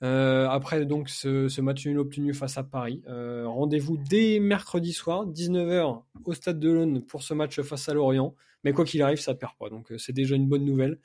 Après 0.00 0.86
donc 0.86 1.08
ce, 1.08 1.48
ce, 1.48 1.60
match 1.60 1.86
nul 1.86 1.98
obtenu 1.98 2.34
face 2.34 2.58
à 2.58 2.64
Paris. 2.64 3.02
Rendez-vous 3.06 3.96
dès 3.96 4.38
mercredi 4.40 4.92
soir, 4.92 5.26
19h, 5.26 6.02
au 6.24 6.34
stade 6.34 6.58
de 6.58 6.70
l'Aune 6.70 7.02
pour 7.02 7.22
ce 7.22 7.34
match 7.34 7.60
face 7.60 7.88
à 7.88 7.94
Lorient. 7.94 8.34
Mais 8.64 8.72
quoi 8.72 8.84
qu'il 8.84 9.02
arrive, 9.02 9.20
ça 9.20 9.34
perd 9.34 9.52
pas. 9.58 9.68
Donc 9.70 9.92
euh, 9.92 9.98
c'est 9.98 10.12
déjà 10.12 10.34
une 10.34 10.48
bonne 10.48 10.64
nouvelle. 10.64 10.98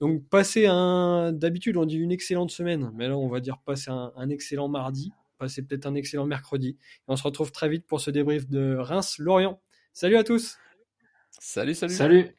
Donc 0.00 0.26
passer 0.28 0.66
un, 0.66 1.32
d'habitude 1.32 1.76
on 1.76 1.84
dit 1.84 1.96
une 1.96 2.12
excellente 2.12 2.50
semaine, 2.50 2.90
mais 2.94 3.08
là 3.08 3.18
on 3.18 3.28
va 3.28 3.40
dire 3.40 3.58
passer 3.58 3.90
un, 3.90 4.30
excellent 4.30 4.68
mardi, 4.68 5.12
passer 5.38 5.62
peut-être 5.62 5.86
un 5.86 5.94
excellent 5.94 6.26
mercredi. 6.26 6.76
Et 6.78 7.02
on 7.08 7.16
se 7.16 7.22
retrouve 7.22 7.52
très 7.52 7.68
vite 7.68 7.86
pour 7.86 8.00
ce 8.00 8.10
débrief 8.10 8.48
de 8.48 8.76
Reims-Lorient. 8.78 9.60
Salut 9.92 10.16
à 10.16 10.24
tous. 10.24 10.56
Salut, 11.38 11.74
salut. 11.74 11.94
Salut. 11.94 12.36